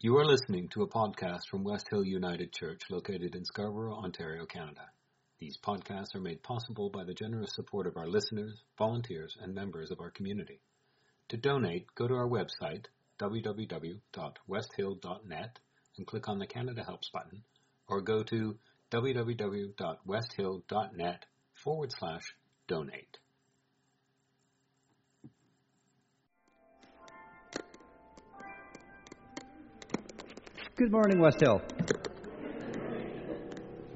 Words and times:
You 0.00 0.16
are 0.18 0.24
listening 0.24 0.68
to 0.68 0.82
a 0.82 0.88
podcast 0.88 1.48
from 1.50 1.64
West 1.64 1.88
Hill 1.90 2.04
United 2.04 2.52
Church 2.52 2.82
located 2.88 3.34
in 3.34 3.44
Scarborough, 3.44 3.96
Ontario, 3.96 4.46
Canada. 4.46 4.92
These 5.40 5.58
podcasts 5.58 6.14
are 6.14 6.20
made 6.20 6.40
possible 6.40 6.88
by 6.88 7.02
the 7.02 7.14
generous 7.14 7.52
support 7.52 7.88
of 7.88 7.96
our 7.96 8.06
listeners, 8.06 8.62
volunteers, 8.78 9.36
and 9.40 9.52
members 9.52 9.90
of 9.90 9.98
our 9.98 10.12
community. 10.12 10.60
To 11.30 11.36
donate, 11.36 11.92
go 11.96 12.06
to 12.06 12.14
our 12.14 12.28
website, 12.28 12.84
www.westhill.net, 13.18 15.58
and 15.96 16.06
click 16.06 16.28
on 16.28 16.38
the 16.38 16.46
Canada 16.46 16.84
Helps 16.84 17.10
button, 17.10 17.42
or 17.88 18.00
go 18.00 18.22
to 18.22 18.56
www.westhill.net 18.92 21.26
forward 21.54 21.90
slash 21.90 22.36
donate. 22.68 23.18
Good 30.78 30.92
morning, 30.92 31.18
West 31.18 31.40
Hill. 31.40 31.60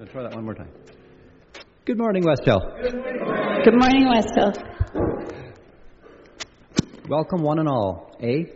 I'll 0.01 0.07
try 0.09 0.25
that 0.25 0.35
one 0.35 0.45
more 0.45 0.55
time. 0.55 0.69
Good 1.85 1.97
morning, 1.97 2.25
West 2.25 2.43
Hill. 2.45 2.59
Good 3.63 3.79
morning, 3.79 4.09
West 4.09 4.33
Hill. 4.35 4.53
Welcome, 7.09 7.43
one 7.43 7.61
and 7.61 7.69
all, 7.69 8.17
eh? 8.21 8.47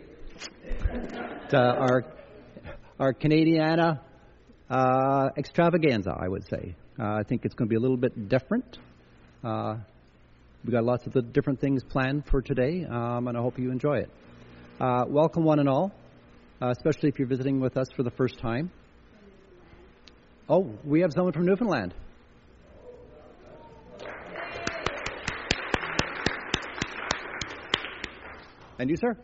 To 1.50 1.56
our 1.56 2.04
our 2.98 3.14
Canadiana 3.14 4.00
uh, 4.70 5.28
extravaganza, 5.36 6.10
I 6.10 6.26
would 6.26 6.48
say. 6.48 6.74
Uh, 6.98 7.04
I 7.04 7.22
think 7.22 7.44
it's 7.44 7.54
going 7.54 7.68
to 7.68 7.70
be 7.70 7.76
a 7.76 7.80
little 7.80 7.96
bit 7.96 8.28
different. 8.28 8.78
Uh, 9.44 9.76
we 10.64 10.72
got 10.72 10.82
lots 10.82 11.06
of 11.06 11.12
the 11.12 11.22
different 11.22 11.60
things 11.60 11.84
planned 11.84 12.26
for 12.26 12.42
today, 12.42 12.84
um, 12.90 13.28
and 13.28 13.38
I 13.38 13.40
hope 13.40 13.56
you 13.56 13.70
enjoy 13.70 13.98
it. 13.98 14.10
Uh, 14.80 15.04
welcome, 15.06 15.44
one 15.44 15.60
and 15.60 15.68
all, 15.68 15.92
uh, 16.60 16.70
especially 16.70 17.08
if 17.08 17.18
you're 17.18 17.28
visiting 17.28 17.60
with 17.60 17.76
us 17.76 17.88
for 17.94 18.02
the 18.02 18.10
first 18.10 18.38
time. 18.38 18.70
Oh, 20.48 20.78
we 20.84 21.00
have 21.00 21.12
someone 21.12 21.32
from 21.32 21.46
Newfoundland. 21.46 21.94
And 28.78 28.90
you, 28.90 28.96
sir? 28.96 29.16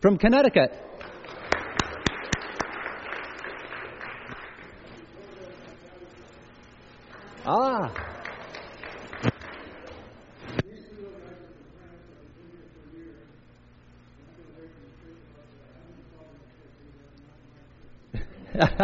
From 0.00 0.18
Connecticut. 0.18 0.72
Ah. 7.46 8.15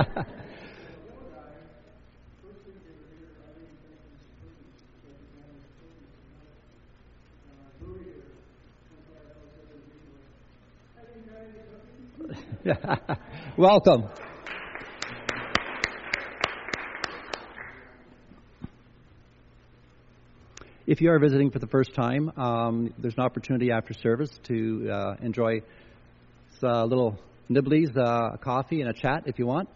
Welcome. 13.57 14.09
If 20.87 21.01
you 21.01 21.11
are 21.11 21.19
visiting 21.19 21.51
for 21.51 21.59
the 21.59 21.67
first 21.67 21.95
time, 21.95 22.31
um, 22.37 22.93
there's 22.99 23.15
an 23.15 23.23
opportunity 23.23 23.71
after 23.71 23.95
service 23.95 24.31
to 24.49 24.91
uh, 24.91 25.15
enjoy 25.23 25.63
a 26.63 26.87
little 26.87 27.19
nibblies, 27.53 27.97
uh, 27.97 28.37
coffee, 28.41 28.81
and 28.81 28.91
a 28.91 28.93
chat 28.93 29.25
if 29.27 29.39
you 29.39 29.47
want. 29.47 29.69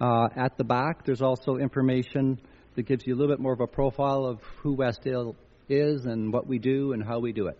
Uh, 0.00 0.28
at 0.36 0.56
the 0.56 0.64
back, 0.64 1.04
there's 1.04 1.22
also 1.22 1.56
information 1.56 2.40
that 2.74 2.82
gives 2.82 3.06
you 3.06 3.14
a 3.14 3.16
little 3.16 3.32
bit 3.32 3.40
more 3.40 3.52
of 3.52 3.60
a 3.60 3.66
profile 3.66 4.24
of 4.24 4.40
who 4.62 4.74
West 4.74 5.04
Hill 5.04 5.36
is 5.68 6.04
and 6.04 6.32
what 6.32 6.46
we 6.46 6.58
do 6.58 6.92
and 6.92 7.02
how 7.02 7.20
we 7.20 7.32
do 7.32 7.46
it. 7.46 7.58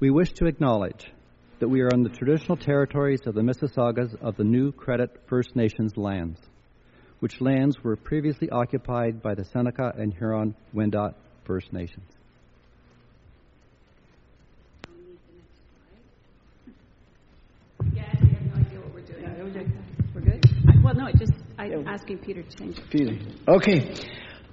We 0.00 0.10
wish 0.10 0.32
to 0.34 0.46
acknowledge 0.46 1.10
that 1.58 1.68
we 1.68 1.80
are 1.80 1.88
on 1.92 2.04
the 2.04 2.08
traditional 2.08 2.56
territories 2.56 3.20
of 3.26 3.34
the 3.34 3.40
Mississaugas 3.40 4.14
of 4.22 4.36
the 4.36 4.44
New 4.44 4.70
Credit 4.70 5.10
First 5.26 5.56
Nations 5.56 5.96
lands, 5.96 6.38
which 7.18 7.40
lands 7.40 7.76
were 7.82 7.96
previously 7.96 8.48
occupied 8.50 9.20
by 9.20 9.34
the 9.34 9.44
Seneca 9.44 9.92
and 9.96 10.14
Huron 10.14 10.54
Wendat 10.72 11.14
First 11.44 11.72
Nations. 11.72 12.06
Yeah, 17.92 18.02
I 18.02 18.06
have 18.06 18.22
no 18.22 18.54
idea 18.54 18.78
what 18.80 18.94
we're 18.94 19.00
doing. 19.00 19.82
We're 20.14 20.20
good? 20.20 20.44
Well, 20.84 20.87
no, 20.98 21.06
it 21.06 21.16
just, 21.16 21.32
I'm 21.56 21.86
asking 21.86 22.18
Peter 22.18 22.42
to 22.42 22.56
change 22.56 22.76
it. 22.76 22.90
Peter. 22.90 23.16
Okay. 23.46 23.94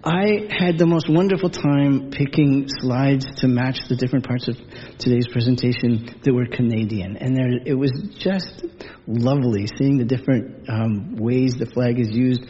I 0.03 0.45
had 0.55 0.77
the 0.77 0.85
most 0.85 1.09
wonderful 1.09 1.49
time 1.49 2.11
picking 2.11 2.67
slides 2.81 3.25
to 3.41 3.47
match 3.47 3.79
the 3.89 3.95
different 3.95 4.27
parts 4.27 4.47
of 4.47 4.55
today's 4.99 5.27
presentation 5.27 6.05
that 6.23 6.31
were 6.31 6.45
Canadian. 6.45 7.17
And 7.17 7.35
there, 7.35 7.49
it 7.65 7.73
was 7.73 7.91
just 8.19 8.63
lovely 9.07 9.65
seeing 9.75 9.97
the 9.97 10.05
different 10.05 10.69
um, 10.69 11.15
ways 11.17 11.55
the 11.57 11.65
flag 11.65 11.99
is 11.99 12.11
used. 12.11 12.45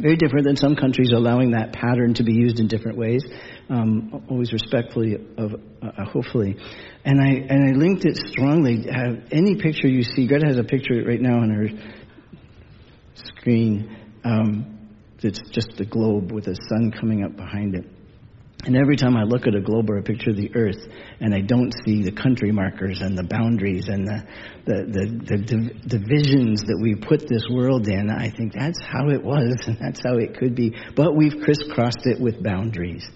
Very 0.00 0.16
different 0.16 0.46
than 0.46 0.56
some 0.56 0.74
countries 0.74 1.12
allowing 1.12 1.50
that 1.50 1.74
pattern 1.74 2.14
to 2.14 2.24
be 2.24 2.32
used 2.32 2.58
in 2.58 2.68
different 2.68 2.96
ways, 2.96 3.22
um, 3.68 4.24
always 4.30 4.50
respectfully, 4.50 5.16
of, 5.36 5.52
uh, 5.82 6.04
hopefully. 6.06 6.56
And 7.04 7.20
I 7.20 7.28
and 7.28 7.68
I 7.68 7.76
linked 7.76 8.06
it 8.06 8.16
strongly. 8.16 8.86
Have 8.90 9.28
any 9.30 9.56
picture 9.56 9.88
you 9.88 10.04
see, 10.04 10.26
Greta 10.26 10.46
has 10.46 10.56
a 10.56 10.64
picture 10.64 11.04
right 11.06 11.20
now 11.20 11.42
on 11.42 11.50
her 11.50 11.68
screen. 13.14 13.96
Um, 14.24 14.88
it's 15.22 15.40
just 15.50 15.76
the 15.76 15.84
globe 15.84 16.32
with 16.32 16.44
the 16.44 16.56
sun 16.68 16.92
coming 16.98 17.24
up 17.24 17.36
behind 17.36 17.74
it. 17.74 17.84
And 18.64 18.76
every 18.76 18.96
time 18.96 19.16
I 19.16 19.22
look 19.22 19.46
at 19.46 19.54
a 19.54 19.60
globe 19.60 19.88
or 19.88 19.96
a 19.96 20.02
picture 20.02 20.30
of 20.30 20.36
the 20.36 20.54
Earth, 20.54 20.86
and 21.20 21.34
I 21.34 21.40
don't 21.40 21.72
see 21.86 22.02
the 22.02 22.12
country 22.12 22.52
markers 22.52 23.00
and 23.00 23.16
the 23.16 23.24
boundaries 23.24 23.88
and 23.88 24.06
the 24.06 24.22
the, 24.66 24.84
the, 24.84 25.04
the 25.24 25.38
div- 25.38 25.88
divisions 25.88 26.60
that 26.62 26.78
we 26.80 26.94
put 26.94 27.26
this 27.26 27.46
world 27.50 27.88
in, 27.88 28.10
I 28.10 28.30
think 28.30 28.52
that's 28.52 28.78
how 28.84 29.08
it 29.08 29.24
was 29.24 29.56
and 29.66 29.78
that's 29.80 30.00
how 30.04 30.18
it 30.18 30.36
could 30.36 30.54
be. 30.54 30.74
But 30.94 31.16
we've 31.16 31.40
crisscrossed 31.42 32.04
it 32.04 32.20
with 32.20 32.42
boundaries. 32.42 33.08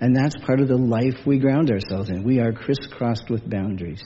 And 0.00 0.16
that's 0.16 0.36
part 0.44 0.60
of 0.60 0.68
the 0.68 0.76
life 0.76 1.26
we 1.26 1.38
ground 1.38 1.70
ourselves 1.70 2.10
in. 2.10 2.24
We 2.24 2.38
are 2.40 2.52
crisscrossed 2.52 3.28
with 3.28 3.48
boundaries. 3.48 4.02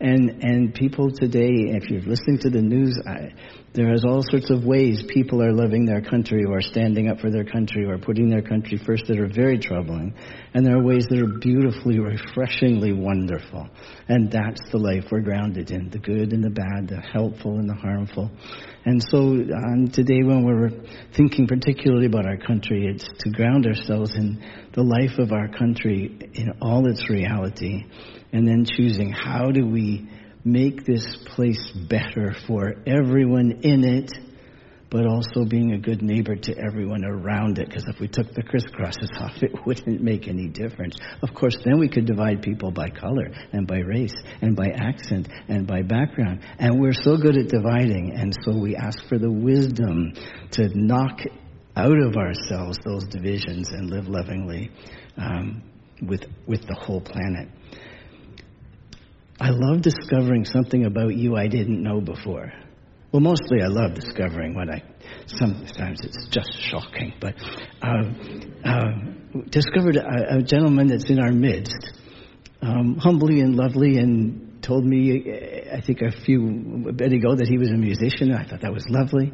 And, 0.00 0.42
and 0.42 0.74
people 0.74 1.10
today, 1.10 1.50
if 1.52 1.90
you're 1.90 2.00
listening 2.00 2.38
to 2.40 2.48
the 2.50 2.62
news, 2.62 2.98
I, 3.06 3.34
there 3.74 3.92
is 3.92 4.02
all 4.02 4.22
sorts 4.22 4.50
of 4.50 4.64
ways 4.64 5.04
people 5.06 5.42
are 5.42 5.52
loving 5.52 5.84
their 5.84 6.00
country 6.00 6.42
or 6.48 6.62
standing 6.62 7.10
up 7.10 7.20
for 7.20 7.30
their 7.30 7.44
country 7.44 7.84
or 7.84 7.98
putting 7.98 8.30
their 8.30 8.40
country 8.40 8.80
first 8.84 9.04
that 9.08 9.18
are 9.18 9.28
very 9.28 9.58
troubling. 9.58 10.14
And 10.54 10.64
there 10.64 10.78
are 10.78 10.82
ways 10.82 11.06
that 11.10 11.18
are 11.18 11.38
beautifully, 11.38 11.98
refreshingly 11.98 12.94
wonderful. 12.94 13.68
And 14.08 14.32
that's 14.32 14.62
the 14.72 14.78
life 14.78 15.04
we're 15.12 15.20
grounded 15.20 15.70
in 15.70 15.90
the 15.90 15.98
good 15.98 16.32
and 16.32 16.42
the 16.42 16.48
bad, 16.50 16.88
the 16.88 17.00
helpful 17.00 17.58
and 17.58 17.68
the 17.68 17.74
harmful. 17.74 18.30
And 18.86 19.02
so 19.10 19.18
um, 19.18 19.90
today, 19.92 20.22
when 20.24 20.46
we're 20.46 20.70
thinking 21.14 21.46
particularly 21.46 22.06
about 22.06 22.24
our 22.24 22.38
country, 22.38 22.86
it's 22.86 23.06
to 23.24 23.30
ground 23.30 23.66
ourselves 23.66 24.12
in 24.16 24.42
the 24.72 24.82
life 24.82 25.18
of 25.18 25.30
our 25.32 25.48
country 25.48 26.18
in 26.32 26.54
all 26.62 26.90
its 26.90 27.10
reality 27.10 27.84
and 28.32 28.46
then 28.46 28.64
choosing 28.64 29.12
how 29.12 29.50
do 29.50 29.66
we 29.66 30.08
make 30.44 30.84
this 30.84 31.04
place 31.26 31.70
better 31.88 32.34
for 32.46 32.74
everyone 32.86 33.60
in 33.62 33.84
it, 33.84 34.10
but 34.90 35.06
also 35.06 35.44
being 35.44 35.72
a 35.72 35.78
good 35.78 36.02
neighbor 36.02 36.34
to 36.34 36.56
everyone 36.58 37.04
around 37.04 37.58
it. 37.58 37.68
Because 37.68 37.84
if 37.86 38.00
we 38.00 38.08
took 38.08 38.32
the 38.32 38.42
crisscrosses 38.42 39.10
off, 39.20 39.42
it 39.42 39.52
wouldn't 39.64 40.02
make 40.02 40.26
any 40.26 40.48
difference. 40.48 40.96
Of 41.22 41.34
course, 41.34 41.56
then 41.64 41.78
we 41.78 41.88
could 41.88 42.06
divide 42.06 42.42
people 42.42 42.70
by 42.70 42.88
color 42.88 43.30
and 43.52 43.66
by 43.66 43.78
race 43.78 44.14
and 44.40 44.56
by 44.56 44.68
accent 44.68 45.28
and 45.48 45.66
by 45.66 45.82
background. 45.82 46.40
And 46.58 46.80
we're 46.80 46.92
so 46.92 47.16
good 47.16 47.36
at 47.36 47.48
dividing, 47.48 48.14
and 48.16 48.34
so 48.44 48.56
we 48.56 48.76
ask 48.76 48.98
for 49.08 49.18
the 49.18 49.30
wisdom 49.30 50.12
to 50.52 50.68
knock 50.74 51.20
out 51.76 51.98
of 52.02 52.16
ourselves 52.16 52.78
those 52.84 53.04
divisions 53.04 53.70
and 53.70 53.90
live 53.90 54.08
lovingly 54.08 54.70
um, 55.16 55.62
with 56.02 56.24
with 56.46 56.62
the 56.62 56.74
whole 56.74 57.00
planet. 57.00 57.48
I 59.40 59.50
love 59.50 59.80
discovering 59.80 60.44
something 60.44 60.84
about 60.84 61.14
you 61.16 61.36
I 61.36 61.48
didn't 61.48 61.82
know 61.82 62.00
before. 62.00 62.52
Well, 63.10 63.20
mostly 63.20 63.62
I 63.62 63.68
love 63.68 63.94
discovering 63.94 64.54
what 64.54 64.68
I. 64.68 64.82
Sometimes 65.26 66.00
it's 66.04 66.28
just 66.28 66.52
shocking, 66.60 67.14
but 67.20 67.34
uh, 67.82 68.90
discovered 69.48 69.96
a, 69.96 70.36
a, 70.38 70.42
gentleman 70.42 70.88
that's 70.88 71.08
in 71.10 71.18
our 71.18 71.32
midst, 71.32 71.90
um, 72.62 72.96
humbly 72.96 73.40
and 73.40 73.56
lovely, 73.56 73.96
and 73.96 74.62
told 74.62 74.84
me, 74.84 75.24
I 75.72 75.80
think 75.80 76.02
a 76.02 76.12
few 76.12 76.86
a 76.88 76.92
bit 76.92 77.12
ago, 77.12 77.34
that 77.34 77.48
he 77.48 77.58
was 77.58 77.70
a 77.70 77.76
musician. 77.76 78.32
I 78.32 78.44
thought 78.44 78.60
that 78.60 78.72
was 78.72 78.86
lovely. 78.88 79.32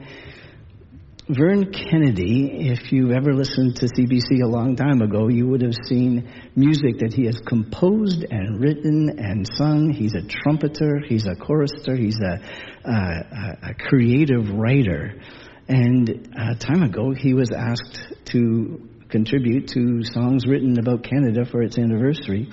Vern 1.28 1.72
Kennedy, 1.72 2.70
if 2.70 2.92
you've 2.92 3.10
ever 3.10 3.34
listened 3.34 3.74
to 3.74 3.86
CBC 3.86 4.44
a 4.44 4.46
long 4.46 4.76
time 4.76 5.02
ago, 5.02 5.26
you 5.26 5.48
would 5.48 5.60
have 5.60 5.74
seen 5.88 6.30
music 6.54 7.00
that 7.00 7.12
he 7.12 7.26
has 7.26 7.36
composed 7.44 8.24
and 8.30 8.60
written 8.60 9.18
and 9.18 9.44
sung. 9.54 9.90
He's 9.90 10.14
a 10.14 10.22
trumpeter, 10.22 11.00
he's 11.04 11.26
a 11.26 11.34
chorister, 11.34 11.96
he's 11.96 12.20
a, 12.20 12.88
a, 12.88 13.70
a 13.70 13.74
creative 13.74 14.50
writer. 14.50 15.20
And 15.66 16.28
a 16.38 16.54
time 16.54 16.84
ago, 16.84 17.12
he 17.12 17.34
was 17.34 17.50
asked 17.50 17.98
to 18.26 18.88
contribute 19.08 19.66
to 19.74 20.04
songs 20.04 20.44
written 20.46 20.78
about 20.78 21.02
Canada 21.02 21.44
for 21.44 21.60
its 21.60 21.76
anniversary 21.76 22.48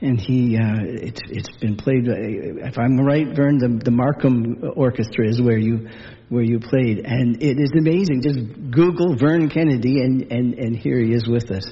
and 0.00 0.20
he 0.20 0.56
uh, 0.56 0.84
it's 0.84 1.20
it's 1.30 1.56
been 1.58 1.76
played. 1.76 2.06
Uh, 2.06 2.68
if 2.68 2.78
I'm 2.78 2.98
right, 3.00 3.26
Vern, 3.34 3.58
the 3.58 3.80
the 3.82 3.90
Markham 3.90 4.62
Orchestra 4.76 5.26
is 5.26 5.40
where 5.40 5.56
you 5.56 5.88
where 6.28 6.42
you 6.42 6.58
played, 6.58 6.98
and 7.04 7.42
it 7.42 7.60
is 7.60 7.70
amazing. 7.78 8.22
Just 8.22 8.70
Google 8.70 9.16
Vern 9.16 9.48
Kennedy, 9.48 10.00
and 10.00 10.32
and 10.32 10.54
and 10.54 10.76
here 10.76 10.98
he 10.98 11.12
is 11.12 11.28
with 11.28 11.50
us. 11.50 11.64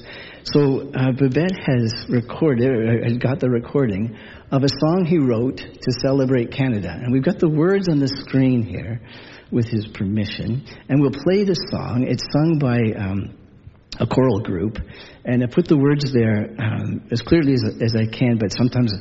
So 0.43 0.91
uh, 0.93 1.11
Babette 1.11 1.57
has 1.65 2.05
recorded, 2.07 2.69
uh, 2.69 3.03
has 3.03 3.17
got 3.17 3.39
the 3.39 3.49
recording 3.49 4.17
of 4.51 4.63
a 4.63 4.69
song 4.69 5.05
he 5.05 5.17
wrote 5.17 5.57
to 5.57 5.91
celebrate 6.01 6.51
Canada, 6.51 6.89
and 6.89 7.11
we've 7.11 7.23
got 7.23 7.39
the 7.39 7.49
words 7.49 7.89
on 7.89 7.99
the 7.99 8.07
screen 8.07 8.63
here, 8.63 9.01
with 9.51 9.67
his 9.67 9.87
permission, 9.87 10.65
and 10.87 11.01
we'll 11.01 11.11
play 11.11 11.43
the 11.43 11.55
song. 11.71 12.05
It's 12.07 12.23
sung 12.31 12.59
by. 12.59 12.79
Um, 12.97 13.37
a 13.97 14.05
choral 14.05 14.41
group, 14.41 14.77
and 15.23 15.41
I 15.41 15.47
put 15.47 15.69
the 15.69 15.77
words 15.77 16.11
there 16.11 16.53
um, 16.59 17.07
as 17.11 17.21
clearly 17.21 17.53
as, 17.53 17.63
as 17.81 17.95
I 17.95 18.05
can, 18.05 18.37
but 18.37 18.51
sometimes 18.51 18.93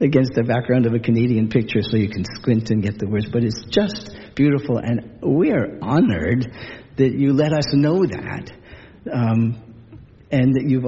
against 0.00 0.32
the 0.34 0.42
background 0.42 0.86
of 0.86 0.94
a 0.94 0.98
Canadian 0.98 1.48
picture 1.48 1.80
so 1.82 1.96
you 1.96 2.08
can 2.08 2.24
squint 2.36 2.70
and 2.70 2.82
get 2.82 2.98
the 2.98 3.06
words. 3.06 3.28
But 3.32 3.44
it's 3.44 3.64
just 3.70 4.16
beautiful, 4.40 4.78
and 4.78 5.20
we 5.22 5.50
are 5.50 5.78
honored 5.82 6.46
that 6.96 7.12
you 7.12 7.34
let 7.34 7.52
us 7.52 7.74
know 7.74 8.06
that. 8.06 8.50
Um, 9.12 9.66
and 10.32 10.54
that 10.54 10.62
you've 10.64 10.84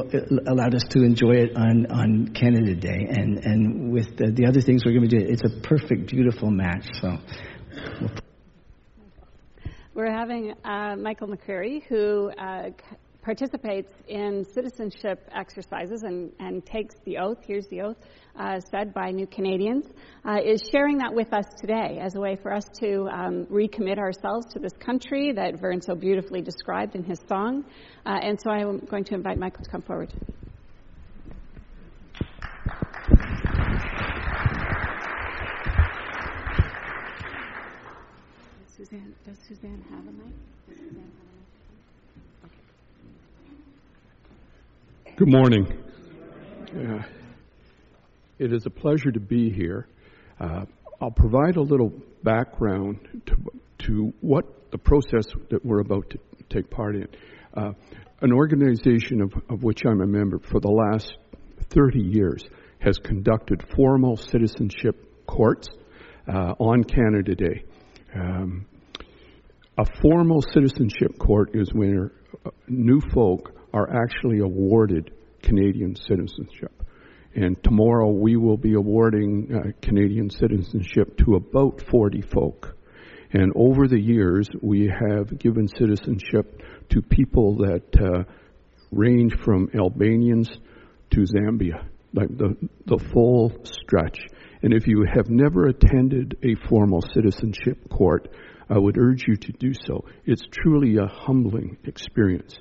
allowed 0.46 0.72
us 0.72 0.84
to 0.90 1.02
enjoy 1.02 1.32
it 1.32 1.56
on, 1.56 1.86
on 1.90 2.28
Canada 2.28 2.76
Day. 2.76 3.08
And, 3.10 3.44
and 3.44 3.92
with 3.92 4.16
the, 4.16 4.30
the 4.30 4.46
other 4.46 4.60
things 4.60 4.84
we're 4.84 4.92
going 4.92 5.08
to 5.08 5.18
do, 5.18 5.26
it's 5.28 5.42
a 5.42 5.60
perfect, 5.66 6.12
beautiful 6.12 6.48
match. 6.48 6.86
So. 7.00 7.18
We're 9.94 10.12
having 10.12 10.54
uh, 10.64 10.94
Michael 10.94 11.26
McCreary, 11.26 11.82
who 11.88 12.30
uh, 12.38 12.70
participates 13.22 13.92
in 14.08 14.44
citizenship 14.52 15.28
exercises 15.34 16.02
and, 16.02 16.32
and 16.40 16.66
takes 16.66 16.94
the 17.04 17.18
oath, 17.18 17.38
here's 17.46 17.66
the 17.68 17.80
oath, 17.80 17.96
uh, 18.36 18.58
said 18.70 18.92
by 18.92 19.10
new 19.10 19.26
Canadians, 19.26 19.86
uh, 20.24 20.38
is 20.44 20.60
sharing 20.70 20.98
that 20.98 21.14
with 21.14 21.32
us 21.32 21.44
today 21.60 21.98
as 22.02 22.16
a 22.16 22.20
way 22.20 22.36
for 22.36 22.52
us 22.52 22.64
to 22.80 23.08
um, 23.08 23.46
recommit 23.46 23.98
ourselves 23.98 24.46
to 24.52 24.58
this 24.58 24.72
country 24.84 25.32
that 25.32 25.58
Vern 25.60 25.80
so 25.80 25.94
beautifully 25.94 26.42
described 26.42 26.96
in 26.96 27.04
his 27.04 27.18
song. 27.28 27.64
Uh, 28.04 28.18
and 28.20 28.38
so 28.40 28.50
I'm 28.50 28.80
going 28.80 29.04
to 29.04 29.14
invite 29.14 29.38
Michael 29.38 29.62
to 29.64 29.70
come 29.70 29.82
forward. 29.82 30.12
Suzanne, 38.76 39.14
does 39.24 39.38
Suzanne 39.46 39.84
have 39.90 40.08
a 40.08 40.12
mic? 40.12 41.31
Good 45.14 45.28
morning. 45.28 45.66
Uh, 46.74 47.02
it 48.38 48.50
is 48.50 48.64
a 48.64 48.70
pleasure 48.70 49.12
to 49.12 49.20
be 49.20 49.50
here. 49.50 49.86
Uh, 50.40 50.64
I'll 51.02 51.10
provide 51.10 51.56
a 51.56 51.60
little 51.60 51.92
background 52.22 53.22
to, 53.26 53.36
to, 53.86 54.14
what 54.22 54.70
the 54.70 54.78
process 54.78 55.26
that 55.50 55.62
we're 55.66 55.80
about 55.80 56.08
to 56.10 56.18
take 56.48 56.70
part 56.70 56.96
in. 56.96 57.08
Uh, 57.54 57.72
an 58.22 58.32
organization 58.32 59.20
of, 59.20 59.34
of, 59.50 59.62
which 59.62 59.82
I'm 59.86 60.00
a 60.00 60.06
member 60.06 60.38
for 60.38 60.60
the 60.60 60.70
last 60.70 61.12
30 61.68 62.00
years 62.00 62.42
has 62.78 62.96
conducted 62.96 63.62
formal 63.76 64.16
citizenship 64.16 65.26
courts 65.26 65.68
uh, 66.26 66.54
on 66.58 66.84
Canada 66.84 67.34
Day. 67.34 67.64
Um, 68.14 68.64
a 69.76 69.84
formal 70.00 70.40
citizenship 70.40 71.18
court 71.18 71.50
is 71.52 71.68
where 71.74 72.12
uh, 72.46 72.50
new 72.66 73.02
folk 73.12 73.58
are 73.72 74.04
actually 74.04 74.40
awarded 74.40 75.10
Canadian 75.42 75.96
citizenship. 75.96 76.72
And 77.34 77.62
tomorrow 77.62 78.10
we 78.10 78.36
will 78.36 78.58
be 78.58 78.74
awarding 78.74 79.48
uh, 79.54 79.72
Canadian 79.80 80.30
citizenship 80.30 81.16
to 81.18 81.34
about 81.34 81.82
40 81.90 82.22
folk. 82.22 82.76
And 83.32 83.52
over 83.56 83.88
the 83.88 84.00
years, 84.00 84.48
we 84.60 84.86
have 84.88 85.38
given 85.38 85.66
citizenship 85.66 86.60
to 86.90 87.00
people 87.00 87.56
that 87.58 87.84
uh, 87.98 88.24
range 88.90 89.34
from 89.42 89.70
Albanians 89.74 90.50
to 91.10 91.20
Zambia, 91.20 91.86
like 92.12 92.28
the, 92.36 92.54
the 92.84 92.98
full 93.12 93.52
stretch. 93.64 94.18
And 94.62 94.74
if 94.74 94.86
you 94.86 95.06
have 95.14 95.30
never 95.30 95.66
attended 95.66 96.36
a 96.42 96.54
formal 96.68 97.00
citizenship 97.14 97.88
court, 97.88 98.28
I 98.68 98.78
would 98.78 98.98
urge 98.98 99.24
you 99.26 99.36
to 99.36 99.52
do 99.52 99.72
so. 99.72 100.04
It's 100.26 100.44
truly 100.50 100.98
a 100.98 101.06
humbling 101.06 101.78
experience 101.84 102.58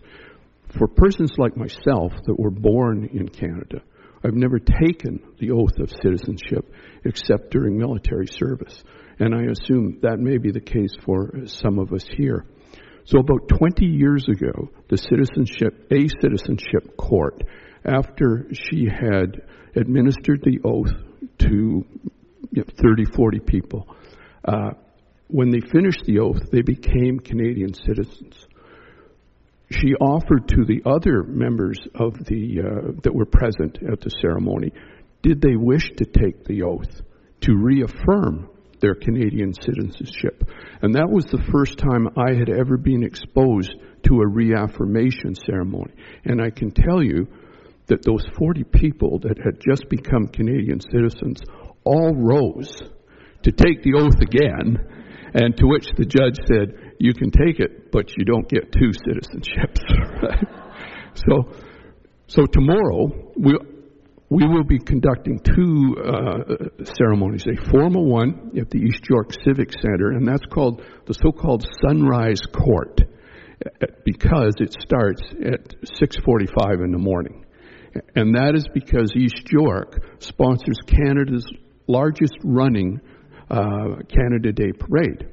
for 0.77 0.87
persons 0.87 1.31
like 1.37 1.57
myself 1.57 2.13
that 2.25 2.39
were 2.39 2.51
born 2.51 3.09
in 3.13 3.27
Canada, 3.27 3.81
I've 4.23 4.35
never 4.35 4.59
taken 4.59 5.19
the 5.39 5.51
oath 5.51 5.79
of 5.79 5.91
citizenship 6.03 6.71
except 7.03 7.51
during 7.51 7.77
military 7.77 8.27
service. 8.27 8.83
And 9.19 9.33
I 9.33 9.51
assume 9.51 9.99
that 10.03 10.19
may 10.19 10.37
be 10.37 10.51
the 10.51 10.61
case 10.61 10.93
for 11.03 11.31
some 11.45 11.79
of 11.79 11.91
us 11.91 12.05
here. 12.17 12.45
So 13.05 13.19
about 13.19 13.47
20 13.49 13.85
years 13.85 14.25
ago, 14.29 14.69
the 14.89 14.97
citizenship, 14.97 15.91
a 15.91 16.07
citizenship 16.21 16.95
court, 16.97 17.43
after 17.83 18.47
she 18.53 18.85
had 18.85 19.41
administered 19.75 20.43
the 20.43 20.59
oath 20.63 20.93
to 21.39 21.85
you 22.51 22.63
know, 22.63 22.63
30, 22.81 23.05
40 23.15 23.39
people, 23.39 23.87
uh, 24.45 24.71
when 25.27 25.49
they 25.49 25.61
finished 25.61 26.03
the 26.05 26.19
oath, 26.19 26.51
they 26.51 26.61
became 26.61 27.19
Canadian 27.19 27.73
citizens 27.73 28.47
she 29.71 29.95
offered 29.95 30.47
to 30.49 30.65
the 30.65 30.81
other 30.85 31.23
members 31.23 31.79
of 31.95 32.13
the 32.25 32.59
uh, 32.59 32.91
that 33.03 33.13
were 33.13 33.25
present 33.25 33.79
at 33.91 34.01
the 34.01 34.09
ceremony, 34.21 34.71
did 35.21 35.41
they 35.41 35.55
wish 35.55 35.89
to 35.97 36.05
take 36.05 36.45
the 36.45 36.63
oath 36.63 37.01
to 37.41 37.53
reaffirm 37.55 38.49
their 38.79 38.95
Canadian 38.95 39.53
citizenship? 39.53 40.43
And 40.81 40.95
that 40.95 41.09
was 41.09 41.25
the 41.25 41.43
first 41.51 41.77
time 41.77 42.07
I 42.17 42.33
had 42.33 42.49
ever 42.49 42.77
been 42.77 43.03
exposed 43.03 43.71
to 44.07 44.21
a 44.21 44.27
reaffirmation 44.27 45.35
ceremony. 45.35 45.93
And 46.25 46.41
I 46.41 46.49
can 46.49 46.71
tell 46.71 47.03
you 47.03 47.27
that 47.87 48.03
those 48.03 48.25
40 48.37 48.63
people 48.63 49.19
that 49.19 49.37
had 49.43 49.59
just 49.59 49.89
become 49.89 50.27
Canadian 50.27 50.79
citizens 50.79 51.41
all 51.83 52.13
rose 52.15 52.81
to 53.43 53.51
take 53.51 53.83
the 53.83 53.95
oath 53.95 54.19
again, 54.21 54.77
and 55.33 55.55
to 55.57 55.65
which 55.65 55.87
the 55.97 56.05
judge 56.05 56.37
said, 56.47 56.90
you 57.01 57.13
can 57.13 57.31
take 57.31 57.59
it, 57.59 57.91
but 57.91 58.15
you 58.15 58.25
don't 58.25 58.47
get 58.47 58.71
two 58.71 58.91
citizenships. 58.91 59.79
Right? 60.21 60.45
So, 61.15 61.51
so 62.27 62.45
tomorrow 62.45 63.09
we 63.35 63.57
we 64.29 64.47
will 64.47 64.63
be 64.63 64.79
conducting 64.79 65.39
two 65.43 65.95
uh, 65.97 66.83
ceremonies. 66.95 67.43
A 67.47 67.69
formal 67.69 68.05
one 68.05 68.51
at 68.57 68.69
the 68.69 68.77
East 68.77 69.03
York 69.09 69.33
Civic 69.43 69.73
Center, 69.73 70.11
and 70.11 70.25
that's 70.25 70.45
called 70.53 70.81
the 71.05 71.13
so-called 71.13 71.65
Sunrise 71.81 72.39
Court, 72.53 73.01
because 74.05 74.53
it 74.59 74.73
starts 74.79 75.21
at 75.43 75.75
6:45 75.99 76.85
in 76.85 76.91
the 76.91 76.99
morning, 76.99 77.45
and 78.15 78.35
that 78.35 78.53
is 78.55 78.67
because 78.73 79.11
East 79.15 79.51
York 79.51 80.01
sponsors 80.19 80.77
Canada's 80.85 81.45
largest 81.87 82.37
running 82.43 83.01
uh, 83.49 84.03
Canada 84.07 84.53
Day 84.53 84.71
parade. 84.71 85.27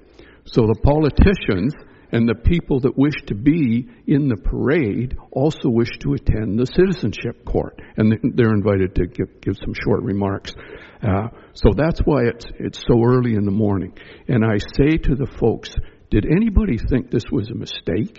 So 0.52 0.62
the 0.62 0.80
politicians 0.82 1.74
and 2.10 2.26
the 2.26 2.34
people 2.34 2.80
that 2.80 2.96
wish 2.96 3.14
to 3.26 3.34
be 3.34 3.86
in 4.06 4.28
the 4.28 4.36
parade 4.36 5.16
also 5.30 5.68
wish 5.68 5.90
to 6.00 6.14
attend 6.14 6.58
the 6.58 6.64
citizenship 6.64 7.44
court, 7.44 7.80
and 7.96 8.16
they're 8.34 8.54
invited 8.54 8.94
to 8.94 9.06
give, 9.06 9.40
give 9.42 9.56
some 9.56 9.74
short 9.84 10.02
remarks. 10.02 10.54
Uh, 11.02 11.28
so 11.52 11.70
that's 11.76 12.00
why 12.00 12.24
it's 12.24 12.46
it's 12.58 12.82
so 12.88 13.02
early 13.04 13.34
in 13.34 13.44
the 13.44 13.50
morning. 13.50 13.92
And 14.26 14.44
I 14.44 14.56
say 14.58 14.96
to 14.96 15.14
the 15.14 15.28
folks, 15.38 15.74
did 16.10 16.24
anybody 16.24 16.78
think 16.78 17.10
this 17.10 17.24
was 17.30 17.50
a 17.50 17.54
mistake? 17.54 18.18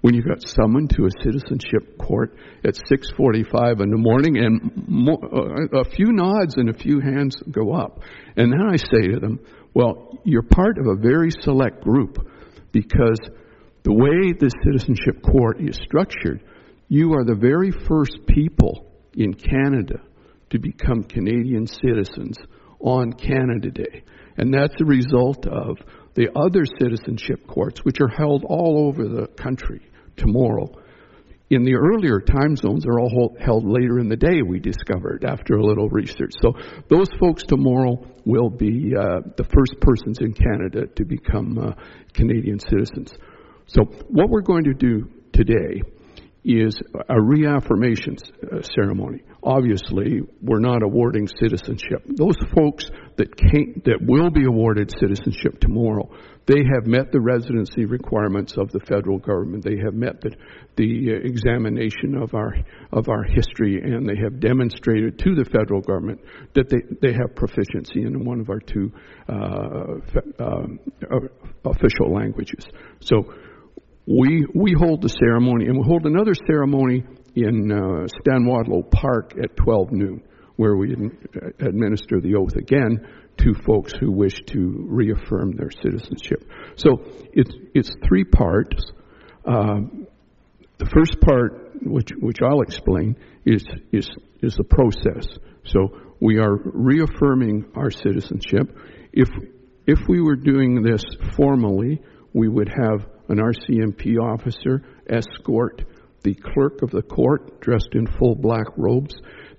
When 0.00 0.12
you 0.12 0.22
got 0.22 0.46
summoned 0.46 0.90
to 0.90 1.06
a 1.06 1.10
citizenship 1.22 1.96
court 1.98 2.36
at 2.62 2.74
6:45 2.74 3.80
in 3.80 3.90
the 3.90 3.96
morning, 3.96 4.36
and 4.36 4.70
mo- 4.86 5.18
uh, 5.18 5.80
a 5.80 5.84
few 5.84 6.12
nods 6.12 6.56
and 6.56 6.68
a 6.68 6.74
few 6.74 7.00
hands 7.00 7.36
go 7.50 7.72
up, 7.72 8.00
and 8.36 8.52
then 8.52 8.60
I 8.60 8.76
say 8.76 9.08
to 9.08 9.18
them, 9.18 9.40
well, 9.74 10.18
you're 10.24 10.42
part 10.42 10.78
of 10.78 10.86
a 10.86 10.94
very 10.94 11.30
select 11.42 11.82
group 11.82 12.16
because 12.72 13.18
the 13.82 13.92
way 13.92 14.32
the 14.32 14.50
citizenship 14.64 15.22
court 15.22 15.60
is 15.60 15.76
structured, 15.84 16.42
you 16.88 17.12
are 17.14 17.24
the 17.24 17.34
very 17.34 17.70
first 17.70 18.18
people 18.26 18.86
in 19.14 19.34
Canada 19.34 20.00
to 20.50 20.58
become 20.58 21.02
Canadian 21.02 21.66
citizens 21.66 22.36
on 22.80 23.12
Canada 23.12 23.70
Day. 23.70 24.04
And 24.36 24.52
that's 24.52 24.74
a 24.80 24.84
result 24.84 25.46
of 25.46 25.78
The 26.14 26.28
other 26.36 26.64
citizenship 26.80 27.46
courts, 27.48 27.80
which 27.84 28.00
are 28.00 28.08
held 28.08 28.44
all 28.44 28.86
over 28.86 29.08
the 29.08 29.26
country 29.26 29.80
tomorrow, 30.16 30.70
in 31.50 31.64
the 31.64 31.74
earlier 31.74 32.20
time 32.20 32.56
zones 32.56 32.86
are 32.86 32.98
all 32.98 33.36
held 33.38 33.64
later 33.66 33.98
in 33.98 34.08
the 34.08 34.16
day, 34.16 34.42
we 34.42 34.58
discovered 34.58 35.24
after 35.24 35.54
a 35.54 35.64
little 35.64 35.88
research. 35.88 36.32
So 36.40 36.54
those 36.88 37.08
folks 37.20 37.42
tomorrow 37.44 37.96
will 38.24 38.50
be 38.50 38.92
uh, 38.98 39.20
the 39.36 39.44
first 39.44 39.80
persons 39.80 40.18
in 40.20 40.32
Canada 40.32 40.86
to 40.86 41.04
become 41.04 41.58
uh, 41.58 41.72
Canadian 42.14 42.58
citizens. 42.58 43.12
So 43.66 43.84
what 44.08 44.30
we're 44.30 44.40
going 44.40 44.64
to 44.64 44.74
do 44.74 45.08
today 45.32 45.82
is 46.44 46.78
a 47.08 47.20
reaffirmation 47.20 48.16
ceremony. 48.74 49.22
Obviously, 49.42 50.20
we're 50.42 50.60
not 50.60 50.82
awarding 50.82 51.26
citizenship. 51.40 52.02
Those 52.06 52.36
folks 52.54 52.90
that 53.16 53.34
came, 53.36 53.80
that 53.86 53.98
will 54.02 54.30
be 54.30 54.44
awarded 54.44 54.92
citizenship 55.00 55.60
tomorrow, 55.60 56.10
they 56.46 56.62
have 56.74 56.86
met 56.86 57.10
the 57.10 57.20
residency 57.20 57.86
requirements 57.86 58.56
of 58.58 58.70
the 58.70 58.80
federal 58.80 59.18
government. 59.18 59.64
They 59.64 59.78
have 59.82 59.94
met 59.94 60.20
the, 60.20 60.30
the 60.76 61.14
uh, 61.14 61.26
examination 61.26 62.16
of 62.20 62.34
our 62.34 62.54
of 62.92 63.08
our 63.08 63.24
history, 63.24 63.80
and 63.82 64.06
they 64.06 64.16
have 64.22 64.40
demonstrated 64.40 65.18
to 65.20 65.34
the 65.34 65.44
federal 65.46 65.80
government 65.80 66.20
that 66.54 66.68
they, 66.68 66.82
they 67.00 67.14
have 67.14 67.34
proficiency 67.34 68.02
in 68.02 68.24
one 68.24 68.40
of 68.40 68.50
our 68.50 68.60
two 68.60 68.92
uh, 69.28 69.94
uh, 70.38 71.16
official 71.64 72.12
languages. 72.12 72.66
So 73.00 73.32
we 74.06 74.46
we 74.54 74.74
hold 74.78 75.02
the 75.02 75.08
ceremony, 75.08 75.66
and 75.66 75.78
we 75.78 75.84
hold 75.86 76.04
another 76.06 76.34
ceremony 76.46 77.04
in 77.34 77.72
uh, 77.72 78.06
Stan 78.20 78.44
Wadlow 78.44 78.90
Park 78.90 79.34
at 79.42 79.56
12 79.56 79.92
noon, 79.92 80.22
where 80.56 80.76
we 80.76 80.92
administer 81.58 82.20
the 82.20 82.34
oath 82.36 82.54
again 82.56 83.06
to 83.38 83.54
folks 83.66 83.92
who 83.98 84.12
wish 84.12 84.40
to 84.48 84.86
reaffirm 84.88 85.56
their 85.56 85.70
citizenship. 85.70 86.48
So 86.76 87.02
it's 87.32 87.50
it's 87.74 87.94
three 88.06 88.24
parts. 88.24 88.84
Um, 89.46 90.06
the 90.78 90.86
first 90.86 91.20
part, 91.20 91.72
which 91.82 92.10
which 92.20 92.38
I'll 92.42 92.62
explain, 92.62 93.16
is 93.46 93.64
is 93.92 94.10
is 94.42 94.54
the 94.54 94.64
process. 94.64 95.26
So 95.64 96.14
we 96.20 96.38
are 96.38 96.54
reaffirming 96.54 97.72
our 97.74 97.90
citizenship. 97.90 98.76
If 99.12 99.30
if 99.86 99.98
we 100.08 100.20
were 100.20 100.36
doing 100.36 100.82
this 100.82 101.02
formally, 101.36 102.02
we 102.32 102.48
would 102.48 102.68
have 102.68 103.06
an 103.28 103.38
RCMP 103.38 104.18
officer 104.18 104.82
escort 105.08 105.84
the 106.24 106.34
clerk 106.34 106.82
of 106.82 106.90
the 106.90 107.02
court 107.02 107.60
dressed 107.60 107.90
in 107.92 108.06
full 108.06 108.34
black 108.34 108.66
robes, 108.76 109.14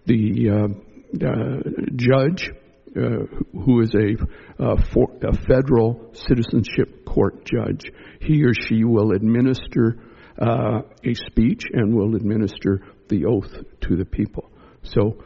the 0.05 0.50
uh, 0.50 1.25
uh, 1.25 1.57
judge, 1.95 2.51
uh, 2.98 3.25
who 3.53 3.81
is 3.81 3.93
a, 3.93 4.63
uh, 4.63 4.75
for, 4.91 5.12
a, 5.22 5.38
federal 5.48 6.12
citizenship 6.13 7.05
court 7.05 7.45
judge. 7.45 7.91
He 8.19 8.43
or 8.43 8.53
she 8.53 8.84
will 8.84 9.12
administer 9.12 9.98
uh, 10.41 10.81
a 11.03 11.13
speech 11.13 11.63
and 11.72 11.95
will 11.95 12.15
administer 12.15 12.81
the 13.10 13.25
oath 13.25 13.53
to 13.81 13.95
the 13.95 14.05
people. 14.05 14.50
So 14.81 15.24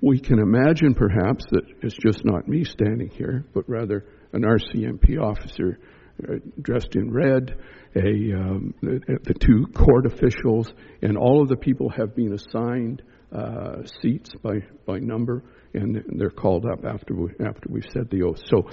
we 0.00 0.20
can 0.20 0.38
imagine 0.38 0.94
perhaps 0.94 1.44
that 1.50 1.62
it's 1.82 1.96
just 1.96 2.24
not 2.24 2.46
me 2.46 2.64
standing 2.64 3.08
here, 3.08 3.44
but 3.54 3.68
rather 3.68 4.04
an 4.32 4.42
RCMP 4.42 5.20
officer 5.20 5.78
dressed 6.60 6.94
in 6.94 7.10
red, 7.12 7.56
a, 7.96 8.34
um, 8.36 8.74
the, 8.82 9.18
the, 9.24 9.34
two 9.34 9.66
court 9.74 10.06
officials, 10.06 10.72
and 11.02 11.16
all 11.16 11.42
of 11.42 11.48
the 11.48 11.56
people 11.56 11.90
have 11.90 12.14
been 12.14 12.32
assigned 12.32 13.02
uh, 13.32 13.82
seats 14.00 14.30
by, 14.42 14.60
by 14.86 14.98
number, 14.98 15.42
and 15.74 16.02
they're 16.16 16.30
called 16.30 16.64
up 16.66 16.84
after 16.84 17.14
we, 17.14 17.30
after 17.44 17.68
we've 17.68 17.86
said 17.92 18.08
the 18.10 18.22
oath. 18.22 18.40
So 18.46 18.68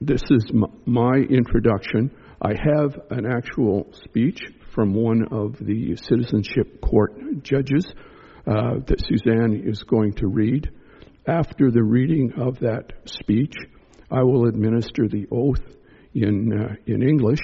this 0.00 0.22
is 0.30 0.50
my 0.86 1.16
introduction. 1.16 2.10
I 2.40 2.50
have 2.50 2.98
an 3.10 3.26
actual 3.26 3.92
speech 4.04 4.40
from 4.74 4.94
one 4.94 5.26
of 5.32 5.56
the 5.58 5.96
citizenship 5.96 6.80
court 6.80 7.42
judges 7.42 7.84
uh, 8.46 8.78
that 8.86 9.00
Suzanne 9.00 9.62
is 9.66 9.82
going 9.82 10.14
to 10.14 10.28
read. 10.28 10.70
After 11.26 11.70
the 11.70 11.82
reading 11.82 12.32
of 12.40 12.60
that 12.60 12.92
speech, 13.06 13.54
I 14.10 14.22
will 14.22 14.46
administer 14.46 15.08
the 15.08 15.26
oath 15.32 15.77
in, 16.22 16.52
uh, 16.52 16.74
in 16.86 17.02
English. 17.02 17.40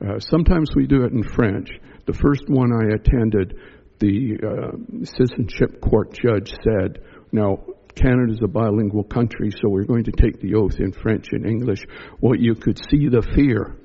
Uh, 0.00 0.18
sometimes 0.18 0.70
we 0.76 0.86
do 0.86 1.04
it 1.04 1.12
in 1.12 1.22
French. 1.22 1.68
The 2.06 2.12
first 2.12 2.44
one 2.48 2.72
I 2.72 2.94
attended, 2.94 3.58
the 3.98 4.38
uh, 4.42 5.04
citizenship 5.04 5.80
court 5.80 6.12
judge 6.12 6.52
said, 6.62 7.00
now, 7.32 7.58
Canada 7.94 8.32
is 8.32 8.40
a 8.42 8.48
bilingual 8.48 9.04
country, 9.04 9.50
so 9.50 9.68
we're 9.68 9.84
going 9.84 10.04
to 10.04 10.12
take 10.12 10.40
the 10.40 10.54
oath 10.54 10.78
in 10.78 10.92
French 10.92 11.26
and 11.32 11.44
English. 11.44 11.84
Well, 12.20 12.36
you 12.36 12.54
could 12.54 12.78
see 12.90 13.08
the 13.08 13.22
fear 13.34 13.76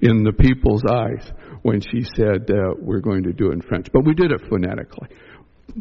in 0.00 0.22
the 0.22 0.32
people's 0.32 0.84
eyes 0.88 1.30
when 1.62 1.80
she 1.80 2.04
said, 2.14 2.48
uh, 2.50 2.74
we're 2.78 3.00
going 3.00 3.24
to 3.24 3.32
do 3.32 3.50
it 3.50 3.54
in 3.54 3.62
French. 3.62 3.88
But 3.92 4.04
we 4.04 4.14
did 4.14 4.30
it 4.30 4.40
phonetically. 4.48 5.08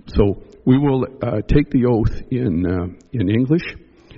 So 0.07 0.41
we 0.65 0.77
will 0.77 1.05
uh, 1.21 1.41
take 1.47 1.69
the 1.69 1.85
oath 1.85 2.21
in, 2.31 2.65
uh, 2.65 2.87
in 3.13 3.29
English, 3.29 3.63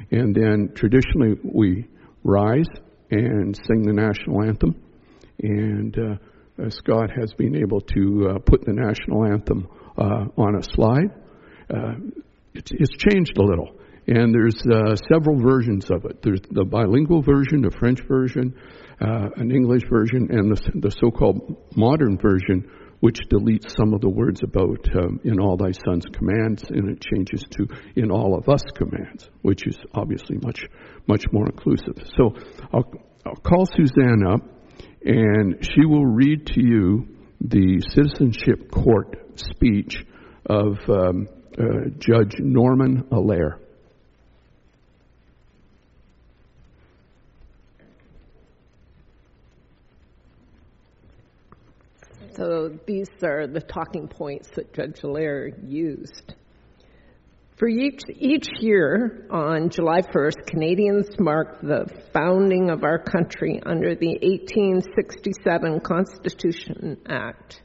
and 0.10 0.34
then 0.34 0.72
traditionally 0.74 1.36
we 1.44 1.86
rise 2.24 2.70
and 3.12 3.56
sing 3.68 3.84
the 3.84 3.94
national 3.94 4.44
anthem. 4.44 4.76
And 5.42 5.98
uh, 5.98 6.70
Scott 6.70 7.10
has 7.18 7.34
been 7.34 7.56
able 7.56 7.82
to 7.82 8.30
uh, 8.30 8.40
put 8.40 8.66
the 8.66 8.74
national 8.74 9.26
anthem 9.26 9.68
uh, 9.98 10.26
on 10.38 10.56
a 10.56 10.64
slide. 10.64 11.12
Uh, 11.70 11.94
it's, 12.54 12.72
it's, 12.72 12.98
changed 12.98 13.38
a 13.38 13.44
little, 13.44 13.70
and 14.08 14.34
there's 14.34 14.60
uh, 14.72 14.96
several 15.12 15.40
versions 15.40 15.90
of 15.92 16.06
it. 16.06 16.22
There's 16.22 16.42
the 16.50 16.66
bilingual 16.66 17.22
version, 17.22 17.62
the 17.62 17.76
French 17.80 18.02
version, 18.08 18.56
an 19.00 19.52
English 19.52 19.84
version, 19.90 20.28
and 20.32 20.52
the, 20.52 20.72
the 20.76 20.92
so-called 21.00 21.58
modern 21.76 22.18
version, 22.18 22.70
which 23.00 23.20
deletes 23.30 23.76
some 23.76 23.94
of 23.94 24.02
the 24.02 24.10
words 24.10 24.42
about 24.44 24.86
um, 24.96 25.20
in 25.24 25.40
all 25.40 25.58
thy 25.58 25.72
sons 25.72 26.06
commands 26.14 26.64
and 26.70 26.90
it 26.90 27.02
changes 27.02 27.44
to 27.52 27.68
in 27.96 28.12
all 28.12 28.38
of 28.38 28.50
us 28.50 28.62
commands, 28.76 29.30
which 29.42 29.66
is 29.68 29.78
obviously 29.94 30.38
much, 30.44 30.66
much 31.08 31.26
more 31.32 31.46
inclusive. 31.46 31.96
So 32.18 32.36
I'll, 32.74 32.92
I'll 33.26 33.36
call 33.36 33.66
Suzanne 33.66 34.24
up 34.28 34.42
and 35.04 35.66
she 35.66 35.86
will 35.86 36.06
read 36.06 36.48
to 36.48 36.62
you 36.62 37.08
the 37.42 37.82
citizenship 37.94 38.70
court 38.72 39.16
speech 39.36 40.06
of 40.46 40.78
um, 40.90 41.28
uh, 41.58 41.90
Judge 41.98 42.36
Norman 42.40 43.06
Allaire. 43.12 43.60
So 52.40 52.70
these 52.86 53.10
are 53.22 53.48
the 53.48 53.60
talking 53.60 54.08
points 54.08 54.48
that 54.56 54.74
Judge 54.74 55.04
Allaire 55.04 55.50
used. 55.68 56.36
For 57.58 57.68
each, 57.68 58.00
each 58.16 58.48
year 58.62 59.28
on 59.30 59.70
July 59.70 60.00
1st, 60.04 60.46
Canadians 60.48 61.20
mark 61.20 61.60
the 61.60 61.88
founding 62.14 62.70
of 62.70 62.86
our 62.86 62.98
country 62.98 63.62
under 63.66 63.94
the 63.94 64.18
1867 64.22 65.82
Constitution 65.82 67.02
Act. 67.10 67.62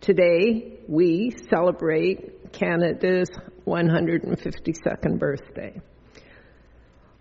Today, 0.00 0.78
we 0.86 1.32
celebrate 1.50 2.52
Canada's 2.52 3.30
152nd 3.66 5.18
birthday. 5.18 5.80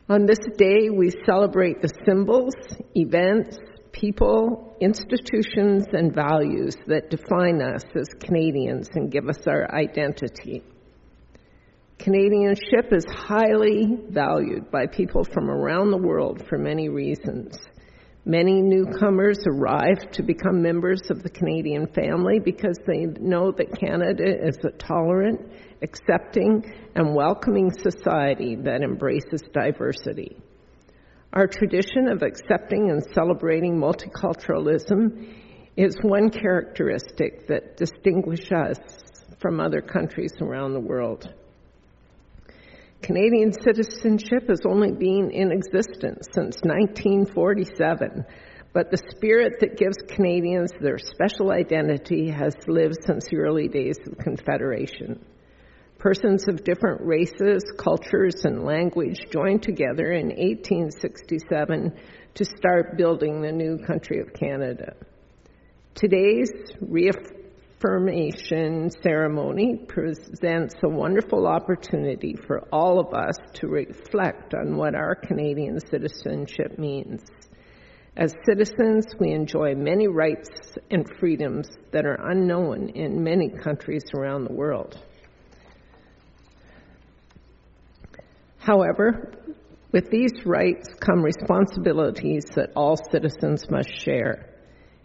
On 0.07 0.27
this 0.27 0.37
day, 0.55 0.91
we 0.91 1.09
celebrate 1.25 1.81
the 1.81 1.89
symbols, 2.05 2.53
events, 2.93 3.57
people, 3.95 4.75
institutions, 4.81 5.85
and 5.93 6.13
values 6.13 6.75
that 6.87 7.09
define 7.09 7.61
us 7.61 7.83
as 7.95 8.07
Canadians 8.19 8.89
and 8.93 9.11
give 9.11 9.29
us 9.29 9.47
our 9.47 9.73
identity. 9.73 10.61
Canadianship 11.97 12.91
is 12.91 13.05
highly 13.09 13.97
valued 14.09 14.69
by 14.69 14.85
people 14.85 15.23
from 15.23 15.49
around 15.49 15.91
the 15.91 15.97
world 15.97 16.43
for 16.49 16.57
many 16.57 16.89
reasons. 16.89 17.57
Many 18.25 18.61
newcomers 18.61 19.37
arrive 19.47 20.11
to 20.13 20.23
become 20.23 20.61
members 20.61 21.01
of 21.09 21.23
the 21.23 21.29
Canadian 21.29 21.87
family 21.87 22.39
because 22.39 22.77
they 22.85 23.05
know 23.21 23.51
that 23.51 23.79
Canada 23.79 24.25
is 24.25 24.57
a 24.65 24.71
tolerant, 24.71 25.39
accepting, 25.81 26.65
and 26.95 27.15
welcoming 27.15 27.71
society 27.71 28.57
that 28.57 28.81
embraces 28.81 29.41
diversity. 29.53 30.35
Our 31.35 31.47
tradition 31.47 32.07
of 32.07 32.23
accepting 32.23 32.89
and 32.91 33.03
celebrating 33.13 33.77
multiculturalism 33.77 35.27
is 35.75 35.97
one 36.01 36.29
characteristic 36.29 37.47
that 37.47 37.75
distinguishes 37.75 38.53
us 38.53 38.77
from 39.39 39.59
other 39.59 39.81
countries 39.81 40.31
around 40.39 40.71
the 40.71 40.79
world. 40.79 41.33
Canadian 43.01 43.51
citizenship 43.51 44.47
has 44.47 44.61
only 44.65 44.93
been 44.93 45.29
in 45.29 45.51
existence 45.51 46.25
since 46.33 46.55
1947, 46.63 48.23
but 48.71 48.89
the 48.89 49.03
spirit 49.09 49.59
that 49.59 49.77
gives 49.77 49.97
Canadians 50.07 50.71
their 50.79 50.97
special 50.97 51.51
identity 51.51 52.29
has 52.29 52.55
lived 52.69 52.95
since 53.05 53.25
the 53.29 53.37
early 53.39 53.67
days 53.67 53.97
of 54.07 54.17
Confederation. 54.19 55.19
Persons 56.05 56.45
of 56.47 56.63
different 56.63 57.01
races, 57.01 57.63
cultures, 57.79 58.45
and 58.45 58.63
language 58.63 59.25
joined 59.31 59.63
together 59.63 60.11
in 60.11 60.27
1867 60.27 61.91
to 62.35 62.45
start 62.45 62.95
building 62.95 63.41
the 63.41 63.51
new 63.51 63.79
country 63.79 64.19
of 64.19 64.31
Canada. 64.31 64.93
Today's 65.95 66.51
reaffirmation 66.79 68.91
ceremony 69.01 69.77
presents 69.87 70.75
a 70.83 70.89
wonderful 70.89 71.47
opportunity 71.47 72.35
for 72.35 72.67
all 72.71 72.99
of 72.99 73.11
us 73.15 73.37
to 73.55 73.65
reflect 73.65 74.53
on 74.53 74.77
what 74.77 74.93
our 74.93 75.15
Canadian 75.15 75.79
citizenship 75.89 76.77
means. 76.77 77.23
As 78.15 78.35
citizens, 78.47 79.07
we 79.19 79.31
enjoy 79.31 79.73
many 79.73 80.07
rights 80.07 80.49
and 80.91 81.09
freedoms 81.19 81.67
that 81.89 82.05
are 82.05 82.29
unknown 82.29 82.89
in 82.89 83.23
many 83.23 83.49
countries 83.49 84.03
around 84.13 84.43
the 84.43 84.53
world. 84.53 84.99
However, 88.65 89.31
with 89.91 90.09
these 90.09 90.43
rights 90.43 90.89
come 90.99 91.21
responsibilities 91.21 92.45
that 92.55 92.71
all 92.75 92.97
citizens 93.11 93.69
must 93.69 93.95
share. 93.95 94.49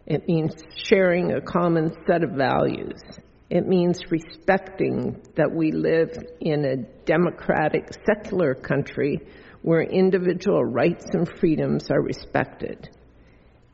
It 0.06 0.26
means 0.26 0.54
sharing 0.74 1.32
a 1.32 1.42
common 1.42 1.92
set 2.06 2.24
of 2.24 2.30
values. 2.30 3.02
It 3.50 3.68
means 3.68 4.00
respecting 4.10 5.20
that 5.36 5.52
we 5.52 5.72
live 5.72 6.16
in 6.40 6.64
a 6.64 6.76
democratic, 7.04 7.90
secular 8.06 8.54
country 8.54 9.20
where 9.60 9.82
individual 9.82 10.64
rights 10.64 11.04
and 11.12 11.28
freedoms 11.28 11.90
are 11.90 12.00
respected. 12.00 12.88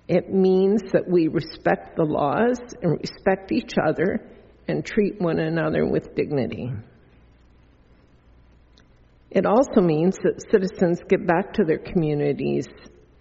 It 0.08 0.34
means 0.34 0.82
that 0.92 1.08
we 1.08 1.28
respect 1.28 1.94
the 1.94 2.02
laws 2.02 2.58
and 2.82 2.98
respect 3.00 3.52
each 3.52 3.74
other 3.80 4.18
and 4.66 4.84
treat 4.84 5.20
one 5.20 5.38
another 5.38 5.86
with 5.86 6.16
dignity. 6.16 6.72
It 9.30 9.44
also 9.44 9.80
means 9.80 10.16
that 10.22 10.44
citizens 10.50 11.00
get 11.08 11.26
back 11.26 11.52
to 11.54 11.64
their 11.64 11.78
communities 11.78 12.66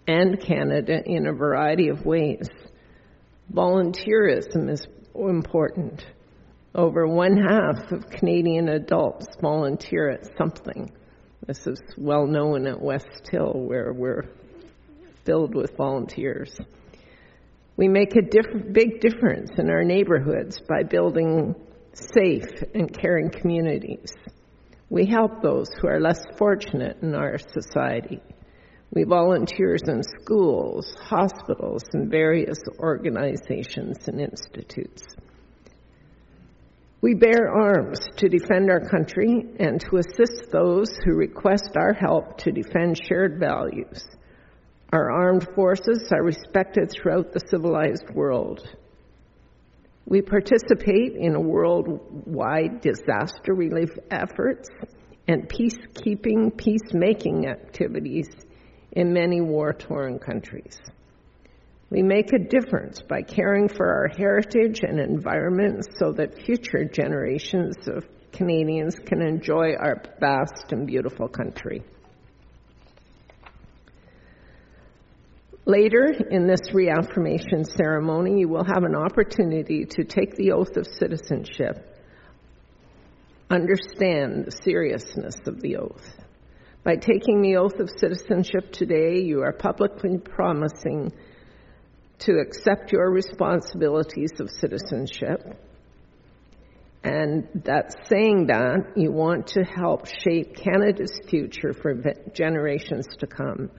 and 0.06 0.40
Canada 0.40 1.02
in 1.04 1.26
a 1.26 1.32
variety 1.32 1.88
of 1.88 2.06
ways. 2.06 2.48
Volunteerism 3.52 4.70
is 4.70 4.86
important. 5.14 6.04
Over 6.74 7.06
one 7.06 7.36
half 7.36 7.90
of 7.90 8.10
Canadian 8.10 8.68
adults 8.68 9.26
volunteer 9.40 10.10
at 10.10 10.28
something. 10.36 10.90
This 11.46 11.66
is 11.66 11.80
well 11.96 12.26
known 12.26 12.66
at 12.66 12.80
West 12.80 13.28
Hill, 13.30 13.52
where 13.54 13.92
we're 13.92 14.24
filled 15.24 15.54
with 15.54 15.76
volunteers. 15.76 16.56
We 17.76 17.88
make 17.88 18.16
a 18.16 18.22
diff- 18.22 18.72
big 18.72 19.00
difference 19.00 19.50
in 19.58 19.70
our 19.70 19.84
neighborhoods 19.84 20.60
by 20.68 20.82
building 20.82 21.54
safe 21.92 22.62
and 22.74 22.92
caring 22.92 23.30
communities. 23.30 24.12
We 24.88 25.06
help 25.06 25.42
those 25.42 25.68
who 25.80 25.88
are 25.88 26.00
less 26.00 26.22
fortunate 26.38 26.98
in 27.02 27.14
our 27.14 27.38
society. 27.38 28.20
We 28.92 29.02
volunteer 29.02 29.76
in 29.86 30.02
schools, 30.02 30.94
hospitals, 31.00 31.82
and 31.92 32.10
various 32.10 32.58
organizations 32.78 34.06
and 34.06 34.20
institutes. 34.20 35.02
We 37.00 37.14
bear 37.14 37.48
arms 37.48 37.98
to 38.16 38.28
defend 38.28 38.70
our 38.70 38.80
country 38.80 39.44
and 39.58 39.80
to 39.82 39.98
assist 39.98 40.50
those 40.50 40.88
who 41.04 41.14
request 41.14 41.76
our 41.76 41.92
help 41.92 42.38
to 42.38 42.52
defend 42.52 42.96
shared 42.96 43.38
values. 43.38 44.06
Our 44.92 45.10
armed 45.10 45.48
forces 45.54 46.10
are 46.12 46.22
respected 46.22 46.90
throughout 46.90 47.32
the 47.32 47.40
civilized 47.50 48.08
world. 48.14 48.66
We 50.06 50.22
participate 50.22 51.16
in 51.16 51.48
worldwide 51.48 52.80
disaster 52.80 53.54
relief 53.54 53.90
efforts 54.10 54.68
and 55.26 55.48
peacekeeping, 55.48 56.56
peacemaking 56.56 57.48
activities 57.48 58.28
in 58.92 59.12
many 59.12 59.40
war 59.40 59.72
torn 59.72 60.20
countries. 60.20 60.78
We 61.90 62.02
make 62.02 62.32
a 62.32 62.38
difference 62.38 63.02
by 63.02 63.22
caring 63.22 63.68
for 63.68 63.86
our 63.86 64.08
heritage 64.16 64.80
and 64.82 65.00
environment 65.00 65.86
so 65.98 66.12
that 66.12 66.40
future 66.40 66.84
generations 66.84 67.76
of 67.88 68.06
Canadians 68.32 68.96
can 68.98 69.22
enjoy 69.22 69.74
our 69.74 70.02
vast 70.20 70.72
and 70.72 70.86
beautiful 70.86 71.26
country. 71.28 71.82
Later 75.68 76.14
in 76.30 76.46
this 76.46 76.72
reaffirmation 76.72 77.64
ceremony, 77.64 78.38
you 78.38 78.48
will 78.48 78.64
have 78.64 78.84
an 78.84 78.94
opportunity 78.94 79.84
to 79.84 80.04
take 80.04 80.36
the 80.36 80.52
oath 80.52 80.76
of 80.76 80.86
citizenship. 80.86 81.84
Understand 83.50 84.46
the 84.46 84.52
seriousness 84.62 85.34
of 85.44 85.60
the 85.60 85.78
oath. 85.78 86.08
By 86.84 86.94
taking 86.94 87.42
the 87.42 87.56
oath 87.56 87.80
of 87.80 87.90
citizenship 87.90 88.70
today, 88.70 89.20
you 89.22 89.42
are 89.42 89.52
publicly 89.52 90.18
promising 90.18 91.12
to 92.20 92.38
accept 92.38 92.92
your 92.92 93.10
responsibilities 93.10 94.30
of 94.38 94.48
citizenship. 94.48 95.60
And 97.02 97.48
that 97.64 98.06
saying 98.08 98.46
that, 98.46 98.92
you 98.94 99.10
want 99.10 99.48
to 99.48 99.64
help 99.64 100.06
shape 100.06 100.54
Canada's 100.54 101.18
future 101.28 101.72
for 101.72 101.92
generations 102.32 103.08
to 103.18 103.26
come. 103.26 103.70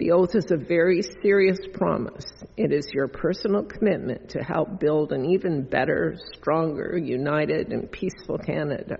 The 0.00 0.12
oath 0.12 0.34
is 0.34 0.50
a 0.50 0.56
very 0.56 1.02
serious 1.02 1.58
promise. 1.74 2.24
It 2.56 2.72
is 2.72 2.90
your 2.90 3.06
personal 3.06 3.62
commitment 3.62 4.30
to 4.30 4.42
help 4.42 4.80
build 4.80 5.12
an 5.12 5.26
even 5.26 5.62
better, 5.62 6.16
stronger, 6.32 6.96
united, 6.96 7.70
and 7.70 7.92
peaceful 7.92 8.38
Canada. 8.38 8.96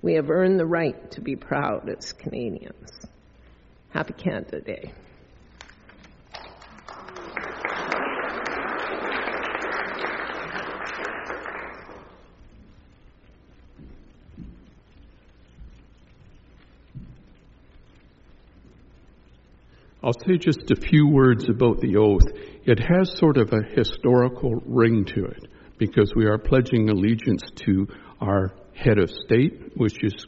We 0.00 0.14
have 0.14 0.30
earned 0.30 0.60
the 0.60 0.66
right 0.66 1.10
to 1.10 1.20
be 1.20 1.34
proud 1.34 1.88
as 1.88 2.12
Canadians. 2.12 2.90
Happy 3.90 4.12
Canada 4.12 4.60
Day. 4.60 4.92
I'll 20.04 20.12
say 20.12 20.36
just 20.36 20.70
a 20.70 20.76
few 20.76 21.06
words 21.06 21.48
about 21.48 21.80
the 21.80 21.96
oath. 21.96 22.26
It 22.64 22.80
has 22.80 23.16
sort 23.18 23.36
of 23.36 23.52
a 23.52 23.62
historical 23.62 24.60
ring 24.66 25.04
to 25.14 25.26
it 25.26 25.46
because 25.78 26.12
we 26.16 26.26
are 26.26 26.38
pledging 26.38 26.88
allegiance 26.88 27.42
to 27.66 27.86
our 28.20 28.52
head 28.74 28.98
of 28.98 29.10
state, 29.10 29.76
which 29.76 30.02
is 30.02 30.26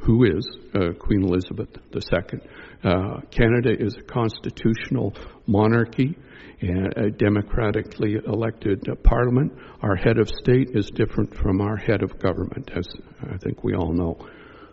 who 0.00 0.24
is 0.24 0.44
uh, 0.74 0.92
Queen 0.98 1.22
Elizabeth 1.22 1.68
II. 1.94 2.40
Uh, 2.82 3.20
Canada 3.30 3.70
is 3.78 3.94
a 3.96 4.02
constitutional 4.02 5.14
monarchy 5.46 6.16
and 6.60 6.92
a 6.96 7.10
democratically 7.10 8.16
elected 8.26 8.84
uh, 8.88 8.96
parliament. 9.04 9.52
Our 9.82 9.94
head 9.94 10.18
of 10.18 10.28
state 10.28 10.70
is 10.74 10.90
different 10.90 11.34
from 11.36 11.60
our 11.60 11.76
head 11.76 12.02
of 12.02 12.18
government, 12.18 12.70
as 12.74 12.88
I 13.22 13.36
think 13.38 13.62
we 13.62 13.74
all 13.74 13.92
know. 13.92 14.18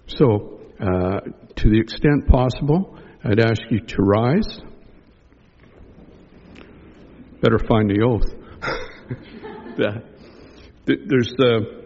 So, 0.07 0.59
uh, 0.79 1.19
to 1.55 1.69
the 1.69 1.79
extent 1.79 2.27
possible, 2.27 2.97
I'd 3.23 3.39
ask 3.39 3.61
you 3.69 3.81
to 3.81 4.01
rise. 4.01 4.61
Better 7.41 7.59
find 7.59 7.89
the 7.89 8.01
oath. 8.01 8.23
There's 10.85 11.33
uh, 11.39 11.79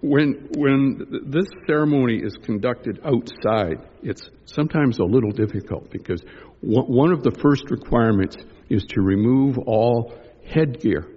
when 0.00 0.48
when 0.56 1.24
this 1.26 1.46
ceremony 1.66 2.20
is 2.22 2.36
conducted 2.44 3.00
outside, 3.04 3.78
it's 4.02 4.30
sometimes 4.44 4.98
a 4.98 5.04
little 5.04 5.30
difficult 5.30 5.90
because 5.90 6.22
one 6.60 7.12
of 7.12 7.22
the 7.22 7.32
first 7.42 7.70
requirements 7.70 8.36
is 8.68 8.84
to 8.90 9.00
remove 9.00 9.58
all 9.58 10.14
headgear 10.46 11.08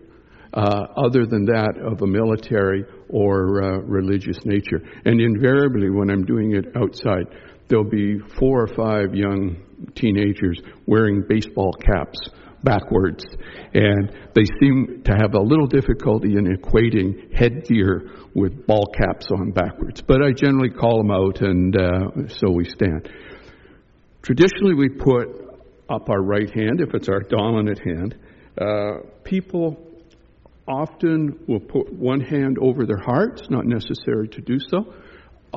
uh, 0.53 0.87
other 0.95 1.25
than 1.25 1.45
that 1.45 1.75
of 1.79 2.01
a 2.01 2.07
military 2.07 2.83
or 3.09 3.61
uh, 3.61 3.77
religious 3.79 4.37
nature. 4.45 4.81
And 5.05 5.21
invariably, 5.21 5.89
when 5.89 6.09
I'm 6.09 6.25
doing 6.25 6.55
it 6.55 6.65
outside, 6.75 7.27
there'll 7.67 7.89
be 7.89 8.19
four 8.39 8.63
or 8.63 8.67
five 8.67 9.15
young 9.15 9.57
teenagers 9.95 10.59
wearing 10.85 11.23
baseball 11.27 11.73
caps 11.73 12.17
backwards. 12.63 13.23
And 13.73 14.11
they 14.33 14.45
seem 14.59 15.03
to 15.05 15.11
have 15.13 15.33
a 15.33 15.41
little 15.41 15.67
difficulty 15.67 16.35
in 16.35 16.45
equating 16.45 17.33
headgear 17.37 18.09
with 18.33 18.65
ball 18.65 18.87
caps 18.97 19.27
on 19.31 19.51
backwards. 19.51 20.01
But 20.01 20.21
I 20.21 20.31
generally 20.31 20.69
call 20.69 20.97
them 20.97 21.11
out, 21.11 21.41
and 21.41 21.75
uh, 21.75 22.27
so 22.27 22.51
we 22.51 22.65
stand. 22.65 23.09
Traditionally, 24.21 24.73
we 24.73 24.89
put 24.89 25.27
up 25.89 26.09
our 26.09 26.21
right 26.21 26.49
hand 26.49 26.81
if 26.81 26.93
it's 26.93 27.07
our 27.07 27.21
dominant 27.21 27.79
hand. 27.79 28.15
Uh, 28.59 29.07
people 29.23 29.77
often 30.67 31.39
will 31.47 31.61
put 31.61 31.93
one 31.93 32.19
hand 32.19 32.57
over 32.59 32.85
their 32.85 32.99
hearts, 32.99 33.43
not 33.49 33.65
necessary 33.65 34.27
to 34.27 34.41
do 34.41 34.57
so. 34.59 34.93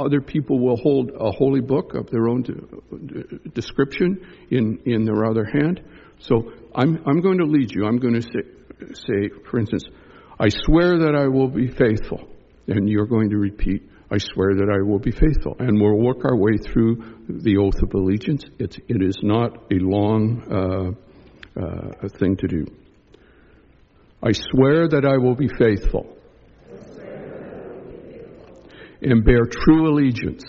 Other 0.05 0.21
people 0.21 0.59
will 0.59 0.77
hold 0.77 1.11
a 1.11 1.31
holy 1.31 1.61
book 1.61 1.95
of 1.95 2.11
their 2.11 2.29
own 2.29 2.43
de- 2.43 3.51
description 3.51 4.27
in, 4.51 4.79
in 4.87 5.05
their 5.05 5.25
other 5.27 5.45
hand. 5.45 5.83
So 6.19 6.53
I'm, 6.75 7.03
I'm 7.07 7.21
going 7.21 7.39
to 7.39 7.45
lead 7.45 7.71
you. 7.75 7.87
I'm 7.87 7.99
going 7.99 8.15
to 8.15 8.23
say, 8.23 8.95
say, 8.95 9.31
for 9.51 9.59
instance, 9.59 9.85
I 10.39 10.49
swear 10.49 10.99
that 11.01 11.15
I 11.15 11.29
will 11.29 11.49
be 11.49 11.69
faithful 11.69 12.29
And 12.67 12.89
you're 12.89 13.07
going 13.07 13.31
to 13.31 13.37
repeat, 13.37 13.83
I 14.11 14.19
swear 14.19 14.55
that 14.55 14.71
I 14.71 14.89
will 14.89 14.99
be 14.99 15.11
faithful. 15.11 15.57
And 15.59 15.81
we'll 15.81 15.99
work 15.99 16.25
our 16.25 16.37
way 16.37 16.57
through 16.57 16.97
the 17.29 17.57
oath 17.57 17.83
of 17.83 17.93
allegiance. 17.95 18.45
It's, 18.59 18.77
it 18.89 19.03
is 19.03 19.19
not 19.23 19.55
a 19.73 19.79
long 19.81 20.43
uh, 20.51 21.61
uh, 21.61 22.09
thing 22.19 22.37
to 22.37 22.47
do. 22.47 22.67
I 24.23 24.33
swear 24.33 24.89
that 24.89 25.05
I 25.05 25.17
will 25.17 25.35
be 25.35 25.49
faithful 25.59 26.17
and 29.03 29.25
bear 29.25 29.45
true 29.45 29.89
allegiance 29.89 30.45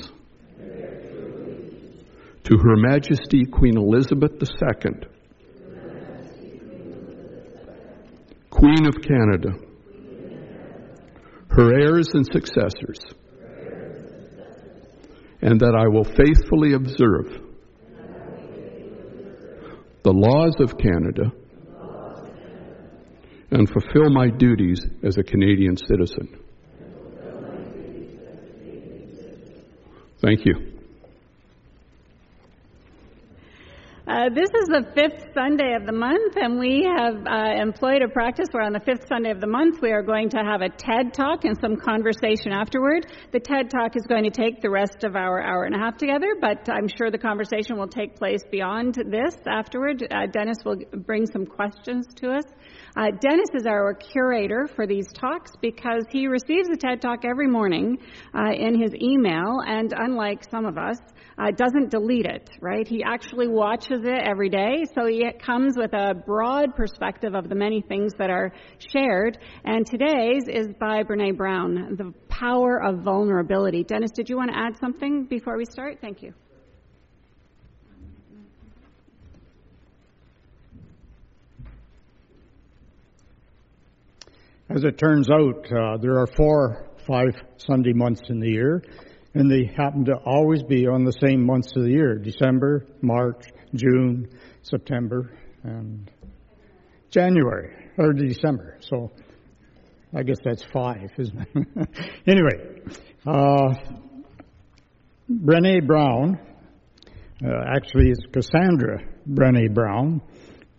to 2.43 2.57
Her 2.57 2.75
Majesty 2.75 3.45
Queen 3.45 3.77
Elizabeth 3.77 4.33
II, 4.33 4.91
Queen 8.49 8.87
of 8.87 8.95
Canada, 9.01 9.51
her 11.49 11.73
heirs 11.79 12.09
and 12.13 12.25
successors, 12.25 12.99
and 15.41 15.59
that 15.59 15.75
I 15.75 15.87
will 15.87 16.03
faithfully 16.03 16.73
observe 16.73 17.41
the 20.03 20.11
laws 20.11 20.55
of 20.59 20.77
Canada 20.77 21.31
and 23.51 23.69
fulfill 23.69 24.09
my 24.09 24.29
duties 24.29 24.83
as 25.03 25.17
a 25.17 25.23
Canadian 25.23 25.77
citizen. 25.77 26.40
Thank 30.21 30.45
you. 30.45 30.70
Uh, 34.11 34.27
this 34.35 34.49
is 34.51 34.67
the 34.67 34.83
fifth 34.93 35.31
Sunday 35.33 35.73
of 35.73 35.85
the 35.85 35.93
month, 35.93 36.35
and 36.35 36.59
we 36.59 36.83
have 36.83 37.15
uh, 37.25 37.55
employed 37.55 38.01
a 38.01 38.09
practice 38.09 38.47
where 38.51 38.61
on 38.61 38.73
the 38.73 38.81
fifth 38.81 39.07
Sunday 39.07 39.31
of 39.31 39.39
the 39.39 39.47
month 39.47 39.79
we 39.81 39.89
are 39.89 40.03
going 40.03 40.27
to 40.27 40.39
have 40.43 40.59
a 40.59 40.67
TED 40.67 41.13
Talk 41.13 41.45
and 41.45 41.55
some 41.61 41.77
conversation 41.77 42.51
afterward. 42.51 43.07
The 43.31 43.39
TED 43.39 43.71
Talk 43.71 43.95
is 43.95 44.03
going 44.09 44.25
to 44.25 44.29
take 44.29 44.61
the 44.61 44.69
rest 44.69 45.05
of 45.05 45.15
our 45.15 45.39
hour 45.39 45.63
and 45.63 45.73
a 45.73 45.79
half 45.79 45.95
together, 45.95 46.35
but 46.41 46.67
I'm 46.67 46.89
sure 46.89 47.09
the 47.09 47.17
conversation 47.17 47.77
will 47.77 47.87
take 47.87 48.17
place 48.17 48.43
beyond 48.51 48.95
this 48.95 49.33
afterward. 49.47 50.05
Uh, 50.11 50.27
Dennis 50.27 50.57
will 50.65 50.83
bring 51.07 51.25
some 51.25 51.45
questions 51.45 52.05
to 52.17 52.31
us. 52.35 52.43
Uh, 52.97 53.11
Dennis 53.21 53.47
is 53.55 53.65
our 53.65 53.93
curator 53.93 54.67
for 54.75 54.85
these 54.85 55.07
talks 55.13 55.51
because 55.61 56.03
he 56.11 56.27
receives 56.27 56.67
a 56.67 56.75
TED 56.75 57.01
Talk 57.01 57.23
every 57.23 57.47
morning 57.47 57.97
uh, 58.35 58.51
in 58.51 58.77
his 58.77 58.91
email, 59.01 59.61
and 59.65 59.93
unlike 59.95 60.43
some 60.51 60.65
of 60.65 60.77
us, 60.77 60.97
uh, 61.37 61.49
doesn't 61.55 61.89
delete 61.89 62.25
it, 62.25 62.49
right? 62.59 62.87
He 62.87 63.03
actually 63.03 63.47
watches 63.47 64.00
it 64.05 64.21
every 64.25 64.49
day, 64.49 64.85
so 64.95 65.05
he 65.05 65.25
comes 65.43 65.75
with 65.77 65.93
a 65.93 66.13
broad 66.13 66.75
perspective 66.75 67.35
of 67.35 67.49
the 67.49 67.55
many 67.55 67.81
things 67.81 68.13
that 68.17 68.29
are 68.29 68.51
shared. 68.79 69.37
And 69.63 69.85
today's 69.85 70.47
is 70.47 70.67
by 70.79 71.03
Brene 71.03 71.37
Brown, 71.37 71.95
The 71.97 72.13
Power 72.29 72.81
of 72.83 72.99
Vulnerability. 73.03 73.83
Dennis, 73.83 74.11
did 74.11 74.29
you 74.29 74.37
want 74.37 74.51
to 74.51 74.57
add 74.57 74.77
something 74.79 75.25
before 75.25 75.57
we 75.57 75.65
start? 75.65 75.99
Thank 76.01 76.21
you. 76.21 76.33
As 84.69 84.85
it 84.85 84.97
turns 84.97 85.29
out, 85.29 85.65
uh, 85.65 85.97
there 85.97 86.17
are 86.17 86.27
four, 86.37 86.91
five 87.05 87.35
Sunday 87.57 87.91
months 87.91 88.21
in 88.29 88.39
the 88.39 88.47
year, 88.47 88.81
and 89.33 89.49
they 89.49 89.71
happen 89.75 90.05
to 90.05 90.15
always 90.25 90.63
be 90.63 90.87
on 90.87 91.05
the 91.05 91.13
same 91.13 91.45
months 91.45 91.71
of 91.75 91.83
the 91.83 91.91
year 91.91 92.15
December, 92.15 92.85
March, 93.01 93.45
June, 93.73 94.27
September, 94.63 95.31
and 95.63 96.11
January, 97.09 97.73
or 97.97 98.13
December. 98.13 98.77
So 98.81 99.11
I 100.13 100.23
guess 100.23 100.37
that's 100.43 100.63
five, 100.73 101.09
isn't 101.17 101.39
it? 101.39 101.89
anyway, 102.27 102.81
uh, 103.25 103.73
Brene 105.31 105.87
Brown, 105.87 106.39
uh, 107.43 107.49
actually 107.75 108.09
it's 108.09 108.25
Cassandra 108.33 108.99
Brene 109.29 109.73
Brown, 109.73 110.21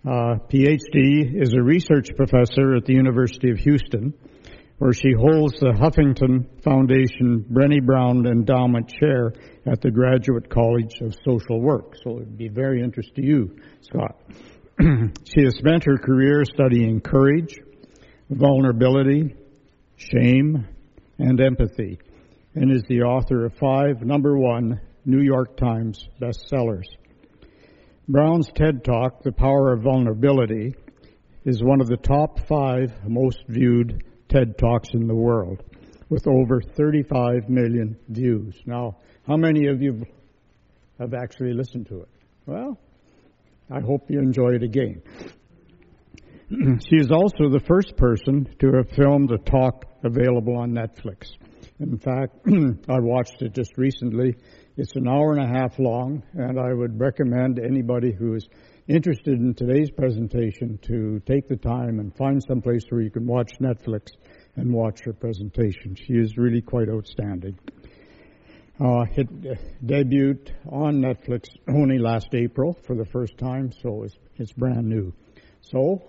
uh, 0.05 0.37
PhD, 0.51 1.41
is 1.41 1.55
a 1.55 1.63
research 1.63 2.09
professor 2.17 2.75
at 2.75 2.85
the 2.85 2.93
University 2.93 3.51
of 3.51 3.59
Houston, 3.59 4.13
where 4.83 4.93
she 4.93 5.13
holds 5.13 5.61
the 5.61 5.73
Huffington 5.73 6.61
Foundation 6.65 7.47
Brene 7.53 7.87
Brown 7.87 8.27
Endowment 8.27 8.89
Chair 8.89 9.33
at 9.65 9.81
the 9.81 9.93
Graduate 9.93 10.51
College 10.51 11.01
of 11.03 11.15
Social 11.25 11.61
Work. 11.61 11.95
So 12.03 12.11
it 12.11 12.27
would 12.27 12.37
be 12.37 12.49
very 12.49 12.83
interesting 12.83 13.23
to 13.23 13.31
you, 13.31 13.57
Scott. 13.83 14.17
she 15.25 15.45
has 15.45 15.57
spent 15.57 15.85
her 15.85 15.99
career 15.99 16.43
studying 16.45 17.01
courage, 17.01 17.61
vulnerability, 18.29 19.37
shame, 19.95 20.67
and 21.17 21.41
empathy, 21.41 22.01
and 22.57 22.73
is 22.73 22.83
the 22.89 23.03
author 23.03 23.45
of 23.45 23.55
five 23.55 24.03
number 24.03 24.37
one 24.37 24.81
New 25.05 25.23
York 25.23 25.57
Times 25.57 26.09
bestsellers. 26.21 26.89
Brown's 28.09 28.51
TED 28.53 28.83
Talk, 28.83 29.23
The 29.23 29.31
Power 29.31 29.75
of 29.75 29.83
Vulnerability, 29.83 30.75
is 31.45 31.63
one 31.63 31.81
of 31.81 31.87
the 31.87 31.97
top 31.97 32.49
five 32.49 32.91
most 33.07 33.45
viewed 33.47 34.03
TED 34.33 34.57
Talks 34.57 34.89
in 34.95 35.07
the 35.07 35.15
world, 35.15 35.63
with 36.09 36.27
over 36.27 36.63
35 36.63 37.51
million 37.51 37.97
views. 38.09 38.55
Now, 38.65 38.97
how 39.27 39.37
many 39.37 39.67
of 39.67 39.83
you 39.83 40.07
have 40.99 41.13
actually 41.13 41.53
listened 41.53 41.87
to 41.89 42.01
it? 42.01 42.09
Well, 42.47 42.79
I 43.71 43.81
hope 43.81 44.11
you 44.11 44.21
enjoy 44.21 44.55
it 44.55 44.63
again. 44.63 45.03
she 46.89 46.97
is 46.97 47.11
also 47.11 47.51
the 47.51 47.63
first 47.67 47.97
person 47.97 48.47
to 48.61 48.73
have 48.73 48.89
filmed 48.97 49.31
a 49.33 49.39
talk 49.39 49.85
available 50.03 50.57
on 50.57 50.73
Netflix. 50.73 51.33
In 51.79 51.99
fact, 51.99 52.35
I 52.89 53.01
watched 53.01 53.43
it 53.43 53.55
just 53.55 53.77
recently 53.77 54.37
it's 54.77 54.97
an 54.97 55.07
hour 55.07 55.35
and 55.35 55.45
a 55.45 55.59
half 55.59 55.79
long, 55.79 56.23
and 56.33 56.59
I 56.59 56.73
would 56.73 56.99
recommend 56.99 57.59
anybody 57.59 58.13
who 58.13 58.35
is 58.35 58.49
interested 58.89 59.39
in 59.39 59.55
today's 59.55 59.91
presentation 59.91 60.79
to 60.83 61.21
take 61.27 61.49
the 61.49 61.57
time 61.57 62.01
and 62.01 62.15
find 62.17 62.43
some 62.47 62.61
place 62.61 62.83
where 62.89 63.01
you 63.01 63.11
can 63.11 63.27
watch 63.27 63.53
Netflix 63.61 64.09
and 64.57 64.73
watch 64.73 65.01
her 65.05 65.13
presentation. 65.13 65.95
She 65.95 66.15
is 66.15 66.37
really 66.37 66.61
quite 66.61 66.89
outstanding. 66.89 67.59
Uh, 68.81 69.05
it 69.17 69.29
uh, 69.29 69.55
debuted 69.85 70.51
on 70.71 70.97
Netflix 70.97 71.45
only 71.69 71.99
last 71.99 72.29
April 72.35 72.77
for 72.85 72.97
the 72.97 73.05
first 73.05 73.39
time, 73.39 73.71
so 73.83 74.03
it's, 74.03 74.17
it's 74.37 74.53
brand 74.53 74.87
new. 74.87 75.13
So, 75.61 76.03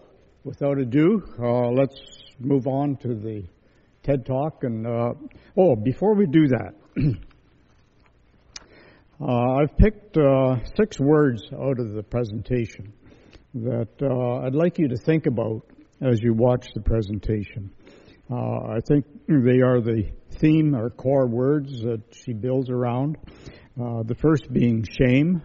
without 0.44 0.80
ado, 0.80 1.22
uh, 1.40 1.70
let's 1.70 2.00
move 2.40 2.66
on 2.66 2.98
to 2.98 3.10
the 3.10 3.44
TED 4.02 4.26
Talk. 4.26 4.64
And 4.64 4.88
uh, 4.88 5.14
oh, 5.58 5.76
before 5.76 6.16
we 6.16 6.26
do 6.26 6.48
that. 6.48 6.74
Uh, 9.22 9.62
I've 9.62 9.78
picked 9.78 10.18
uh, 10.18 10.56
six 10.76 11.00
words 11.00 11.44
out 11.54 11.80
of 11.80 11.94
the 11.94 12.02
presentation 12.02 12.94
that 13.54 13.90
uh, 14.02 14.46
I'd 14.46 14.56
like 14.56 14.80
you 14.80 14.88
to 14.88 14.98
think 14.98 15.28
about 15.28 15.62
as 16.02 16.20
you 16.22 16.34
watch 16.34 16.66
the 16.74 16.82
presentation. 16.82 17.70
Uh, 18.32 18.36
I 18.36 18.80
think 18.88 19.06
they 19.28 19.62
are 19.62 19.82
the 19.82 20.10
theme 20.40 20.76
or 20.76 20.90
core 20.90 21.28
words 21.28 21.72
that 21.82 22.02
she 22.12 22.34
builds 22.34 22.72
around. 22.72 23.18
Uh, 23.80 24.02
the 24.04 24.16
first 24.16 24.52
being 24.52 24.84
shame, 24.84 25.44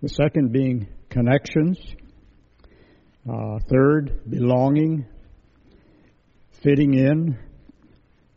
the 0.00 0.08
second 0.08 0.52
being 0.52 0.86
connections, 1.08 1.78
uh, 3.28 3.58
third, 3.68 4.20
belonging, 4.30 5.04
fitting 6.62 6.94
in, 6.94 7.36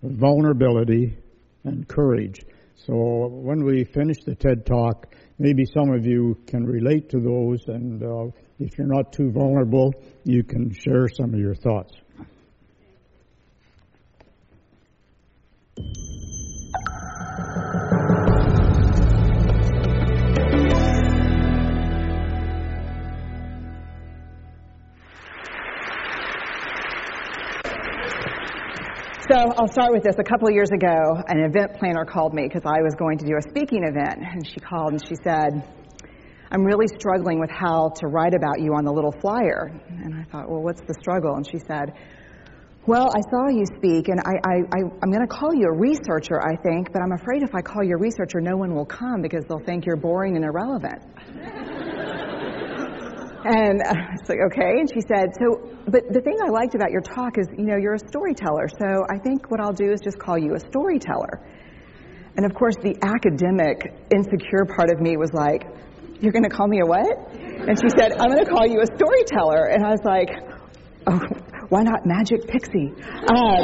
vulnerability, 0.02 1.16
and 1.64 1.88
courage. 1.88 2.40
So 2.76 3.28
when 3.30 3.64
we 3.64 3.86
finish 3.86 4.18
the 4.26 4.36
TED 4.36 4.66
Talk, 4.66 5.16
maybe 5.40 5.64
some 5.74 5.92
of 5.92 6.06
you 6.06 6.38
can 6.48 6.66
relate 6.66 7.10
to 7.10 7.20
those, 7.20 7.64
and 7.68 8.04
uh, 8.04 8.32
if 8.60 8.78
you're 8.78 8.88
not 8.88 9.14
too 9.14 9.32
vulnerable, 9.32 9.94
you 10.24 10.44
can 10.44 10.72
share 10.74 11.08
some 11.08 11.34
of 11.34 11.40
your 11.40 11.56
thoughts. 11.56 11.94
So 29.34 29.40
I'll 29.58 29.68
start 29.68 29.92
with 29.92 30.04
this. 30.04 30.14
A 30.20 30.24
couple 30.24 30.48
of 30.48 30.54
years 30.54 30.70
ago, 30.70 31.18
an 31.28 31.40
event 31.40 31.80
planner 31.80 32.06
called 32.06 32.36
me 32.36 32.44
because 32.44 32.62
I 32.68 32.84
was 32.84 32.94
going 32.94 33.18
to 33.18 33.26
do 33.26 33.34
a 33.36 33.42
speaking 33.42 33.82
event. 33.84 34.20
And 34.22 34.48
she 34.48 34.60
called 34.60 34.92
and 34.92 35.02
she 35.04 35.16
said, 35.24 35.66
I'm 36.52 36.64
really 36.64 36.86
struggling 37.00 37.40
with 37.40 37.50
how 37.50 37.90
to 37.96 38.06
write 38.10 38.36
about 38.36 38.62
you 38.62 38.76
on 38.76 38.86
the 38.86 38.92
little 38.92 39.12
flyer. 39.12 39.74
And 39.90 40.14
I 40.14 40.24
thought, 40.26 40.52
well, 40.52 40.62
what's 40.62 40.82
the 40.82 40.94
struggle? 40.94 41.34
And 41.34 41.50
she 41.50 41.58
said, 41.58 41.98
well, 42.86 43.10
I 43.10 43.22
saw 43.32 43.48
you 43.48 43.66
speak, 43.78 44.10
and 44.10 44.20
I, 44.20 44.34
I, 44.46 44.56
I, 44.70 44.80
am 45.02 45.10
going 45.10 45.26
to 45.26 45.34
call 45.34 45.56
you 45.56 45.66
a 45.66 45.80
researcher, 45.80 46.40
I 46.40 46.56
think, 46.62 46.92
but 46.94 47.02
I'm 47.02 47.14
afraid 47.14 47.42
if 47.42 47.56
I 47.56 47.62
call 47.62 47.82
you 47.82 47.96
a 47.96 47.98
researcher, 47.98 48.40
no 48.40 48.58
one 48.58 48.76
will 48.76 48.86
come 48.86 49.22
because 49.24 49.46
they'll 49.48 49.66
think 49.66 49.86
you're 49.88 49.96
boring 49.96 50.36
and 50.36 50.46
irrelevant. 50.46 51.02
And 53.46 53.84
I 53.84 54.16
was 54.16 54.30
like, 54.30 54.40
okay. 54.52 54.80
And 54.80 54.88
she 54.88 55.02
said, 55.02 55.36
so, 55.36 55.60
but 55.88 56.08
the 56.12 56.22
thing 56.22 56.40
I 56.40 56.50
liked 56.50 56.76
about 56.76 56.92
your 56.92 57.02
talk 57.02 57.38
is, 57.38 57.48
you 57.58 57.66
know, 57.66 57.76
you're 57.76 57.96
a 57.96 58.08
storyteller. 58.08 58.70
So 58.70 59.04
I 59.12 59.20
think 59.20 59.52
what 59.52 59.60
I'll 59.60 59.76
do 59.76 59.92
is 59.92 60.00
just 60.00 60.18
call 60.18 60.38
you 60.38 60.56
a 60.56 60.60
storyteller. 60.60 61.44
And 62.36 62.46
of 62.46 62.56
course, 62.56 62.76
the 62.82 62.96
academic, 63.04 63.94
insecure 64.16 64.66
part 64.66 64.90
of 64.92 65.02
me 65.02 65.18
was 65.18 65.32
like, 65.34 65.68
you're 66.22 66.32
going 66.32 66.48
to 66.48 66.50
call 66.50 66.68
me 66.68 66.80
a 66.80 66.88
what? 66.88 67.36
And 67.36 67.76
she 67.76 67.92
said, 68.00 68.16
I'm 68.16 68.32
going 68.32 68.44
to 68.44 68.50
call 68.50 68.66
you 68.66 68.80
a 68.80 68.88
storyteller. 68.96 69.76
And 69.76 69.84
I 69.84 69.92
was 69.92 70.04
like, 70.08 70.32
oh, 71.08 71.20
why 71.68 71.84
not 71.84 72.06
Magic 72.06 72.48
Pixie? 72.48 72.96
Um, 73.28 73.60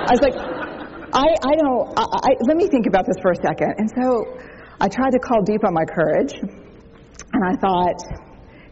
I 0.00 0.10
was 0.16 0.22
like, 0.24 0.36
I, 1.12 1.28
I 1.28 1.52
don't, 1.60 1.92
I, 1.92 2.04
I, 2.08 2.30
let 2.48 2.56
me 2.56 2.68
think 2.68 2.86
about 2.86 3.04
this 3.04 3.16
for 3.20 3.32
a 3.32 3.36
second. 3.36 3.74
And 3.78 3.90
so 4.00 4.40
I 4.80 4.88
tried 4.88 5.12
to 5.12 5.18
call 5.18 5.42
deep 5.42 5.60
on 5.64 5.74
my 5.74 5.84
courage. 5.84 6.40
And 6.40 7.42
I 7.44 7.54
thought, 7.60 8.00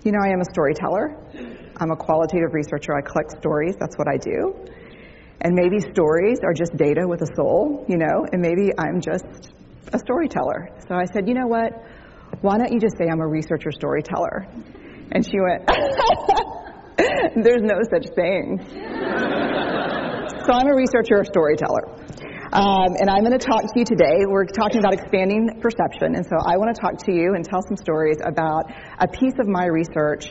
you 0.04 0.12
know, 0.12 0.20
I 0.22 0.28
am 0.28 0.40
a 0.40 0.44
storyteller. 0.52 1.16
I'm 1.80 1.90
a 1.90 1.96
qualitative 1.96 2.52
researcher. 2.52 2.94
I 2.94 3.00
collect 3.00 3.32
stories. 3.38 3.74
That's 3.80 3.96
what 3.96 4.06
I 4.06 4.18
do. 4.18 4.54
And 5.40 5.54
maybe 5.54 5.80
stories 5.80 6.38
are 6.44 6.52
just 6.52 6.76
data 6.76 7.06
with 7.08 7.22
a 7.22 7.28
soul, 7.34 7.84
you 7.88 7.96
know, 7.96 8.26
and 8.30 8.40
maybe 8.40 8.70
I'm 8.78 9.00
just 9.00 9.24
a 9.92 9.98
storyteller. 9.98 10.68
So 10.88 10.94
I 10.94 11.06
said, 11.06 11.26
you 11.26 11.34
know 11.34 11.46
what? 11.46 11.72
Why 12.42 12.58
don't 12.58 12.72
you 12.72 12.80
just 12.80 12.96
say 12.98 13.06
I'm 13.10 13.20
a 13.20 13.26
researcher 13.26 13.70
storyteller? 13.72 14.46
And 15.12 15.24
she 15.24 15.40
went, 15.40 15.66
There's 17.42 17.62
no 17.62 17.80
such 17.90 18.14
thing. 18.14 18.60
so 18.60 20.52
I'm 20.52 20.68
a 20.68 20.76
researcher 20.76 21.24
storyteller. 21.24 22.03
Um, 22.54 22.94
and 23.02 23.10
I'm 23.10 23.26
going 23.26 23.36
to 23.36 23.44
talk 23.44 23.66
to 23.66 23.74
you 23.74 23.84
today. 23.84 24.22
We're 24.30 24.46
talking 24.46 24.78
about 24.78 24.94
expanding 24.94 25.58
perception. 25.60 26.14
And 26.14 26.24
so 26.24 26.38
I 26.38 26.54
want 26.54 26.70
to 26.70 26.80
talk 26.80 27.02
to 27.06 27.12
you 27.12 27.34
and 27.34 27.44
tell 27.44 27.58
some 27.66 27.74
stories 27.74 28.18
about 28.22 28.70
a 29.02 29.08
piece 29.08 29.34
of 29.42 29.48
my 29.48 29.66
research 29.66 30.30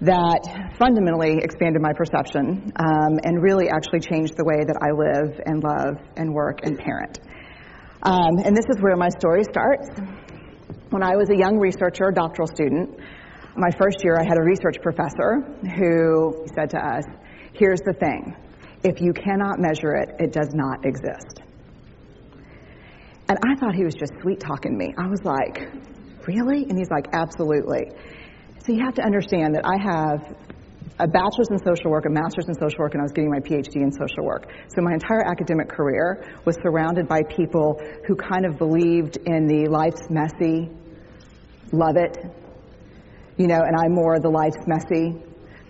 that 0.00 0.46
fundamentally 0.78 1.42
expanded 1.42 1.82
my 1.82 1.90
perception 1.92 2.70
um, 2.78 3.18
and 3.18 3.42
really 3.42 3.66
actually 3.66 3.98
changed 3.98 4.38
the 4.38 4.46
way 4.46 4.62
that 4.62 4.78
I 4.78 4.94
live 4.94 5.42
and 5.44 5.58
love 5.58 5.98
and 6.14 6.32
work 6.32 6.60
and 6.62 6.78
parent. 6.78 7.18
Um, 8.00 8.38
and 8.46 8.56
this 8.56 8.70
is 8.70 8.78
where 8.78 8.94
my 8.94 9.08
story 9.18 9.42
starts. 9.42 9.90
When 10.90 11.02
I 11.02 11.16
was 11.16 11.30
a 11.30 11.36
young 11.36 11.58
researcher, 11.58 12.12
doctoral 12.14 12.46
student, 12.46 12.94
my 13.56 13.74
first 13.74 14.04
year 14.04 14.14
I 14.14 14.22
had 14.22 14.38
a 14.38 14.44
research 14.46 14.78
professor 14.82 15.42
who 15.74 16.46
said 16.54 16.70
to 16.70 16.78
us, 16.78 17.02
Here's 17.54 17.80
the 17.80 17.94
thing 17.98 18.36
if 18.84 19.00
you 19.00 19.12
cannot 19.12 19.58
measure 19.58 19.96
it, 19.96 20.14
it 20.20 20.30
does 20.30 20.54
not 20.54 20.86
exist. 20.86 21.42
And 23.28 23.38
I 23.44 23.58
thought 23.58 23.74
he 23.74 23.84
was 23.84 23.94
just 23.94 24.12
sweet 24.22 24.40
talking 24.40 24.76
me. 24.76 24.94
I 24.98 25.06
was 25.08 25.24
like, 25.24 25.68
Really? 26.26 26.64
And 26.68 26.78
he's 26.78 26.90
like, 26.90 27.06
Absolutely. 27.12 27.90
So 28.64 28.72
you 28.72 28.84
have 28.84 28.94
to 28.94 29.02
understand 29.02 29.54
that 29.54 29.64
I 29.64 29.76
have 29.78 30.36
a 30.98 31.06
bachelor's 31.06 31.48
in 31.50 31.58
social 31.58 31.90
work, 31.90 32.04
a 32.06 32.10
master's 32.10 32.46
in 32.48 32.54
social 32.54 32.78
work, 32.78 32.94
and 32.94 33.02
I 33.02 33.04
was 33.04 33.12
getting 33.12 33.30
my 33.30 33.40
PhD 33.40 33.76
in 33.76 33.92
social 33.92 34.24
work. 34.24 34.48
So 34.74 34.80
my 34.82 34.94
entire 34.94 35.22
academic 35.26 35.68
career 35.68 36.24
was 36.44 36.56
surrounded 36.62 37.06
by 37.06 37.20
people 37.28 37.80
who 38.06 38.16
kind 38.16 38.46
of 38.46 38.58
believed 38.58 39.18
in 39.26 39.46
the 39.46 39.68
life's 39.68 40.08
messy, 40.08 40.70
love 41.72 41.96
it, 41.96 42.16
you 43.36 43.46
know, 43.46 43.60
and 43.60 43.76
I'm 43.78 43.92
more 43.92 44.18
the 44.18 44.30
life's 44.30 44.66
messy, 44.66 45.22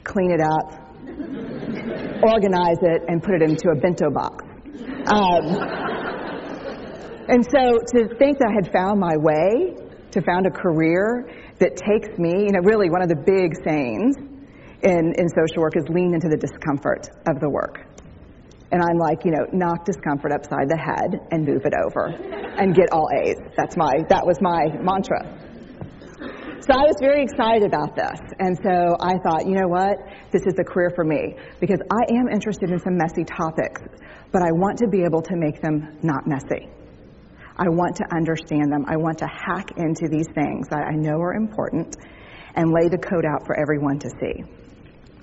clean 0.05 0.31
it 0.31 0.41
up, 0.41 0.95
organize 2.23 2.79
it, 2.83 3.03
and 3.09 3.23
put 3.23 3.35
it 3.35 3.43
into 3.43 3.71
a 3.71 3.75
bento 3.75 4.11
box. 4.11 4.45
Um, 5.11 6.16
and 7.29 7.45
so 7.45 7.79
to 7.95 8.15
think 8.17 8.39
that 8.39 8.49
I 8.49 8.55
had 8.55 8.73
found 8.73 9.01
my 9.01 9.17
way, 9.17 9.77
to 10.13 10.23
found 10.23 10.47
a 10.47 10.51
career 10.51 11.29
that 11.59 11.77
takes 11.77 12.17
me, 12.19 12.47
you 12.47 12.53
know, 12.53 12.61
really 12.63 12.91
one 12.91 13.03
of 13.03 13.09
the 13.09 13.17
big 13.17 13.53
sayings 13.65 14.17
in, 14.83 15.15
in 15.19 15.29
social 15.29 15.63
work 15.63 15.77
is 15.77 15.85
lean 15.89 16.15
into 16.15 16.29
the 16.29 16.37
discomfort 16.37 17.09
of 17.29 17.41
the 17.41 17.49
work. 17.49 17.85
And 18.73 18.83
I'm 18.83 18.99
like, 18.99 19.25
you 19.25 19.31
know, 19.31 19.47
knock 19.53 19.85
discomfort 19.85 20.33
upside 20.33 20.69
the 20.69 20.79
head 20.79 21.21
and 21.31 21.47
move 21.47 21.63
it 21.65 21.75
over 21.87 22.07
and 22.07 22.75
get 22.75 22.91
all 22.93 23.09
A's. 23.23 23.37
That's 23.57 23.77
my, 23.77 23.93
that 24.09 24.27
was 24.27 24.41
my 24.41 24.67
mantra. 24.83 25.23
So 26.67 26.75
I 26.75 26.83
was 26.83 26.97
very 26.99 27.23
excited 27.23 27.63
about 27.63 27.95
this. 27.95 28.19
And 28.41 28.59
so 28.59 28.97
I 28.99 29.19
thought, 29.23 29.47
you 29.47 29.55
know 29.55 29.69
what? 29.69 29.99
This 30.33 30.43
is 30.47 30.55
the 30.55 30.65
career 30.65 30.91
for 30.97 31.05
me 31.05 31.37
because 31.61 31.79
I 31.91 32.03
am 32.19 32.29
interested 32.29 32.71
in 32.71 32.81
some 32.81 32.97
messy 32.97 33.25
topics, 33.25 33.83
but 34.33 34.43
I 34.43 34.51
want 34.51 34.79
to 34.79 34.89
be 34.89 35.05
able 35.05 35.23
to 35.23 35.37
make 35.37 35.63
them 35.63 35.99
not 36.03 36.27
messy. 36.27 36.69
I 37.59 37.69
want 37.69 37.97
to 37.97 38.05
understand 38.15 38.71
them. 38.71 38.85
I 38.87 38.97
want 38.97 39.19
to 39.19 39.27
hack 39.27 39.73
into 39.77 40.09
these 40.09 40.29
things 40.35 40.69
that 40.69 40.85
I 40.85 40.95
know 40.95 41.19
are 41.21 41.35
important 41.35 41.97
and 42.55 42.73
lay 42.73 42.89
the 42.89 42.99
code 42.99 43.25
out 43.25 43.47
for 43.47 43.59
everyone 43.59 43.99
to 44.01 44.11
see. 44.21 44.45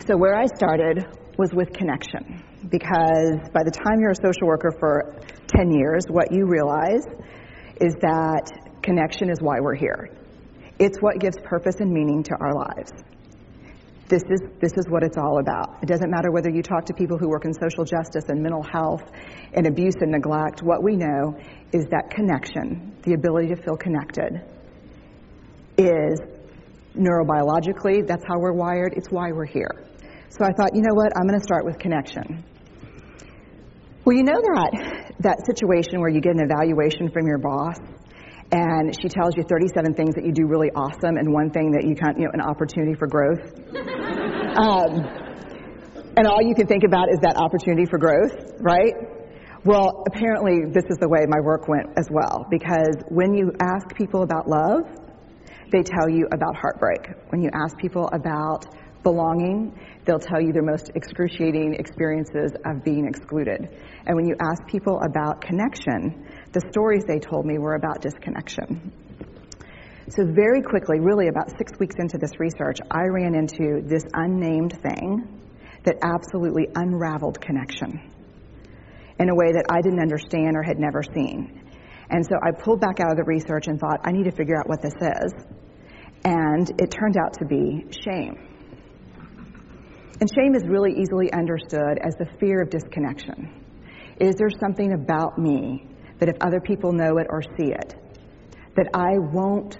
So, 0.06 0.18
where 0.18 0.36
I 0.36 0.46
started 0.48 1.06
was 1.38 1.52
with 1.54 1.72
connection, 1.74 2.44
because 2.70 3.38
by 3.54 3.64
the 3.64 3.72
time 3.72 4.00
you're 4.00 4.12
a 4.12 4.16
social 4.16 4.48
worker 4.48 4.72
for 4.80 5.16
10 5.48 5.72
years, 5.72 6.06
what 6.10 6.32
you 6.32 6.46
realize 6.46 7.06
is 7.80 7.94
that 8.02 8.50
connection 8.82 9.30
is 9.30 9.40
why 9.40 9.60
we're 9.60 9.76
here. 9.76 10.10
It's 10.80 10.98
what 11.00 11.20
gives 11.20 11.38
purpose 11.44 11.76
and 11.80 11.92
meaning 11.92 12.24
to 12.24 12.36
our 12.40 12.54
lives. 12.54 12.92
This 14.14 14.22
is, 14.30 14.42
this 14.62 14.74
is 14.78 14.86
what 14.90 15.02
it's 15.02 15.18
all 15.18 15.40
about. 15.40 15.82
It 15.82 15.88
doesn't 15.88 16.12
matter 16.12 16.30
whether 16.32 16.52
you 16.52 16.62
talk 16.62 16.86
to 16.86 16.94
people 16.94 17.18
who 17.18 17.28
work 17.28 17.46
in 17.46 17.54
social 17.56 17.84
justice 17.84 18.26
and 18.28 18.44
mental 18.44 18.62
health 18.62 19.02
and 19.54 19.66
abuse 19.66 19.96
and 20.02 20.12
neglect. 20.12 20.62
What 20.62 20.84
we 20.84 20.96
know 20.96 21.36
is 21.72 21.86
that 21.90 22.12
connection, 22.12 22.96
the 23.02 23.14
ability 23.14 23.48
to 23.48 23.56
feel 23.56 23.76
connected, 23.76 24.40
is 25.80 26.20
neurobiologically, 26.96 28.06
that's 28.06 28.24
how 28.28 28.38
we're 28.38 28.54
wired, 28.54 28.94
it's 28.96 29.10
why 29.10 29.32
we're 29.32 29.50
here. 29.50 29.84
So 30.30 30.46
I 30.46 30.52
thought, 30.52 30.76
you 30.76 30.84
know 30.84 30.94
what, 30.94 31.12
I'm 31.18 31.26
going 31.26 31.40
to 31.40 31.44
start 31.44 31.66
with 31.66 31.80
connection. 31.80 32.46
Well, 34.06 34.16
you 34.16 34.22
know 34.22 34.40
that, 34.54 35.14
that 35.22 35.38
situation 35.48 36.00
where 36.02 36.10
you 36.10 36.22
get 36.22 36.36
an 36.36 36.42
evaluation 36.44 37.10
from 37.10 37.26
your 37.26 37.40
boss 37.40 37.80
and 38.54 38.94
she 39.02 39.10
tells 39.10 39.36
you 39.36 39.44
37 39.50 39.96
things 39.96 40.14
that 40.14 40.24
you 40.24 40.32
do 40.32 40.46
really 40.46 40.70
awesome 40.76 41.18
and 41.18 41.34
one 41.34 41.50
thing 41.50 41.72
that 41.72 41.90
you 41.90 41.96
can't, 41.96 42.20
you 42.20 42.26
know, 42.26 42.32
an 42.38 42.42
opportunity 42.42 42.94
for 42.94 43.08
growth. 43.08 43.42
um, 44.62 45.02
and 46.16 46.28
all 46.28 46.38
you 46.40 46.54
can 46.54 46.68
think 46.68 46.84
about 46.86 47.10
is 47.10 47.18
that 47.26 47.34
opportunity 47.38 47.90
for 47.90 47.98
growth, 47.98 48.54
right? 48.62 48.94
Well, 49.66 50.04
apparently 50.06 50.70
this 50.72 50.84
is 50.86 50.98
the 51.02 51.10
way 51.10 51.26
my 51.28 51.40
work 51.42 51.68
went 51.68 51.98
as 51.98 52.08
well, 52.12 52.46
because 52.52 52.94
when 53.10 53.34
you 53.34 53.52
ask 53.60 53.90
people 53.96 54.22
about 54.22 54.48
love, 54.48 54.86
they 55.72 55.82
tell 55.82 56.08
you 56.08 56.28
about 56.32 56.56
heartbreak. 56.56 57.10
When 57.30 57.42
you 57.42 57.50
ask 57.56 57.76
people 57.80 58.08
about 58.14 58.68
belonging, 59.02 59.74
they'll 60.06 60.20
tell 60.20 60.40
you 60.40 60.54
their 60.54 60.64
most 60.64 60.92
excruciating 60.94 61.74
experiences 61.74 62.52
of 62.66 62.84
being 62.84 63.08
excluded. 63.08 63.68
And 64.06 64.16
when 64.16 64.28
you 64.28 64.36
ask 64.40 64.62
people 64.68 65.02
about 65.02 65.42
connection, 65.42 66.28
the 66.54 66.62
stories 66.72 67.04
they 67.06 67.20
told 67.20 67.46
me 67.46 67.58
were 67.58 67.76
about 67.76 68.02
disconnection. 68.02 68.92
So, 70.10 70.26
very 70.26 70.62
quickly, 70.62 71.00
really 71.00 71.28
about 71.28 71.50
six 71.58 71.72
weeks 71.80 71.96
into 71.98 72.18
this 72.18 72.40
research, 72.40 72.78
I 72.92 73.06
ran 73.06 73.36
into 73.36 73.82
this 73.88 74.04
unnamed 74.14 74.80
thing 74.84 75.42
that 75.84 75.96
absolutely 76.04 76.68
unraveled 76.76 77.42
connection 77.42 78.00
in 79.20 79.30
a 79.30 79.36
way 79.36 79.54
that 79.54 79.66
I 79.70 79.82
didn't 79.82 80.02
understand 80.02 80.56
or 80.56 80.64
had 80.64 80.78
never 80.78 81.02
seen. 81.04 81.62
And 82.10 82.26
so 82.26 82.36
I 82.44 82.52
pulled 82.52 82.82
back 82.82 83.00
out 83.00 83.12
of 83.12 83.18
the 83.18 83.24
research 83.24 83.68
and 83.68 83.80
thought, 83.80 84.02
I 84.04 84.12
need 84.12 84.26
to 84.26 84.32
figure 84.32 84.58
out 84.58 84.68
what 84.68 84.82
this 84.82 84.94
is. 84.94 85.34
And 86.26 86.70
it 86.80 86.92
turned 86.92 87.18
out 87.18 87.34
to 87.40 87.46
be 87.46 87.86
shame. 88.04 88.36
And 90.20 90.30
shame 90.36 90.56
is 90.56 90.64
really 90.68 90.94
easily 91.00 91.32
understood 91.34 91.98
as 92.04 92.16
the 92.16 92.28
fear 92.40 92.62
of 92.62 92.70
disconnection. 92.70 93.52
Is 94.20 94.36
there 94.36 94.50
something 94.60 94.94
about 94.94 95.38
me 95.38 95.88
that 96.24 96.34
if 96.34 96.42
other 96.42 96.62
people 96.62 96.94
know 96.94 97.18
it 97.18 97.28
or 97.30 97.42
see 97.42 97.74
it, 97.74 97.96
that 98.78 98.88
I 98.94 99.18
won't 99.18 99.78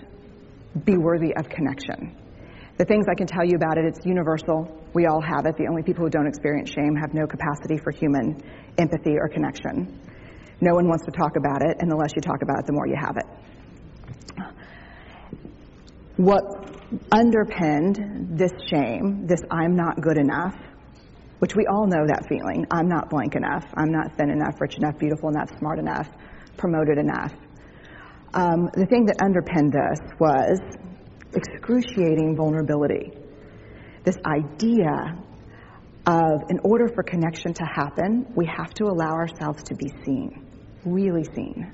be 0.84 0.98
worthy 0.98 1.34
of 1.38 1.48
connection. 1.48 2.14
The 2.78 2.84
things 2.84 3.06
I 3.10 3.16
can 3.16 3.28
tell 3.28 3.46
you 3.46 3.56
about 3.56 3.78
it, 3.78 3.86
it's 3.86 4.06
universal. 4.06 4.68
We 4.94 5.06
all 5.06 5.22
have 5.22 5.46
it. 5.46 5.56
The 5.56 5.68
only 5.70 5.84
people 5.84 6.04
who 6.04 6.10
don't 6.10 6.28
experience 6.28 6.70
shame 6.70 6.96
have 6.96 7.14
no 7.14 7.26
capacity 7.28 7.78
for 7.78 7.92
human 7.92 8.44
empathy 8.78 9.16
or 9.18 9.30
connection. 9.30 10.02
No 10.60 10.74
one 10.76 10.90
wants 10.90 11.06
to 11.06 11.12
talk 11.12 11.38
about 11.38 11.62
it, 11.62 11.78
and 11.80 11.90
the 11.90 11.96
less 11.96 12.12
you 12.14 12.22
talk 12.22 12.42
about 12.42 12.60
it, 12.60 12.66
the 12.66 12.74
more 12.74 12.88
you 12.88 12.98
have 13.00 13.16
it. 13.16 13.26
What 16.18 16.44
underpinned 17.10 18.38
this 18.38 18.52
shame, 18.70 19.28
this 19.28 19.40
I'm 19.50 19.78
not 19.78 20.02
good 20.02 20.18
enough, 20.18 20.56
which 21.40 21.56
we 21.56 21.68
all 21.68 21.88
know 21.88 22.06
that 22.08 22.28
feeling 22.28 22.66
I'm 22.70 22.90
not 22.90 23.10
blank 23.10 23.36
enough, 23.36 23.64
I'm 23.76 23.92
not 23.92 24.18
thin 24.18 24.30
enough, 24.30 24.60
rich 24.60 24.78
enough, 24.78 24.98
beautiful 24.98 25.30
enough, 25.30 25.50
smart 25.60 25.80
enough, 25.80 26.10
promoted 26.58 26.98
enough. 26.98 27.34
Um, 28.34 28.70
the 28.74 28.86
thing 28.86 29.06
that 29.06 29.22
underpinned 29.22 29.74
this 29.74 30.00
was 30.20 30.60
excruciating 31.36 32.36
vulnerability. 32.36 33.12
This 34.04 34.18
idea 34.26 35.18
of, 36.06 36.50
in 36.50 36.60
order 36.64 36.90
for 36.94 37.04
connection 37.04 37.54
to 37.54 37.64
happen, 37.64 38.26
we 38.36 38.46
have 38.46 38.74
to 38.76 38.86
allow 38.86 39.14
ourselves 39.14 39.64
to 39.64 39.76
be 39.76 39.88
seen, 40.04 40.46
really 40.86 41.24
seen. 41.36 41.72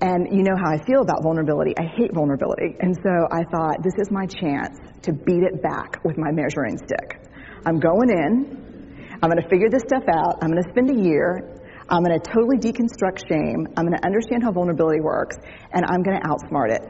And 0.00 0.28
you 0.30 0.42
know 0.42 0.56
how 0.62 0.72
I 0.72 0.84
feel 0.84 1.00
about 1.00 1.22
vulnerability. 1.22 1.72
I 1.78 1.84
hate 1.96 2.12
vulnerability. 2.12 2.76
And 2.80 2.94
so 3.02 3.10
I 3.32 3.44
thought, 3.50 3.82
this 3.82 3.94
is 3.96 4.10
my 4.10 4.26
chance 4.26 4.76
to 5.02 5.12
beat 5.12 5.42
it 5.42 5.62
back 5.62 6.04
with 6.04 6.18
my 6.18 6.30
measuring 6.32 6.76
stick. 6.76 7.22
I'm 7.64 7.80
going 7.80 8.10
in. 8.10 9.18
I'm 9.22 9.30
going 9.30 9.42
to 9.42 9.48
figure 9.48 9.70
this 9.70 9.82
stuff 9.86 10.04
out. 10.12 10.42
I'm 10.42 10.50
going 10.50 10.62
to 10.62 10.70
spend 10.70 10.90
a 10.90 11.02
year. 11.02 11.55
I'm 11.88 12.02
going 12.02 12.18
to 12.18 12.30
totally 12.32 12.58
deconstruct 12.58 13.28
shame. 13.28 13.68
I'm 13.76 13.86
going 13.86 13.96
to 13.96 14.04
understand 14.04 14.42
how 14.42 14.50
vulnerability 14.50 15.00
works. 15.00 15.36
And 15.72 15.84
I'm 15.86 16.02
going 16.02 16.20
to 16.20 16.26
outsmart 16.26 16.74
it. 16.74 16.82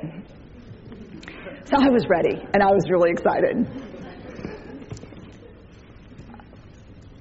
So 1.66 1.76
I 1.76 1.90
was 1.90 2.06
ready. 2.08 2.40
And 2.54 2.62
I 2.62 2.70
was 2.72 2.88
really 2.88 3.10
excited. 3.10 3.66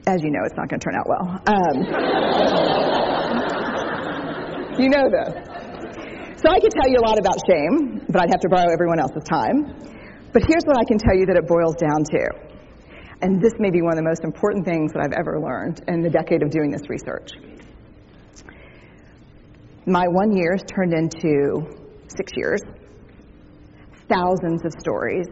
As 0.07 0.23
you 0.23 0.31
know, 0.31 0.39
it's 0.45 0.55
not 0.55 0.69
going 0.69 0.79
to 0.79 0.85
turn 0.85 0.95
out 0.95 1.09
well. 1.09 1.41
Um, 1.47 1.83
you 4.79 4.87
know 4.87 5.09
this. 5.09 5.33
So 6.39 6.51
I 6.51 6.59
could 6.59 6.71
tell 6.71 6.87
you 6.87 6.99
a 6.99 7.05
lot 7.05 7.17
about 7.17 7.41
shame, 7.49 8.05
but 8.07 8.21
I'd 8.21 8.29
have 8.29 8.41
to 8.41 8.49
borrow 8.49 8.71
everyone 8.71 8.99
else's 8.99 9.23
time. 9.27 9.65
But 10.31 10.43
here's 10.47 10.63
what 10.63 10.77
I 10.77 10.83
can 10.85 10.97
tell 10.97 11.15
you 11.15 11.25
that 11.25 11.35
it 11.35 11.47
boils 11.47 11.75
down 11.75 12.03
to. 12.03 12.29
And 13.21 13.41
this 13.41 13.53
may 13.57 13.71
be 13.71 13.81
one 13.81 13.93
of 13.93 13.97
the 13.97 14.03
most 14.03 14.23
important 14.23 14.65
things 14.65 14.93
that 14.93 15.01
I've 15.01 15.17
ever 15.17 15.41
learned 15.41 15.81
in 15.87 16.01
the 16.01 16.09
decade 16.09 16.43
of 16.43 16.51
doing 16.51 16.69
this 16.69 16.87
research. 16.87 17.31
My 19.87 20.07
one 20.07 20.35
year 20.35 20.53
has 20.53 20.63
turned 20.63 20.93
into 20.93 21.61
six 22.07 22.31
years, 22.35 22.59
thousands 24.09 24.65
of 24.65 24.71
stories, 24.79 25.27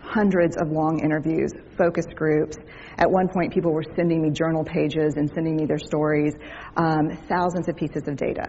hundreds 0.00 0.56
of 0.56 0.70
long 0.70 1.00
interviews, 1.04 1.50
focus 1.76 2.06
groups. 2.14 2.56
At 2.96 3.10
one 3.10 3.28
point, 3.28 3.52
people 3.52 3.70
were 3.70 3.84
sending 3.96 4.22
me 4.22 4.30
journal 4.30 4.64
pages 4.64 5.14
and 5.16 5.30
sending 5.34 5.56
me 5.56 5.66
their 5.66 5.78
stories, 5.78 6.32
um, 6.78 7.18
thousands 7.28 7.68
of 7.68 7.76
pieces 7.76 8.08
of 8.08 8.16
data 8.16 8.46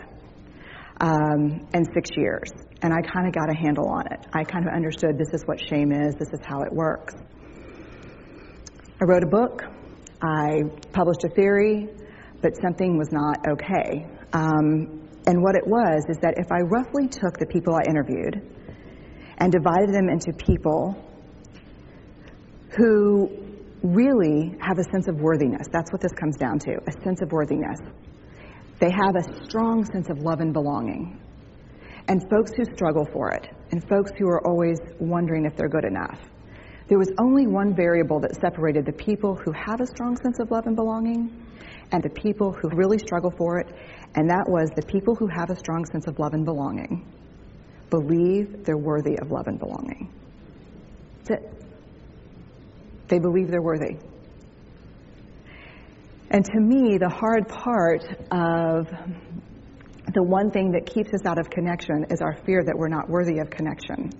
um, 1.01 1.67
and 1.73 1.85
six 1.93 2.09
years. 2.15 2.49
And 2.81 2.93
I 2.93 3.01
kind 3.01 3.27
of 3.27 3.33
got 3.33 3.51
a 3.51 3.55
handle 3.55 3.89
on 3.89 4.07
it. 4.13 4.27
I 4.31 4.45
kind 4.45 4.65
of 4.65 4.73
understood 4.73 5.17
this 5.17 5.33
is 5.33 5.43
what 5.45 5.59
shame 5.59 5.91
is, 5.91 6.15
this 6.15 6.29
is 6.31 6.39
how 6.45 6.61
it 6.61 6.71
works. 6.71 7.15
I 9.01 9.05
wrote 9.05 9.23
a 9.23 9.27
book, 9.27 9.63
I 10.21 10.61
published 10.93 11.25
a 11.25 11.29
theory, 11.35 11.89
but 12.41 12.53
something 12.61 12.97
was 12.97 13.09
not 13.11 13.45
okay. 13.45 14.07
Um, 14.31 14.98
and 15.29 15.43
what 15.43 15.55
it 15.55 15.67
was 15.67 16.05
is 16.09 16.17
that 16.23 16.39
if 16.39 16.51
I 16.51 16.61
roughly 16.61 17.07
took 17.07 17.37
the 17.37 17.45
people 17.45 17.75
I 17.75 17.83
interviewed 17.87 18.41
and 19.37 19.51
divided 19.51 19.93
them 19.93 20.09
into 20.09 20.33
people 20.33 20.97
who 22.75 23.29
really 23.83 24.57
have 24.59 24.79
a 24.79 24.83
sense 24.85 25.07
of 25.07 25.21
worthiness, 25.21 25.67
that's 25.71 25.91
what 25.91 26.01
this 26.01 26.13
comes 26.13 26.35
down 26.37 26.57
to 26.65 26.79
a 26.87 27.03
sense 27.03 27.21
of 27.21 27.31
worthiness. 27.31 27.79
They 28.79 28.89
have 28.89 29.15
a 29.15 29.45
strong 29.45 29.85
sense 29.85 30.09
of 30.09 30.17
love 30.17 30.39
and 30.39 30.51
belonging. 30.51 31.21
And 32.07 32.27
folks 32.31 32.53
who 32.57 32.65
struggle 32.65 33.05
for 33.13 33.29
it, 33.29 33.49
and 33.71 33.87
folks 33.87 34.09
who 34.17 34.25
are 34.29 34.41
always 34.47 34.79
wondering 34.99 35.45
if 35.45 35.55
they're 35.55 35.69
good 35.69 35.85
enough. 35.85 36.19
There 36.87 36.97
was 36.97 37.11
only 37.19 37.45
one 37.45 37.75
variable 37.75 38.19
that 38.21 38.33
separated 38.41 38.83
the 38.83 38.93
people 38.93 39.35
who 39.35 39.51
have 39.51 39.79
a 39.79 39.85
strong 39.85 40.17
sense 40.23 40.39
of 40.39 40.49
love 40.49 40.65
and 40.65 40.75
belonging 40.75 41.29
and 41.91 42.03
the 42.03 42.09
people 42.09 42.51
who 42.51 42.69
really 42.69 42.97
struggle 42.97 43.31
for 43.37 43.59
it, 43.59 43.67
and 44.15 44.29
that 44.29 44.45
was 44.47 44.69
the 44.75 44.81
people 44.83 45.15
who 45.15 45.27
have 45.27 45.49
a 45.49 45.55
strong 45.55 45.85
sense 45.91 46.07
of 46.07 46.17
love 46.19 46.33
and 46.33 46.45
belonging 46.45 47.05
believe 47.89 48.63
they're 48.65 48.77
worthy 48.77 49.17
of 49.19 49.31
love 49.31 49.47
and 49.47 49.59
belonging. 49.59 50.11
That's 51.23 51.41
it. 51.41 51.63
They 53.07 53.19
believe 53.19 53.49
they're 53.49 53.61
worthy. 53.61 53.97
And 56.31 56.45
to 56.45 56.59
me, 56.59 56.97
the 56.99 57.09
hard 57.09 57.47
part 57.47 58.03
of 58.31 58.87
the 60.13 60.23
one 60.23 60.51
thing 60.51 60.71
that 60.71 60.85
keeps 60.85 61.13
us 61.13 61.25
out 61.25 61.39
of 61.39 61.49
connection 61.49 62.05
is 62.11 62.21
our 62.21 62.35
fear 62.45 62.63
that 62.63 62.75
we're 62.75 62.87
not 62.87 63.09
worthy 63.09 63.39
of 63.39 63.49
connection, 63.49 64.11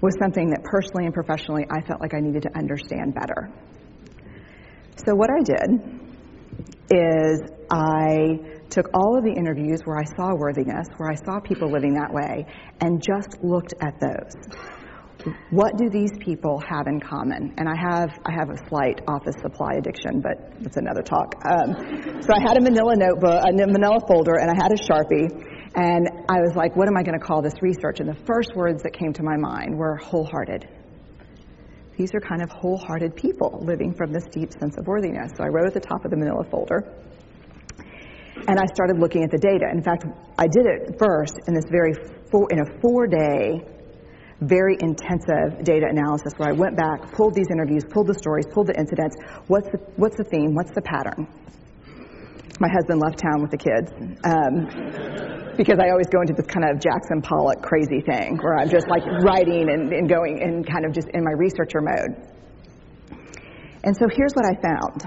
was 0.00 0.14
something 0.20 0.50
that 0.50 0.62
personally 0.64 1.04
and 1.06 1.14
professionally 1.14 1.64
I 1.70 1.80
felt 1.86 2.00
like 2.00 2.14
I 2.14 2.20
needed 2.20 2.42
to 2.42 2.56
understand 2.56 3.14
better. 3.14 3.50
So, 5.04 5.14
what 5.14 5.30
I 5.30 5.42
did 5.42 6.00
is 6.90 7.40
I 7.70 8.38
took 8.74 8.90
all 8.92 9.16
of 9.16 9.24
the 9.24 9.32
interviews 9.32 9.80
where 9.84 9.96
I 9.96 10.04
saw 10.16 10.34
worthiness, 10.34 10.88
where 10.96 11.10
I 11.10 11.14
saw 11.14 11.38
people 11.40 11.70
living 11.70 11.94
that 11.94 12.12
way, 12.12 12.44
and 12.80 13.00
just 13.00 13.38
looked 13.42 13.74
at 13.80 13.94
those 14.00 14.34
what 15.50 15.76
do 15.76 15.88
these 15.88 16.12
people 16.20 16.60
have 16.68 16.86
in 16.86 17.00
common? 17.00 17.54
And 17.56 17.68
I 17.68 17.76
have 17.76 18.10
I 18.26 18.32
have 18.32 18.50
a 18.50 18.58
slight 18.68 19.00
office 19.08 19.36
supply 19.40 19.74
addiction, 19.78 20.20
but 20.20 20.36
it's 20.60 20.76
another 20.76 21.02
talk. 21.02 21.34
Um, 21.48 22.20
so 22.20 22.28
I 22.34 22.40
had 22.40 22.58
a 22.58 22.60
Manila 22.60 22.94
notebook, 22.96 23.40
a 23.42 23.52
Manila 23.52 24.00
folder, 24.06 24.36
and 24.36 24.50
I 24.50 24.54
had 24.54 24.72
a 24.72 24.76
Sharpie, 24.76 25.30
and 25.74 26.08
I 26.28 26.40
was 26.40 26.54
like, 26.54 26.76
what 26.76 26.88
am 26.88 26.96
I 26.96 27.02
going 27.02 27.18
to 27.18 27.24
call 27.24 27.42
this 27.42 27.54
research? 27.62 28.00
And 28.00 28.08
the 28.08 28.20
first 28.26 28.54
words 28.54 28.82
that 28.82 28.92
came 28.92 29.12
to 29.14 29.22
my 29.22 29.36
mind 29.36 29.76
were 29.76 29.96
wholehearted. 29.96 30.68
These 31.96 32.12
are 32.14 32.20
kind 32.20 32.42
of 32.42 32.50
wholehearted 32.50 33.14
people 33.14 33.60
living 33.62 33.94
from 33.94 34.12
this 34.12 34.24
deep 34.32 34.52
sense 34.52 34.76
of 34.76 34.86
worthiness. 34.86 35.30
So 35.36 35.44
I 35.44 35.48
wrote 35.48 35.66
at 35.66 35.74
the 35.74 35.80
top 35.80 36.04
of 36.04 36.10
the 36.10 36.16
Manila 36.16 36.44
folder. 36.50 36.82
And 38.36 38.58
I 38.58 38.66
started 38.74 38.98
looking 38.98 39.22
at 39.22 39.30
the 39.30 39.38
data. 39.38 39.66
In 39.72 39.82
fact, 39.82 40.04
I 40.38 40.46
did 40.46 40.66
it 40.66 40.98
first 40.98 41.38
in 41.46 41.54
this 41.54 41.64
very 41.70 41.94
four, 42.30 42.46
in 42.50 42.60
a 42.60 42.80
four-day 42.80 43.62
very 44.40 44.76
intensive 44.80 45.64
data 45.64 45.86
analysis 45.88 46.32
where 46.36 46.50
I 46.50 46.52
went 46.52 46.76
back, 46.76 47.12
pulled 47.12 47.34
these 47.34 47.48
interviews, 47.50 47.84
pulled 47.88 48.08
the 48.08 48.14
stories, 48.14 48.46
pulled 48.52 48.66
the 48.66 48.78
incidents. 48.78 49.16
What's 49.46 49.68
the, 49.70 49.78
what's 49.96 50.16
the 50.16 50.24
theme? 50.24 50.54
What's 50.54 50.72
the 50.74 50.82
pattern? 50.82 51.28
My 52.60 52.68
husband 52.68 53.00
left 53.00 53.18
town 53.18 53.42
with 53.42 53.50
the 53.50 53.58
kids 53.58 53.90
um, 54.26 55.54
because 55.56 55.78
I 55.78 55.90
always 55.90 56.06
go 56.06 56.20
into 56.20 56.34
this 56.34 56.46
kind 56.46 56.66
of 56.68 56.78
Jackson 56.78 57.22
Pollock 57.22 57.62
crazy 57.62 58.00
thing 58.02 58.38
where 58.42 58.58
I'm 58.58 58.68
just 58.68 58.86
like 58.88 59.02
writing 59.22 59.70
and, 59.70 59.92
and 59.92 60.08
going 60.08 60.42
and 60.42 60.66
kind 60.66 60.84
of 60.84 60.92
just 60.92 61.08
in 61.14 61.24
my 61.24 61.32
researcher 61.32 61.80
mode. 61.80 62.14
And 63.82 63.96
so 63.96 64.06
here's 64.08 64.34
what 64.34 64.46
I 64.46 64.54
found. 64.62 65.02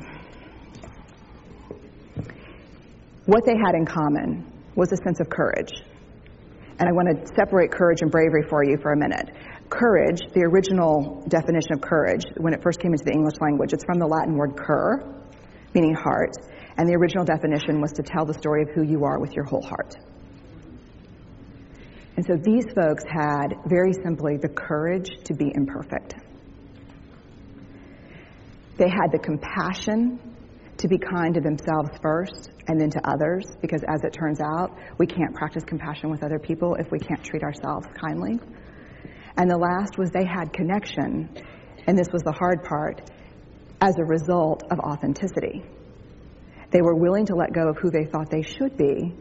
What 3.28 3.44
they 3.46 3.56
had 3.58 3.76
in 3.76 3.86
common 3.86 4.50
was 4.76 4.90
a 4.94 4.98
sense 5.04 5.20
of 5.20 5.30
courage. 5.30 5.74
And 6.80 6.88
I 6.88 6.94
want 6.94 7.10
to 7.10 7.28
separate 7.36 7.72
courage 7.72 8.02
and 8.02 8.10
bravery 8.10 8.44
for 8.50 8.64
you 8.64 8.78
for 8.82 8.94
a 8.94 8.98
minute. 8.98 9.32
Courage, 9.70 10.22
the 10.34 10.44
original 10.44 11.26
definition 11.28 11.74
of 11.74 11.82
courage, 11.82 12.24
when 12.38 12.54
it 12.54 12.64
first 12.64 12.80
came 12.80 12.94
into 12.94 13.04
the 13.04 13.12
English 13.12 13.36
language, 13.42 13.74
it's 13.74 13.84
from 13.84 14.00
the 14.00 14.08
Latin 14.08 14.38
word 14.38 14.56
cor, 14.56 15.04
meaning 15.74 15.94
heart. 15.94 16.38
And 16.78 16.88
the 16.88 16.96
original 16.96 17.26
definition 17.26 17.82
was 17.82 17.92
to 17.94 18.02
tell 18.02 18.24
the 18.24 18.34
story 18.34 18.64
of 18.64 18.70
who 18.70 18.84
you 18.84 19.04
are 19.04 19.20
with 19.20 19.34
your 19.34 19.44
whole 19.44 19.62
heart. 19.62 19.96
And 22.16 22.26
so 22.26 22.38
these 22.42 22.66
folks 22.74 23.04
had, 23.12 23.56
very 23.66 23.92
simply, 23.92 24.38
the 24.38 24.48
courage 24.48 25.10
to 25.26 25.34
be 25.34 25.52
imperfect. 25.54 26.16
They 28.78 28.88
had 28.88 29.12
the 29.12 29.20
compassion 29.20 30.27
to 30.78 30.88
be 30.88 30.98
kind 30.98 31.34
to 31.34 31.42
themselves 31.42 31.90
first 32.02 32.52
and 32.68 32.80
then 32.80 32.90
to 32.92 33.02
others, 33.10 33.46
because 33.62 33.84
as 33.88 34.04
it 34.04 34.14
turns 34.14 34.40
out, 34.40 34.78
we 34.98 35.08
can't 35.08 35.34
practice 35.34 35.64
compassion 35.64 36.10
with 36.10 36.24
other 36.24 36.40
people 36.40 36.76
if 36.76 36.92
we 36.92 37.00
can't 37.00 37.24
treat 37.24 37.44
ourselves 37.44 37.88
kindly. 38.00 38.40
And 39.38 39.50
the 39.50 39.58
last 39.58 39.98
was 39.98 40.12
they 40.12 40.26
had 40.26 40.54
connection, 40.54 41.30
and 41.88 41.98
this 41.98 42.08
was 42.12 42.22
the 42.24 42.32
hard 42.32 42.64
part, 42.64 43.10
as 43.82 43.96
a 43.98 44.06
result 44.06 44.64
of 44.72 44.80
authenticity. 44.80 45.64
They 46.72 46.82
were 46.82 46.96
willing 46.96 47.26
to 47.28 47.36
let 47.36 47.54
go 47.54 47.70
of 47.70 47.78
who 47.78 47.90
they 47.90 48.06
thought 48.06 48.30
they 48.30 48.44
should 48.44 48.78
be 48.78 49.16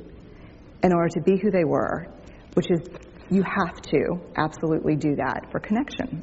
in 0.83 0.93
order 0.93 1.09
to 1.09 1.21
be 1.21 1.39
who 1.39 1.51
they 1.51 1.65
were, 1.65 2.07
which 2.55 2.67
is, 2.71 2.81
you 3.31 3.43
have 3.43 3.81
to 3.83 4.21
absolutely 4.37 4.97
do 4.97 5.17
that 5.17 5.51
for 5.51 5.61
connection. 5.61 6.23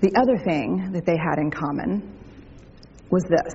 The 0.00 0.12
other 0.16 0.36
thing 0.44 0.92
that 0.92 1.06
they 1.06 1.16
had 1.16 1.38
in 1.38 1.50
common 1.50 2.13
was 3.10 3.24
this 3.24 3.54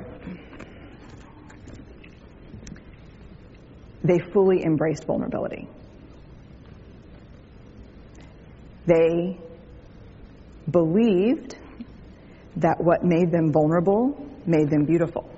they 4.03 4.19
fully 4.33 4.63
embraced 4.63 5.05
vulnerability. 5.05 5.67
They 8.85 9.39
believed 10.71 11.57
that 12.55 12.81
what 12.81 13.03
made 13.03 13.31
them 13.31 13.51
vulnerable 13.51 14.25
made 14.45 14.69
them 14.69 14.85
beautiful. 14.85 15.29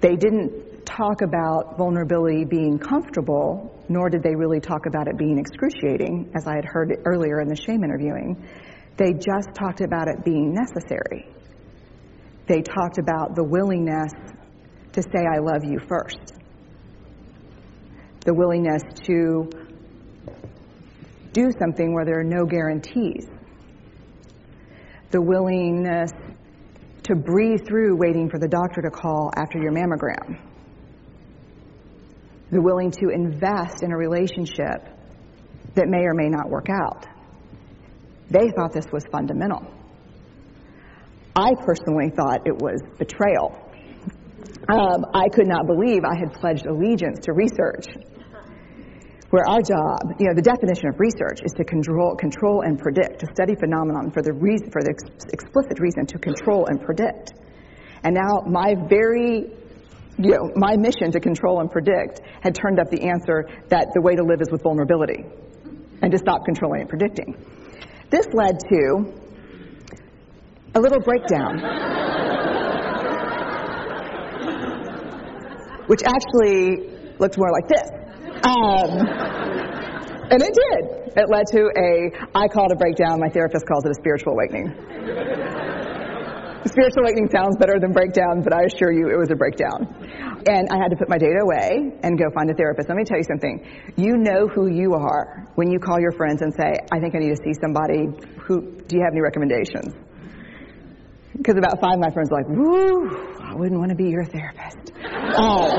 They 0.00 0.14
didn't 0.14 0.86
talk 0.86 1.22
about 1.22 1.76
vulnerability 1.76 2.44
being 2.44 2.78
comfortable, 2.78 3.82
nor 3.88 4.08
did 4.08 4.22
they 4.22 4.34
really 4.36 4.60
talk 4.60 4.86
about 4.86 5.08
it 5.08 5.18
being 5.18 5.38
excruciating, 5.38 6.30
as 6.36 6.46
I 6.46 6.54
had 6.54 6.64
heard 6.64 6.92
earlier 7.04 7.40
in 7.40 7.48
the 7.48 7.56
shame 7.56 7.82
interviewing. 7.82 8.36
They 8.98 9.12
just 9.12 9.54
talked 9.54 9.80
about 9.80 10.08
it 10.08 10.24
being 10.24 10.52
necessary. 10.52 11.28
They 12.48 12.62
talked 12.62 12.98
about 12.98 13.36
the 13.36 13.44
willingness 13.44 14.12
to 14.92 15.02
say, 15.02 15.24
I 15.24 15.38
love 15.38 15.64
you 15.64 15.78
first. 15.88 16.18
The 18.24 18.34
willingness 18.34 18.82
to 19.04 19.48
do 21.32 21.50
something 21.60 21.94
where 21.94 22.04
there 22.04 22.18
are 22.18 22.24
no 22.24 22.44
guarantees. 22.44 23.26
The 25.12 25.22
willingness 25.22 26.10
to 27.04 27.14
breathe 27.14 27.60
through 27.66 27.96
waiting 27.96 28.28
for 28.28 28.40
the 28.40 28.48
doctor 28.48 28.82
to 28.82 28.90
call 28.90 29.30
after 29.36 29.58
your 29.58 29.72
mammogram. 29.72 30.40
The 32.50 32.60
willing 32.60 32.90
to 32.90 33.10
invest 33.10 33.82
in 33.82 33.92
a 33.92 33.96
relationship 33.96 34.88
that 35.74 35.86
may 35.86 36.04
or 36.04 36.14
may 36.14 36.28
not 36.28 36.50
work 36.50 36.66
out. 36.68 37.06
They 38.30 38.50
thought 38.56 38.72
this 38.72 38.86
was 38.92 39.04
fundamental. 39.10 39.66
I 41.34 41.52
personally 41.64 42.10
thought 42.16 42.46
it 42.46 42.56
was 42.56 42.82
betrayal. 42.98 43.56
Um, 44.68 45.04
I 45.14 45.28
could 45.28 45.46
not 45.46 45.66
believe 45.66 46.02
I 46.04 46.18
had 46.18 46.32
pledged 46.34 46.66
allegiance 46.66 47.20
to 47.24 47.32
research 47.32 47.86
where 49.30 49.44
our 49.46 49.60
job, 49.60 50.16
you 50.18 50.26
know, 50.26 50.34
the 50.34 50.42
definition 50.42 50.88
of 50.88 50.98
research 50.98 51.44
is 51.44 51.52
to 51.52 51.64
control, 51.64 52.16
control 52.16 52.62
and 52.62 52.78
predict, 52.78 53.20
to 53.20 53.26
study 53.34 53.54
phenomenon 53.60 54.10
for 54.10 54.22
the 54.22 54.32
reason, 54.32 54.70
for 54.70 54.80
the 54.80 54.88
ex- 54.88 55.24
explicit 55.32 55.78
reason 55.80 56.06
to 56.06 56.18
control 56.18 56.66
and 56.66 56.80
predict. 56.80 57.32
And 58.04 58.14
now 58.14 58.40
my 58.48 58.74
very, 58.88 59.52
you 60.16 60.30
know, 60.32 60.50
my 60.56 60.76
mission 60.76 61.12
to 61.12 61.20
control 61.20 61.60
and 61.60 61.70
predict 61.70 62.20
had 62.40 62.54
turned 62.54 62.80
up 62.80 62.88
the 62.88 63.04
answer 63.04 63.44
that 63.68 63.92
the 63.92 64.00
way 64.00 64.16
to 64.16 64.24
live 64.24 64.40
is 64.40 64.48
with 64.50 64.62
vulnerability 64.62 65.24
and 66.00 66.10
to 66.10 66.18
stop 66.18 66.44
controlling 66.46 66.80
and 66.82 66.88
predicting. 66.88 67.36
This 68.10 68.26
led 68.32 68.58
to 68.70 69.12
a 70.74 70.80
little 70.80 71.00
breakdown. 71.00 71.98
which 75.88 76.02
actually 76.04 76.90
looked 77.18 77.38
more 77.38 77.50
like 77.50 77.66
this. 77.66 77.88
Um, 78.44 79.08
and 80.30 80.42
it 80.42 80.52
did. 80.54 81.16
It 81.16 81.28
led 81.30 81.46
to 81.52 81.70
a, 81.76 82.12
I 82.34 82.46
call 82.46 82.66
it 82.66 82.72
a 82.72 82.76
breakdown, 82.76 83.18
my 83.18 83.30
therapist 83.30 83.66
calls 83.66 83.84
it 83.86 83.90
a 83.90 83.94
spiritual 83.94 84.34
awakening. 84.34 84.68
Spiritual 86.66 87.02
awakening 87.02 87.28
sounds 87.30 87.56
better 87.58 87.78
than 87.78 87.92
breakdown, 87.92 88.42
but 88.42 88.52
I 88.52 88.64
assure 88.66 88.90
you 88.90 89.10
it 89.10 89.18
was 89.18 89.30
a 89.30 89.36
breakdown. 89.36 89.86
And 90.48 90.68
I 90.70 90.76
had 90.80 90.90
to 90.90 90.96
put 90.96 91.08
my 91.08 91.18
data 91.18 91.38
away 91.42 91.98
and 92.02 92.18
go 92.18 92.24
find 92.34 92.50
a 92.50 92.54
therapist. 92.54 92.88
Let 92.88 92.96
me 92.96 93.04
tell 93.04 93.18
you 93.18 93.24
something. 93.24 93.62
You 93.96 94.16
know 94.16 94.48
who 94.48 94.66
you 94.66 94.94
are 94.94 95.46
when 95.54 95.70
you 95.70 95.78
call 95.78 96.00
your 96.00 96.12
friends 96.12 96.42
and 96.42 96.52
say, 96.54 96.74
I 96.90 96.98
think 96.98 97.14
I 97.14 97.18
need 97.18 97.30
to 97.30 97.42
see 97.42 97.54
somebody 97.60 98.06
who, 98.46 98.78
do 98.86 98.96
you 98.96 99.02
have 99.04 99.12
any 99.12 99.20
recommendations? 99.20 99.94
Because 101.36 101.56
about 101.56 101.80
five 101.80 101.94
of 101.94 102.00
my 102.00 102.10
friends 102.10 102.30
are 102.32 102.42
like, 102.42 102.48
woo, 102.48 103.10
I 103.38 103.54
wouldn't 103.54 103.78
want 103.78 103.90
to 103.90 103.96
be 103.96 104.10
your 104.10 104.24
therapist. 104.24 104.90
Um, 105.38 105.70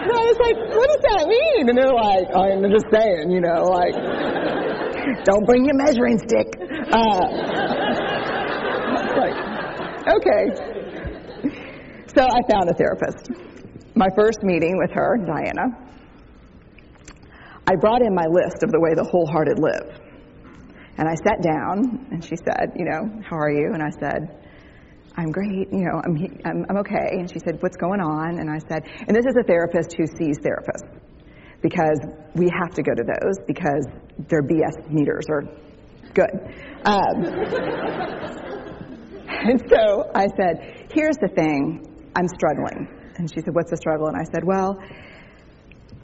I 0.00 0.22
was 0.26 0.38
like, 0.38 0.56
what 0.76 0.88
does 0.88 1.02
that 1.10 1.26
mean? 1.26 1.68
And 1.68 1.78
they're 1.78 1.92
like, 1.92 2.26
oh, 2.34 2.42
I'm 2.42 2.70
just 2.70 2.86
saying, 2.92 3.30
you 3.30 3.40
know, 3.40 3.64
like, 3.64 3.94
don't 5.24 5.44
bring 5.46 5.64
your 5.64 5.74
measuring 5.74 6.18
stick. 6.18 6.54
Uh, 6.92 7.79
like, 9.16 9.36
okay. 10.16 10.44
So 12.14 12.22
I 12.22 12.40
found 12.50 12.68
a 12.70 12.74
therapist. 12.74 13.30
My 13.94 14.08
first 14.16 14.42
meeting 14.42 14.76
with 14.78 14.90
her, 14.92 15.16
Diana, 15.26 15.66
I 17.66 17.76
brought 17.76 18.02
in 18.02 18.14
my 18.14 18.26
list 18.26 18.62
of 18.62 18.70
the 18.70 18.80
way 18.80 18.94
the 18.94 19.04
wholehearted 19.04 19.58
live. 19.58 20.00
And 20.98 21.08
I 21.08 21.14
sat 21.14 21.40
down, 21.42 22.08
and 22.10 22.24
she 22.24 22.36
said, 22.36 22.72
you 22.76 22.84
know, 22.84 23.22
how 23.28 23.36
are 23.36 23.50
you? 23.50 23.70
And 23.72 23.82
I 23.82 23.90
said, 24.00 24.40
I'm 25.16 25.30
great, 25.30 25.72
you 25.72 25.84
know, 25.84 26.00
I'm, 26.04 26.16
I'm, 26.44 26.66
I'm 26.70 26.76
okay. 26.78 27.18
And 27.18 27.30
she 27.30 27.38
said, 27.40 27.60
What's 27.60 27.76
going 27.76 28.00
on? 28.00 28.38
And 28.38 28.48
I 28.48 28.58
said, 28.68 28.84
And 29.06 29.16
this 29.16 29.26
is 29.26 29.34
a 29.38 29.42
therapist 29.42 29.94
who 29.96 30.06
sees 30.06 30.38
therapists 30.38 30.88
because 31.62 32.00
we 32.34 32.48
have 32.58 32.70
to 32.74 32.82
go 32.82 32.94
to 32.94 33.02
those 33.02 33.36
because 33.46 33.86
their 34.28 34.42
BS 34.42 34.90
meters 34.90 35.26
are 35.28 35.42
good. 36.14 36.30
Um, 36.84 37.22
and 39.48 39.62
so 39.70 40.10
I 40.14 40.26
said, 40.36 40.88
Here's 40.92 41.16
the 41.16 41.28
thing, 41.28 42.10
I'm 42.14 42.28
struggling. 42.28 42.88
And 43.16 43.30
she 43.32 43.40
said, 43.40 43.54
What's 43.54 43.70
the 43.70 43.76
struggle? 43.76 44.08
And 44.08 44.16
I 44.16 44.24
said, 44.32 44.44
Well, 44.44 44.76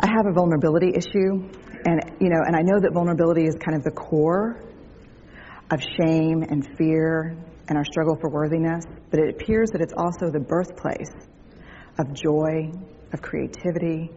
I 0.00 0.08
have 0.08 0.26
a 0.26 0.32
vulnerability 0.32 0.92
issue, 0.94 1.48
and 1.84 2.00
you 2.20 2.28
know, 2.28 2.40
and 2.46 2.56
I 2.56 2.62
know 2.62 2.80
that 2.80 2.92
vulnerability 2.92 3.44
is 3.44 3.54
kind 3.62 3.76
of 3.76 3.84
the 3.84 3.90
core 3.90 4.62
of 5.70 5.80
shame 5.98 6.42
and 6.42 6.66
fear 6.78 7.36
and 7.68 7.76
our 7.76 7.84
struggle 7.84 8.16
for 8.20 8.30
worthiness, 8.30 8.84
but 9.10 9.20
it 9.20 9.30
appears 9.30 9.70
that 9.72 9.82
it's 9.82 9.94
also 9.96 10.30
the 10.30 10.40
birthplace 10.40 11.12
of 11.98 12.12
joy, 12.14 12.70
of 13.12 13.20
creativity, 13.20 14.10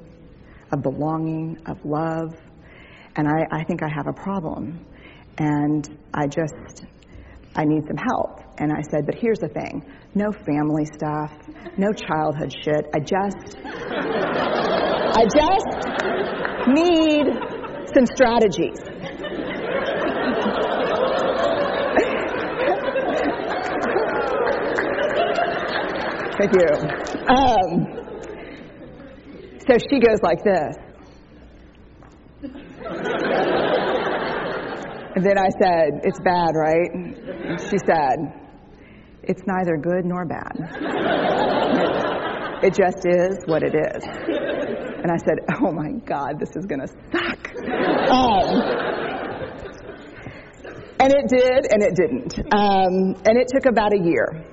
of 0.72 0.82
belonging, 0.82 1.58
of 1.66 1.84
love. 1.84 2.36
And 3.16 3.28
I, 3.28 3.60
I 3.60 3.64
think 3.64 3.82
I 3.82 3.90
have 3.90 4.08
a 4.08 4.14
problem. 4.14 4.86
And 5.38 5.98
I 6.14 6.28
just, 6.28 6.86
I 7.56 7.66
need 7.66 7.84
some 7.88 7.98
help. 7.98 8.49
And 8.60 8.74
I 8.74 8.82
said, 8.92 9.06
but 9.06 9.16
here's 9.16 9.40
the 9.40 9.48
thing 9.48 9.86
no 10.16 10.32
family 10.32 10.86
stuff, 10.86 11.32
no 11.78 11.94
childhood 11.94 12.54
shit. 12.62 12.86
I 12.94 13.00
just, 13.00 13.56
I 15.16 15.26
just 15.34 15.66
need 16.68 17.26
some 17.94 18.06
strategies. 18.06 18.80
Thank 26.38 26.54
you. 26.54 26.70
Um, 27.28 28.00
so 29.68 29.78
she 29.90 30.00
goes 30.00 30.20
like 30.22 30.44
this. 30.44 30.76
And 35.16 35.26
then 35.26 35.38
I 35.38 35.50
said, 35.62 36.02
It's 36.04 36.20
bad, 36.22 36.52
right? 36.56 37.60
She 37.70 37.78
said, 37.86 38.49
It's 39.24 39.42
neither 39.46 39.78
good 39.78 40.06
nor 40.06 40.26
bad. 40.26 40.54
It 42.62 42.74
just 42.74 43.06
is 43.06 43.38
what 43.46 43.64
it 43.64 43.74
is. 43.74 44.04
And 45.02 45.12
I 45.12 45.18
said, 45.18 45.40
Oh 45.62 45.72
my 45.72 45.92
God, 46.06 46.40
this 46.40 46.56
is 46.56 46.66
going 46.66 46.82
to 46.82 46.88
suck. 46.88 47.50
Um, 48.12 48.90
and 51.00 51.14
it 51.14 51.30
did, 51.30 51.72
and 51.72 51.82
it 51.82 51.96
didn't. 51.96 52.40
Um, 52.54 53.16
and 53.26 53.38
it 53.38 53.48
took 53.48 53.66
about 53.66 53.94
a 53.94 54.00
year. 54.04 54.44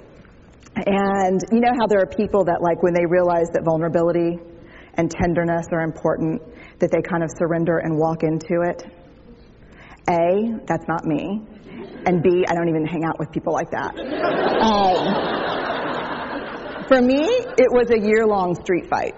And 0.77 1.41
you 1.51 1.61
know 1.61 1.73
how 1.81 1.87
there 1.89 2.01
are 2.01 2.07
people 2.07 2.45
that, 2.45 2.63
like, 2.63 2.83
when 2.83 2.95
they 2.95 3.07
realize 3.07 3.49
that 3.55 3.65
vulnerability 3.65 4.39
and 4.95 5.11
tenderness 5.11 5.67
are 5.73 5.81
important, 5.81 6.41
that 6.79 6.93
they 6.93 7.03
kind 7.03 7.25
of 7.25 7.31
surrender 7.39 7.79
and 7.79 7.99
walk 7.99 8.23
into 8.23 8.63
it? 8.63 8.85
A, 10.09 10.61
that's 10.67 10.87
not 10.87 11.05
me. 11.05 11.43
And 12.07 12.23
B, 12.23 12.45
I 12.49 12.55
don't 12.55 12.69
even 12.69 12.87
hang 12.87 13.05
out 13.05 13.19
with 13.19 13.33
people 13.33 13.53
like 13.53 13.71
that. 13.73 13.99
Um, 14.63 15.47
for 16.87 17.03
me, 17.03 17.25
it 17.25 17.71
was 17.73 17.91
a 17.91 17.99
year 17.99 18.25
long 18.25 18.55
street 18.55 18.89
fight. 18.89 19.15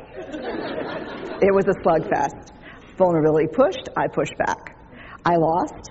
It 1.41 1.55
was 1.55 1.67
a 1.69 1.75
slugfest. 1.85 2.51
Vulnerability 2.97 3.49
pushed, 3.53 3.91
I 3.95 4.09
pushed 4.09 4.37
back. 4.39 4.77
I 5.25 5.37
lost 5.37 5.91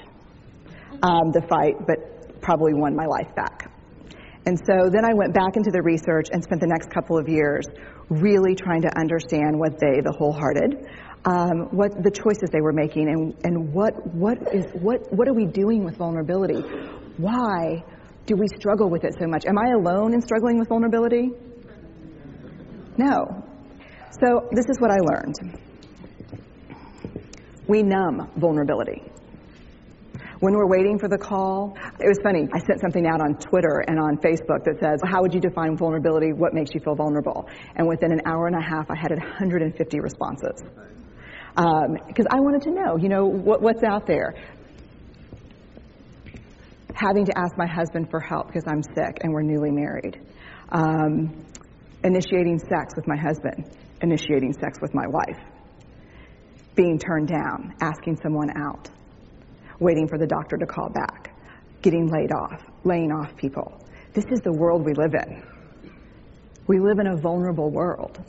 um, 1.03 1.31
the 1.31 1.45
fight, 1.47 1.75
but 1.85 2.41
probably 2.41 2.73
won 2.73 2.95
my 2.95 3.05
life 3.05 3.33
back. 3.35 3.71
And 4.47 4.57
so 4.57 4.89
then 4.89 5.05
I 5.05 5.13
went 5.13 5.33
back 5.33 5.55
into 5.55 5.71
the 5.71 5.81
research 5.83 6.29
and 6.31 6.43
spent 6.43 6.61
the 6.61 6.67
next 6.67 6.89
couple 6.89 7.17
of 7.17 7.29
years 7.29 7.65
really 8.09 8.55
trying 8.55 8.81
to 8.81 8.89
understand 8.97 9.59
what 9.59 9.77
they, 9.79 10.01
the 10.01 10.15
wholehearted, 10.17 10.87
um, 11.26 11.68
what 11.72 12.03
the 12.03 12.11
choices 12.11 12.49
they 12.51 12.61
were 12.61 12.74
making, 12.74 13.09
and, 13.09 13.36
and 13.43 13.74
what, 13.74 13.93
what, 14.13 14.38
is, 14.53 14.65
what, 14.74 15.11
what 15.11 15.28
are 15.28 15.34
we 15.34 15.45
doing 15.45 15.84
with 15.84 15.97
vulnerability? 15.97 16.61
Why 17.18 17.84
do 18.26 18.36
we 18.36 18.47
struggle 18.59 18.89
with 18.89 19.03
it 19.03 19.15
so 19.20 19.28
much? 19.28 19.45
Am 19.45 19.57
I 19.57 19.72
alone 19.72 20.13
in 20.13 20.22
struggling 20.22 20.59
with 20.59 20.70
vulnerability? 20.70 21.32
No. 22.97 23.43
So 24.22 24.47
this 24.51 24.65
is 24.70 24.78
what 24.80 24.91
I 24.91 24.97
learned. 24.97 25.36
We 27.68 27.84
numb 27.84 28.32
vulnerability 28.38 29.03
when 30.39 30.53
we're 30.53 30.68
waiting 30.68 30.99
for 30.99 31.07
the 31.07 31.18
call. 31.18 31.76
It 31.99 32.07
was 32.07 32.20
funny. 32.24 32.47
I 32.53 32.59
sent 32.59 32.80
something 32.82 33.05
out 33.07 33.22
on 33.22 33.36
Twitter 33.36 33.84
and 33.88 33.99
on 33.99 34.18
Facebook 34.18 34.63
that 34.65 34.78
says, 34.82 34.99
How 35.05 35.22
would 35.22 35.34
you 35.34 35.39
define 35.41 35.78
vulnerability? 35.78 36.34
What 36.34 36.53
makes 36.53 36.74
you 36.74 36.80
feel 36.80 36.95
vulnerable? 36.95 37.47
And 37.76 37.88
within 37.88 38.11
an 38.11 38.22
hour 38.26 38.47
and 38.47 38.55
a 38.55 38.61
half, 38.61 38.89
I 38.89 38.95
had 38.95 39.11
150 39.11 39.99
responses. 39.99 40.63
Because 41.57 42.27
um, 42.29 42.37
I 42.37 42.39
wanted 42.39 42.61
to 42.63 42.71
know, 42.71 42.97
you 42.97 43.09
know, 43.09 43.25
what, 43.25 43.61
what's 43.61 43.83
out 43.83 44.07
there. 44.07 44.35
Having 46.93 47.25
to 47.25 47.37
ask 47.37 47.57
my 47.57 47.67
husband 47.67 48.09
for 48.09 48.19
help 48.19 48.47
because 48.47 48.63
I'm 48.67 48.83
sick 48.83 49.19
and 49.21 49.33
we're 49.33 49.41
newly 49.41 49.71
married. 49.71 50.21
Um, 50.69 51.45
initiating 52.03 52.59
sex 52.59 52.95
with 52.95 53.07
my 53.07 53.17
husband. 53.17 53.75
Initiating 54.01 54.53
sex 54.53 54.77
with 54.81 54.93
my 54.93 55.07
wife. 55.07 55.39
Being 56.75 56.97
turned 56.99 57.27
down. 57.27 57.75
Asking 57.81 58.17
someone 58.21 58.49
out 58.55 58.89
waiting 59.79 60.07
for 60.07 60.17
the 60.17 60.27
doctor 60.27 60.57
to 60.57 60.65
call 60.65 60.89
back, 60.89 61.33
getting 61.81 62.07
laid 62.07 62.31
off, 62.31 62.63
laying 62.83 63.11
off 63.11 63.35
people. 63.35 63.79
This 64.13 64.25
is 64.31 64.39
the 64.41 64.51
world 64.51 64.85
we 64.85 64.93
live 64.93 65.13
in. 65.13 65.43
We 66.67 66.79
live 66.79 66.99
in 66.99 67.07
a 67.07 67.15
vulnerable 67.15 67.69
world. 67.69 68.19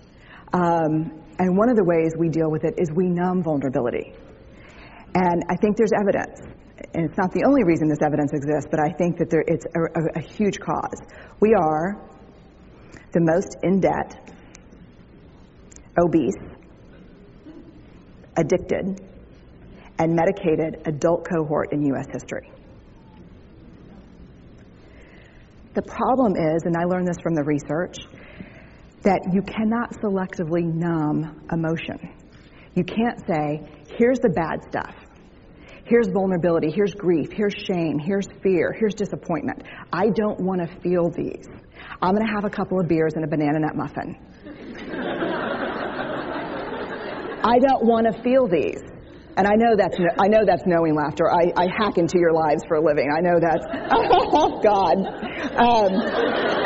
Um, 0.52 1.22
and 1.38 1.56
one 1.56 1.68
of 1.68 1.76
the 1.76 1.84
ways 1.84 2.12
we 2.18 2.28
deal 2.28 2.50
with 2.50 2.64
it 2.64 2.74
is 2.78 2.90
we 2.94 3.08
numb 3.08 3.42
vulnerability. 3.42 4.12
And 5.14 5.42
I 5.48 5.56
think 5.56 5.76
there's 5.76 5.92
evidence 5.98 6.40
and 6.94 7.04
it's 7.04 7.18
not 7.18 7.32
the 7.32 7.44
only 7.46 7.64
reason 7.64 7.88
this 7.88 8.02
evidence 8.02 8.32
exists, 8.32 8.68
but 8.70 8.80
I 8.80 8.90
think 8.90 9.18
that 9.18 9.30
there, 9.30 9.44
it's 9.46 9.66
a, 9.74 9.80
a, 10.00 10.20
a 10.20 10.20
huge 10.20 10.60
cause. 10.60 11.00
We 11.40 11.54
are 11.54 12.00
the 13.12 13.20
most 13.20 13.56
in 13.62 13.80
debt, 13.80 14.32
obese, 16.00 16.36
addicted, 18.36 19.00
and 19.98 20.14
medicated 20.14 20.82
adult 20.86 21.26
cohort 21.28 21.72
in 21.72 21.84
U.S. 21.86 22.06
history. 22.12 22.50
The 25.74 25.82
problem 25.82 26.34
is, 26.36 26.62
and 26.64 26.76
I 26.76 26.84
learned 26.84 27.08
this 27.08 27.18
from 27.22 27.34
the 27.34 27.44
research, 27.44 27.98
that 29.08 29.32
you 29.32 29.40
cannot 29.40 29.90
selectively 30.02 30.62
numb 30.62 31.40
emotion. 31.50 31.96
You 32.74 32.84
can't 32.84 33.18
say, 33.26 33.66
here's 33.96 34.18
the 34.18 34.28
bad 34.28 34.60
stuff. 34.68 34.94
Here's 35.84 36.08
vulnerability, 36.08 36.70
here's 36.70 36.92
grief, 36.92 37.30
here's 37.32 37.54
shame, 37.54 37.98
here's 37.98 38.28
fear, 38.42 38.76
here's 38.78 38.92
disappointment. 38.92 39.62
I 39.90 40.10
don't 40.10 40.38
want 40.40 40.60
to 40.60 40.80
feel 40.82 41.08
these. 41.08 41.48
I'm 42.02 42.14
going 42.14 42.26
to 42.26 42.32
have 42.34 42.44
a 42.44 42.50
couple 42.50 42.78
of 42.78 42.86
beers 42.86 43.14
and 43.14 43.24
a 43.24 43.28
banana 43.28 43.60
nut 43.60 43.74
muffin. 43.74 44.14
I 47.42 47.58
don't 47.60 47.86
want 47.86 48.14
to 48.14 48.22
feel 48.22 48.46
these. 48.46 48.82
And 49.38 49.46
I 49.46 49.54
know 49.54 49.74
that's 49.74 49.96
I 50.20 50.28
know 50.28 50.44
that's 50.44 50.66
knowing 50.66 50.94
laughter. 50.94 51.30
I, 51.30 51.52
I 51.56 51.68
hack 51.78 51.96
into 51.96 52.18
your 52.18 52.32
lives 52.32 52.64
for 52.66 52.76
a 52.76 52.84
living. 52.84 53.08
I 53.08 53.20
know 53.20 53.38
that's 53.40 53.64
oh 53.90 54.60
God. 54.60 54.98
Um, 55.56 56.57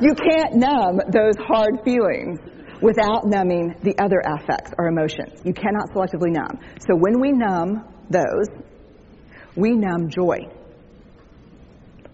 you 0.00 0.14
can't 0.14 0.54
numb 0.54 1.00
those 1.12 1.34
hard 1.46 1.80
feelings 1.84 2.38
without 2.80 3.26
numbing 3.26 3.74
the 3.82 3.94
other 4.02 4.20
affects 4.24 4.72
or 4.78 4.88
emotions. 4.88 5.40
You 5.44 5.54
cannot 5.54 5.90
selectively 5.90 6.30
numb. 6.30 6.58
So 6.80 6.96
when 6.96 7.20
we 7.20 7.32
numb 7.32 7.84
those, 8.10 8.48
we 9.56 9.72
numb 9.72 10.10
joy. 10.10 10.48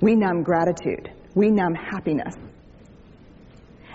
We 0.01 0.15
numb 0.15 0.43
gratitude. 0.43 1.11
We 1.35 1.51
numb 1.51 1.75
happiness. 1.75 2.35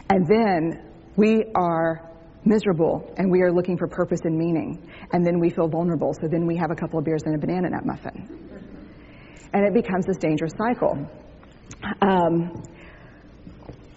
And 0.10 0.28
then 0.28 0.92
we 1.16 1.46
are 1.56 2.12
miserable 2.44 3.14
and 3.18 3.32
we 3.32 3.42
are 3.42 3.52
looking 3.52 3.78
for 3.78 3.88
purpose 3.88 4.20
and 4.24 4.38
meaning. 4.38 4.88
And 5.14 5.26
then 5.26 5.40
we 5.40 5.50
feel 5.50 5.68
vulnerable. 5.68 6.14
So 6.14 6.28
then 6.28 6.46
we 6.46 6.56
have 6.58 6.72
a 6.72 6.76
couple 6.76 7.00
of 7.00 7.06
beers 7.06 7.24
and 7.26 7.36
a 7.36 7.38
banana 7.38 7.70
nut 7.70 7.86
muffin. 7.86 8.46
And 9.54 9.66
it 9.66 9.74
becomes 9.74 10.06
this 10.06 10.18
dangerous 10.18 10.52
cycle. 10.58 11.08
Um, 12.02 12.64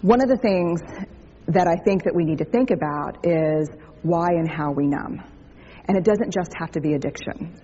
one 0.01 0.21
of 0.21 0.29
the 0.29 0.37
things 0.37 0.81
that 1.47 1.67
I 1.67 1.75
think 1.83 2.03
that 2.03 2.15
we 2.15 2.23
need 2.23 2.37
to 2.37 2.45
think 2.45 2.71
about 2.71 3.25
is 3.25 3.69
why 4.01 4.27
and 4.29 4.49
how 4.49 4.71
we 4.71 4.85
numb. 4.85 5.21
And 5.87 5.97
it 5.97 6.03
doesn't 6.03 6.31
just 6.31 6.51
have 6.57 6.71
to 6.71 6.79
be 6.79 6.93
addiction. 6.93 7.59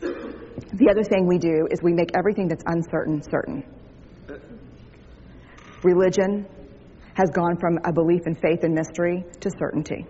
The 0.00 0.88
other 0.90 1.02
thing 1.02 1.26
we 1.26 1.38
do 1.38 1.66
is 1.70 1.80
we 1.82 1.92
make 1.92 2.10
everything 2.16 2.48
that's 2.48 2.64
uncertain 2.66 3.22
certain. 3.22 3.64
Religion 5.82 6.46
has 7.14 7.30
gone 7.30 7.56
from 7.58 7.78
a 7.84 7.92
belief 7.92 8.22
in 8.26 8.34
faith 8.34 8.62
and 8.62 8.74
mystery 8.74 9.24
to 9.40 9.50
certainty. 9.58 10.06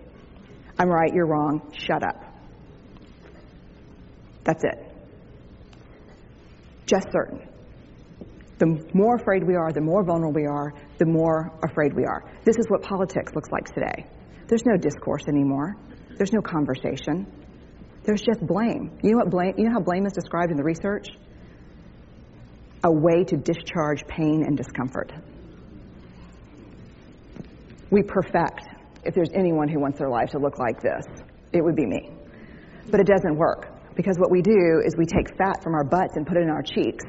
I'm 0.79 0.89
right, 0.89 1.13
you're 1.13 1.27
wrong, 1.27 1.73
shut 1.77 2.03
up. 2.03 2.23
That's 4.43 4.63
it. 4.63 4.91
Just 6.85 7.07
certain. 7.11 7.47
The 8.59 8.89
more 8.93 9.15
afraid 9.15 9.43
we 9.43 9.55
are, 9.55 9.71
the 9.71 9.81
more 9.81 10.03
vulnerable 10.03 10.33
we 10.33 10.47
are, 10.47 10.73
the 10.97 11.05
more 11.05 11.51
afraid 11.63 11.93
we 11.93 12.05
are. 12.05 12.23
This 12.43 12.57
is 12.57 12.65
what 12.69 12.81
politics 12.81 13.33
looks 13.35 13.49
like 13.51 13.65
today. 13.65 14.05
There's 14.47 14.65
no 14.65 14.77
discourse 14.77 15.23
anymore. 15.27 15.75
There's 16.17 16.33
no 16.33 16.41
conversation. 16.41 17.27
There's 18.03 18.21
just 18.21 18.39
blame. 18.41 18.97
You 19.03 19.11
know 19.11 19.17
what 19.17 19.29
blame 19.29 19.53
you 19.57 19.65
know 19.65 19.73
how 19.73 19.81
blame 19.81 20.05
is 20.05 20.13
described 20.13 20.49
in 20.49 20.57
the 20.57 20.63
research? 20.63 21.07
A 22.83 22.91
way 22.91 23.23
to 23.25 23.37
discharge 23.37 24.07
pain 24.07 24.43
and 24.47 24.57
discomfort. 24.57 25.11
We 27.91 28.01
perfect. 28.01 28.61
If 29.03 29.13
there's 29.13 29.31
anyone 29.35 29.67
who 29.67 29.79
wants 29.79 29.99
their 29.99 30.09
life 30.09 30.29
to 30.31 30.39
look 30.39 30.57
like 30.57 30.81
this, 30.81 31.05
it 31.53 31.63
would 31.63 31.75
be 31.75 31.85
me. 31.85 32.09
But 32.89 33.01
it 33.01 33.07
doesn't 33.07 33.35
work 33.35 33.76
because 33.97 34.17
what 34.17 34.31
we 34.31 34.41
do 34.41 34.81
is 34.85 34.95
we 34.95 35.05
take 35.05 35.35
fat 35.37 35.61
from 35.61 35.73
our 35.73 35.83
butts 35.83 36.15
and 36.15 36.25
put 36.25 36.37
it 36.37 36.43
in 36.43 36.49
our 36.49 36.63
cheeks 36.63 37.03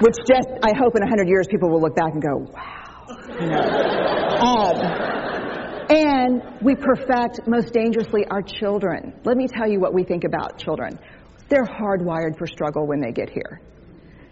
which 0.00 0.16
just, 0.26 0.48
I 0.62 0.72
hope 0.76 0.96
in 0.96 1.02
100 1.02 1.28
years 1.28 1.46
people 1.48 1.70
will 1.70 1.80
look 1.80 1.94
back 1.94 2.12
and 2.12 2.22
go, 2.22 2.36
wow. 2.52 2.84
You 3.40 3.46
know? 3.46 3.62
um, 4.44 4.76
and 5.90 6.42
we 6.62 6.74
perfect 6.74 7.46
most 7.46 7.72
dangerously 7.72 8.26
our 8.30 8.42
children. 8.42 9.14
Let 9.24 9.36
me 9.36 9.46
tell 9.46 9.68
you 9.68 9.80
what 9.80 9.94
we 9.94 10.04
think 10.04 10.24
about 10.24 10.58
children. 10.58 10.98
They're 11.48 11.64
hardwired 11.64 12.38
for 12.38 12.46
struggle 12.46 12.86
when 12.86 13.00
they 13.00 13.12
get 13.12 13.30
here. 13.30 13.60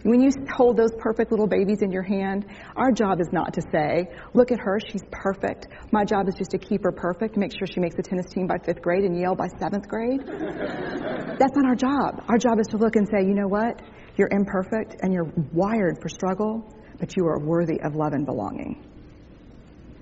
When 0.03 0.21
you 0.21 0.31
hold 0.57 0.77
those 0.77 0.91
perfect 0.99 1.31
little 1.31 1.47
babies 1.47 1.79
in 1.81 1.93
your 1.93 2.03
hand, 2.03 2.47
our 2.75 2.91
job 2.91 3.21
is 3.21 3.29
not 3.33 3.55
to 3.55 3.63
say, 3.73 4.09
look 4.35 4.51
at 4.51 4.59
her, 4.59 4.81
she's 4.81 5.03
perfect. 5.13 5.69
My 5.93 6.05
job 6.05 6.29
is 6.29 6.35
just 6.35 6.51
to 6.51 6.59
keep 6.59 6.83
her 6.83 6.91
perfect, 6.91 7.37
make 7.37 7.53
sure 7.57 7.67
she 7.67 7.79
makes 7.79 7.95
the 7.95 8.03
tennis 8.03 8.27
team 8.27 8.49
by 8.49 8.57
fifth 8.65 8.83
grade 8.83 9.05
and 9.05 9.17
Yale 9.17 9.37
by 9.37 9.47
seventh 9.61 9.87
grade. 9.87 10.21
That's 10.27 11.57
not 11.57 11.67
our 11.67 11.77
job. 11.77 12.25
Our 12.29 12.39
job 12.39 12.59
is 12.59 12.67
to 12.69 12.79
look 12.79 12.97
and 12.97 13.07
say, 13.07 13.25
you 13.25 13.35
know 13.35 13.47
what? 13.47 13.81
You're 14.17 14.31
imperfect 14.33 14.97
and 15.03 15.13
you're 15.13 15.31
wired 15.53 15.99
for 16.03 16.09
struggle, 16.09 16.69
but 16.99 17.17
you 17.17 17.25
are 17.27 17.39
worthy 17.39 17.81
of 17.81 17.95
love 17.95 18.13
and 18.13 18.27
belonging. 18.27 18.85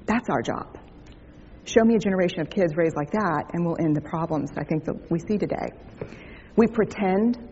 That's 0.07 0.29
our 0.31 0.41
job. 0.41 0.79
Show 1.65 1.85
me 1.85 1.95
a 1.97 1.99
generation 1.99 2.41
of 2.41 2.49
kids 2.49 2.75
raised 2.75 2.97
like 2.97 3.11
that, 3.13 3.51
and 3.53 3.67
we'll 3.67 3.77
end 3.79 3.95
the 3.95 4.01
problems 4.01 4.51
I 4.57 4.65
think 4.65 4.85
that 4.87 5.11
we 5.11 5.21
see 5.21 5.37
today. 5.37 5.69
We 6.57 6.67
pretend 6.67 7.50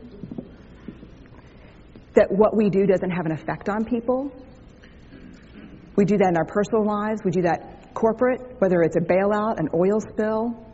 that 2.14 2.26
what 2.30 2.56
we 2.56 2.70
do 2.70 2.86
doesn't 2.86 3.10
have 3.10 3.26
an 3.26 3.32
effect 3.32 3.68
on 3.68 3.84
people. 3.84 4.32
We 5.96 6.04
do 6.04 6.16
that 6.16 6.28
in 6.28 6.36
our 6.36 6.44
personal 6.44 6.86
lives, 6.86 7.20
we 7.24 7.30
do 7.30 7.42
that 7.42 7.92
corporate, 7.94 8.40
whether 8.60 8.82
it's 8.82 8.96
a 8.96 9.00
bailout, 9.00 9.58
an 9.58 9.68
oil 9.74 10.00
spill, 10.12 10.66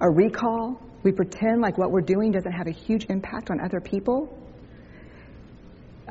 a 0.00 0.10
recall. 0.10 0.80
We 1.02 1.12
pretend 1.12 1.60
like 1.60 1.78
what 1.78 1.90
we're 1.90 2.00
doing 2.00 2.32
doesn't 2.32 2.52
have 2.52 2.66
a 2.66 2.72
huge 2.72 3.06
impact 3.10 3.50
on 3.50 3.60
other 3.60 3.80
people. 3.80 4.38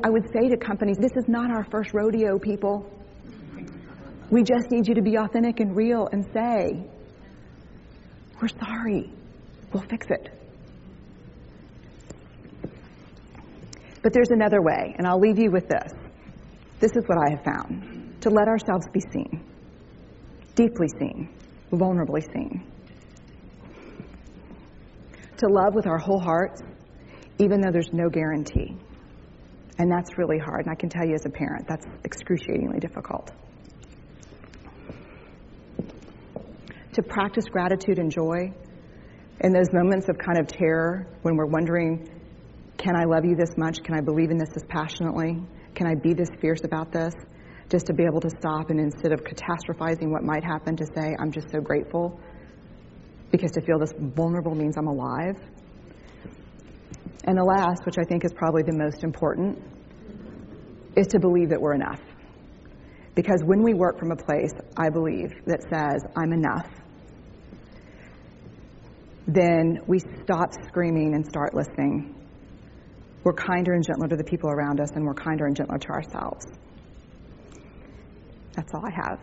I 0.02 0.10
would 0.10 0.24
say 0.32 0.48
to 0.48 0.56
companies, 0.56 0.96
this 0.98 1.12
is 1.16 1.24
not 1.28 1.50
our 1.50 1.64
first 1.70 1.92
rodeo, 1.92 2.38
people. 2.38 2.90
We 4.30 4.42
just 4.42 4.70
need 4.70 4.88
you 4.88 4.94
to 4.94 5.02
be 5.02 5.16
authentic 5.16 5.60
and 5.60 5.76
real 5.76 6.08
and 6.10 6.24
say, 6.32 6.86
we're 8.40 8.48
sorry. 8.48 9.12
We'll 9.72 9.84
fix 9.88 10.06
it. 10.10 10.43
But 14.04 14.12
there's 14.12 14.30
another 14.30 14.62
way, 14.62 14.94
and 14.96 15.06
I'll 15.08 15.18
leave 15.18 15.40
you 15.40 15.50
with 15.50 15.66
this. 15.68 15.92
This 16.78 16.92
is 16.92 17.02
what 17.08 17.18
I 17.18 17.30
have 17.30 17.42
found 17.42 18.18
to 18.20 18.30
let 18.30 18.46
ourselves 18.46 18.86
be 18.92 19.00
seen, 19.12 19.42
deeply 20.54 20.86
seen, 21.00 21.28
vulnerably 21.72 22.22
seen 22.32 22.64
to 25.38 25.48
love 25.48 25.74
with 25.74 25.86
our 25.86 25.98
whole 25.98 26.20
hearts, 26.20 26.62
even 27.38 27.60
though 27.60 27.70
there's 27.72 27.92
no 27.92 28.08
guarantee. 28.08 28.76
And 29.78 29.90
that's 29.90 30.16
really 30.16 30.38
hard. 30.38 30.66
And 30.66 30.70
I 30.70 30.74
can 30.74 30.88
tell 30.88 31.04
you 31.04 31.14
as 31.14 31.26
a 31.26 31.30
parent, 31.30 31.66
that's 31.68 31.86
excruciatingly 32.04 32.78
difficult. 32.78 33.32
To 36.92 37.02
practice 37.02 37.44
gratitude 37.50 37.98
and 37.98 38.10
joy 38.10 38.52
in 39.40 39.52
those 39.52 39.72
moments 39.72 40.08
of 40.08 40.16
kind 40.16 40.38
of 40.38 40.46
terror 40.46 41.08
when 41.22 41.36
we're 41.36 41.46
wondering, 41.46 42.08
can 42.84 42.96
I 42.96 43.04
love 43.04 43.24
you 43.24 43.34
this 43.34 43.56
much? 43.56 43.82
Can 43.82 43.94
I 43.94 44.02
believe 44.02 44.30
in 44.30 44.36
this 44.36 44.50
as 44.54 44.62
passionately? 44.68 45.40
Can 45.74 45.86
I 45.86 45.94
be 45.94 46.12
this 46.12 46.28
fierce 46.38 46.64
about 46.64 46.92
this? 46.92 47.14
Just 47.70 47.86
to 47.86 47.94
be 47.94 48.04
able 48.04 48.20
to 48.20 48.28
stop 48.28 48.68
and 48.68 48.78
instead 48.78 49.10
of 49.10 49.24
catastrophizing 49.24 50.10
what 50.10 50.22
might 50.22 50.44
happen, 50.44 50.76
to 50.76 50.84
say, 50.94 51.16
I'm 51.18 51.32
just 51.32 51.50
so 51.50 51.60
grateful 51.60 52.20
because 53.32 53.52
to 53.52 53.62
feel 53.62 53.78
this 53.78 53.94
vulnerable 53.98 54.54
means 54.54 54.76
I'm 54.76 54.86
alive. 54.86 55.36
And 57.24 57.38
the 57.38 57.42
last, 57.42 57.86
which 57.86 57.96
I 57.98 58.04
think 58.04 58.22
is 58.22 58.34
probably 58.34 58.62
the 58.62 58.76
most 58.76 59.02
important, 59.02 59.58
is 60.94 61.06
to 61.06 61.18
believe 61.18 61.48
that 61.48 61.60
we're 61.62 61.74
enough. 61.74 62.02
Because 63.14 63.40
when 63.46 63.62
we 63.62 63.72
work 63.72 63.98
from 63.98 64.10
a 64.10 64.16
place, 64.16 64.52
I 64.76 64.90
believe, 64.90 65.30
that 65.46 65.62
says, 65.72 66.02
I'm 66.18 66.34
enough, 66.34 66.68
then 69.26 69.80
we 69.86 70.00
stop 70.22 70.52
screaming 70.68 71.14
and 71.14 71.24
start 71.26 71.54
listening. 71.54 72.14
We're 73.24 73.32
kinder 73.32 73.72
and 73.72 73.82
gentler 73.82 74.06
to 74.08 74.16
the 74.16 74.24
people 74.24 74.50
around 74.50 74.80
us, 74.80 74.90
and 74.94 75.06
we're 75.06 75.14
kinder 75.14 75.46
and 75.46 75.56
gentler 75.56 75.78
to 75.78 75.88
ourselves. 75.88 76.44
That's 78.54 78.74
all 78.74 78.84
I 78.84 78.90
have. 78.90 79.18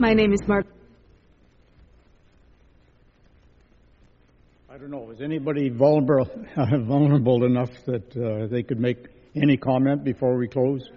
My 0.00 0.14
name 0.14 0.32
is 0.32 0.40
Mark. 0.48 0.66
I 4.70 4.78
don't 4.78 4.90
know. 4.90 5.10
Is 5.10 5.20
anybody 5.20 5.68
vulnerable, 5.68 6.30
uh, 6.56 6.78
vulnerable 6.86 7.44
enough 7.44 7.70
that 7.84 8.16
uh, 8.16 8.46
they 8.46 8.62
could 8.62 8.80
make 8.80 9.08
Any 9.36 9.56
comment 9.56 10.04
before 10.04 10.36
we 10.36 10.46
close? 10.48 10.88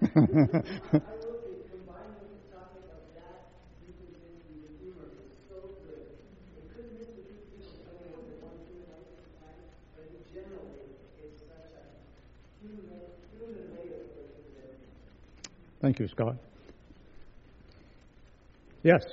Thank 15.86 16.00
you, 16.00 16.08
Scott. 16.08 16.34
Yes. 18.82 19.04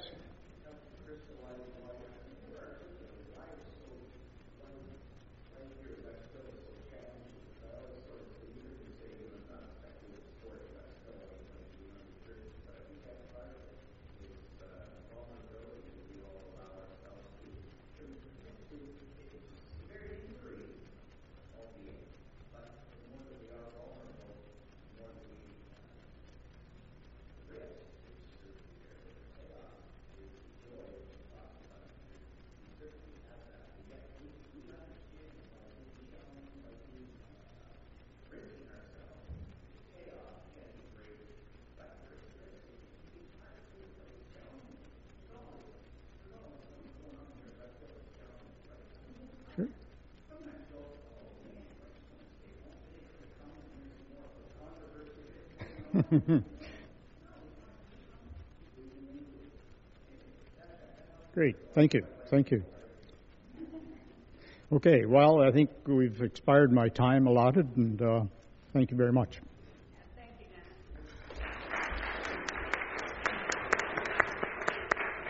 Great. 61.34 61.56
Thank 61.74 61.94
you. 61.94 62.06
Thank 62.30 62.52
you. 62.52 62.64
Okay. 64.72 65.06
Well, 65.06 65.42
I 65.42 65.52
think 65.52 65.70
we've 65.88 66.22
expired 66.22 66.72
my 66.72 66.90
time 66.90 67.28
allotted, 67.28 67.76
and 67.78 68.02
uh, 68.02 68.22
thank 68.74 68.92
you 68.92 68.98
very 68.98 69.12
much. 69.12 69.40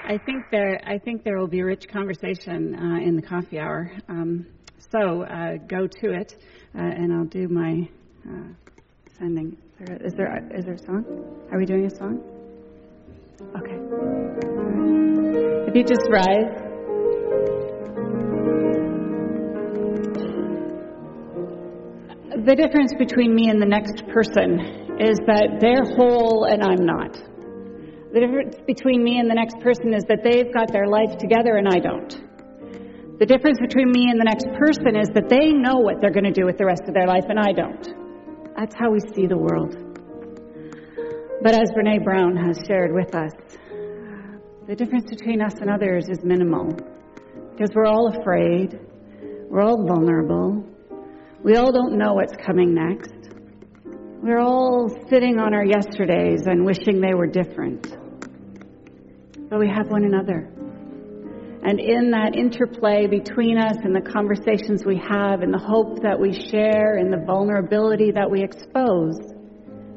I 0.05 0.17
think 0.17 0.43
there, 0.51 0.81
I 0.85 0.97
think 0.97 1.23
there 1.23 1.37
will 1.37 1.47
be 1.47 1.61
a 1.61 1.65
rich 1.65 1.87
conversation 1.87 2.75
uh, 2.75 2.97
in 2.97 3.15
the 3.15 3.21
coffee 3.21 3.57
hour. 3.57 3.89
Um, 4.09 4.45
so 4.91 5.23
uh, 5.23 5.55
go 5.67 5.87
to 5.87 6.11
it, 6.11 6.35
uh, 6.75 6.81
and 6.81 7.13
I'll 7.13 7.23
do 7.25 7.47
my 7.47 7.87
Is 9.23 9.29
there, 9.87 9.95
is 10.03 10.13
there 10.15 10.49
is 10.53 10.65
there 10.65 10.73
a 10.73 10.79
song? 10.79 11.05
Are 11.49 11.57
we 11.57 11.65
doing 11.65 11.85
a 11.85 11.95
song? 11.95 12.19
Okay. 13.55 13.79
If 15.63 15.73
you 15.73 15.83
just 15.85 16.03
rise. 16.11 16.51
The 22.35 22.53
difference 22.53 22.93
between 22.99 23.33
me 23.33 23.47
and 23.47 23.61
the 23.61 23.65
next 23.65 24.05
person 24.11 24.59
is 24.99 25.17
that 25.27 25.55
they're 25.61 25.95
whole 25.95 26.43
and 26.43 26.61
I'm 26.61 26.85
not. 26.85 27.13
The 28.11 28.19
difference 28.19 28.57
between 28.67 29.05
me 29.05 29.19
and 29.19 29.29
the 29.29 29.35
next 29.35 29.55
person 29.61 29.93
is 29.93 30.03
that 30.09 30.19
they've 30.21 30.53
got 30.53 30.73
their 30.73 30.87
life 30.87 31.17
together 31.17 31.55
and 31.55 31.69
I 31.69 31.79
don't. 31.79 32.11
The 33.19 33.25
difference 33.25 33.59
between 33.61 33.89
me 33.89 34.09
and 34.11 34.19
the 34.19 34.25
next 34.25 34.47
person 34.59 34.99
is 34.99 35.07
that 35.15 35.29
they 35.29 35.53
know 35.53 35.79
what 35.79 36.01
they're 36.01 36.11
going 36.11 36.27
to 36.27 36.35
do 36.35 36.45
with 36.45 36.57
the 36.57 36.65
rest 36.65 36.83
of 36.89 36.93
their 36.93 37.07
life 37.07 37.23
and 37.29 37.39
I 37.39 37.53
don't. 37.53 38.02
That's 38.63 38.75
how 38.75 38.91
we 38.91 39.01
see 39.13 39.27
the 39.27 39.37
world. 39.37 39.75
But 41.41 41.53
as 41.53 41.69
Brene 41.71 42.01
Brown 42.01 42.37
has 42.37 42.57
shared 42.65 42.93
with 42.93 43.13
us, 43.13 43.33
the 44.67 44.73
difference 44.73 45.09
between 45.09 45.41
us 45.41 45.55
and 45.59 45.69
others 45.69 46.07
is 46.07 46.23
minimal 46.23 46.71
because 47.51 47.71
we're 47.75 47.87
all 47.87 48.17
afraid, 48.17 48.79
we're 49.49 49.59
all 49.59 49.85
vulnerable, 49.85 50.65
we 51.43 51.57
all 51.57 51.73
don't 51.73 51.97
know 51.97 52.13
what's 52.13 52.37
coming 52.37 52.73
next. 52.73 53.33
We're 54.21 54.39
all 54.39 54.87
sitting 55.09 55.39
on 55.39 55.53
our 55.53 55.65
yesterdays 55.65 56.47
and 56.47 56.65
wishing 56.65 57.01
they 57.01 57.15
were 57.15 57.27
different. 57.27 57.97
But 59.49 59.59
we 59.59 59.67
have 59.67 59.89
one 59.89 60.05
another. 60.05 60.52
And 61.65 61.79
in 61.79 62.11
that 62.11 62.35
interplay 62.35 63.07
between 63.07 63.57
us 63.57 63.77
and 63.83 63.95
the 63.95 64.01
conversations 64.01 64.83
we 64.85 64.97
have 64.97 65.41
and 65.41 65.53
the 65.53 65.63
hope 65.63 66.01
that 66.03 66.19
we 66.19 66.33
share 66.33 66.97
and 66.97 67.11
the 67.11 67.23
vulnerability 67.25 68.11
that 68.11 68.29
we 68.29 68.43
expose, 68.43 69.17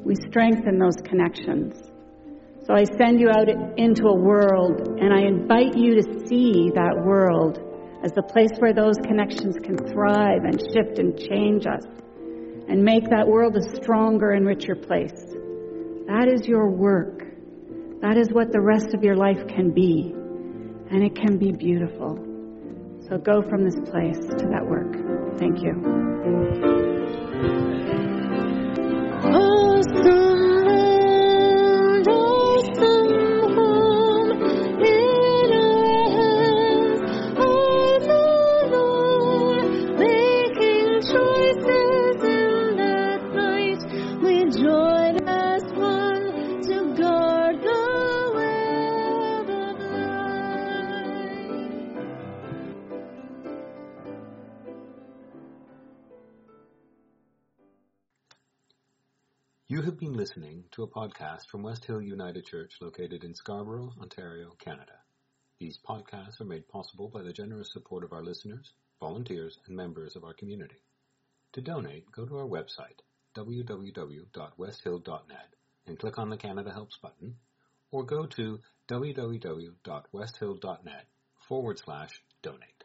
we 0.05 0.15
strengthen 0.31 0.79
those 0.79 0.97
connections. 1.05 1.75
So 2.67 2.75
I 2.75 2.85
send 2.85 3.21
you 3.21 3.31
out 3.31 3.49
into 3.77 4.07
a 4.07 4.15
world 4.15 4.99
and 5.01 5.13
I 5.13 5.23
invite 5.23 5.77
you 5.77 5.97
to 5.97 6.27
see 6.27 6.71
that 6.75 7.03
world 7.05 7.59
as 8.05 8.13
the 8.13 8.23
place 8.23 8.51
where 8.59 8.73
those 8.73 8.97
connections 9.05 9.57
can 9.63 9.77
thrive 9.77 10.45
and 10.45 10.61
shift 10.73 10.99
and 10.99 11.19
change 11.19 11.67
us 11.67 11.85
and 12.69 12.83
make 12.83 13.11
that 13.11 13.27
world 13.27 13.57
a 13.57 13.77
stronger 13.77 14.31
and 14.31 14.47
richer 14.47 14.75
place. 14.75 15.35
That 16.07 16.29
is 16.33 16.47
your 16.47 16.71
work. 16.71 17.23
That 18.03 18.17
is 18.17 18.29
what 18.31 18.53
the 18.53 18.61
rest 18.61 18.95
of 18.95 19.03
your 19.03 19.17
life 19.17 19.47
can 19.49 19.71
be. 19.71 20.16
And 20.91 21.03
it 21.03 21.15
can 21.17 21.39
be 21.39 21.53
beautiful. 21.53 22.17
So 23.09 23.19
go 23.19 23.43
from 23.43 23.65
this 23.65 23.77
place 23.91 24.19
to 24.19 24.47
that 24.51 24.67
work. 24.67 24.93
Thank 25.39 25.63
you. 25.63 25.73
You 29.25 29.66
have 59.97 60.13
been 60.13 60.13
listening 60.13 60.63
to 60.73 60.83
a 60.83 60.87
podcast 60.87 61.47
from 61.47 61.63
West 61.63 61.87
Hill 61.87 62.03
United 62.03 62.45
Church 62.45 62.75
located 62.83 63.25
in 63.25 63.35
Scarborough, 63.35 63.95
Ontario, 63.99 64.51
Canada. 64.59 64.93
These 65.59 65.79
podcasts 65.89 66.39
are 66.39 66.45
made 66.45 66.69
possible 66.69 67.09
by 67.09 67.23
the 67.23 67.33
generous 67.33 67.73
support 67.73 68.05
of 68.05 68.13
our 68.13 68.23
listeners, 68.23 68.75
volunteers, 69.01 69.59
and 69.67 69.75
members 69.75 70.15
of 70.15 70.23
our 70.23 70.35
community. 70.35 70.83
To 71.55 71.63
donate, 71.63 72.13
go 72.13 72.27
to 72.27 72.37
our 72.37 72.45
website, 72.45 73.01
www.westhill.net, 73.39 75.55
and 75.87 75.99
click 75.99 76.19
on 76.19 76.29
the 76.29 76.37
Canada 76.37 76.71
Helps 76.71 76.99
button, 76.99 77.37
or 77.91 78.05
go 78.05 78.27
to 78.27 78.61
www.westhill.net 78.89 81.07
forward 81.49 81.79
slash 81.79 82.23
donate. 82.43 82.76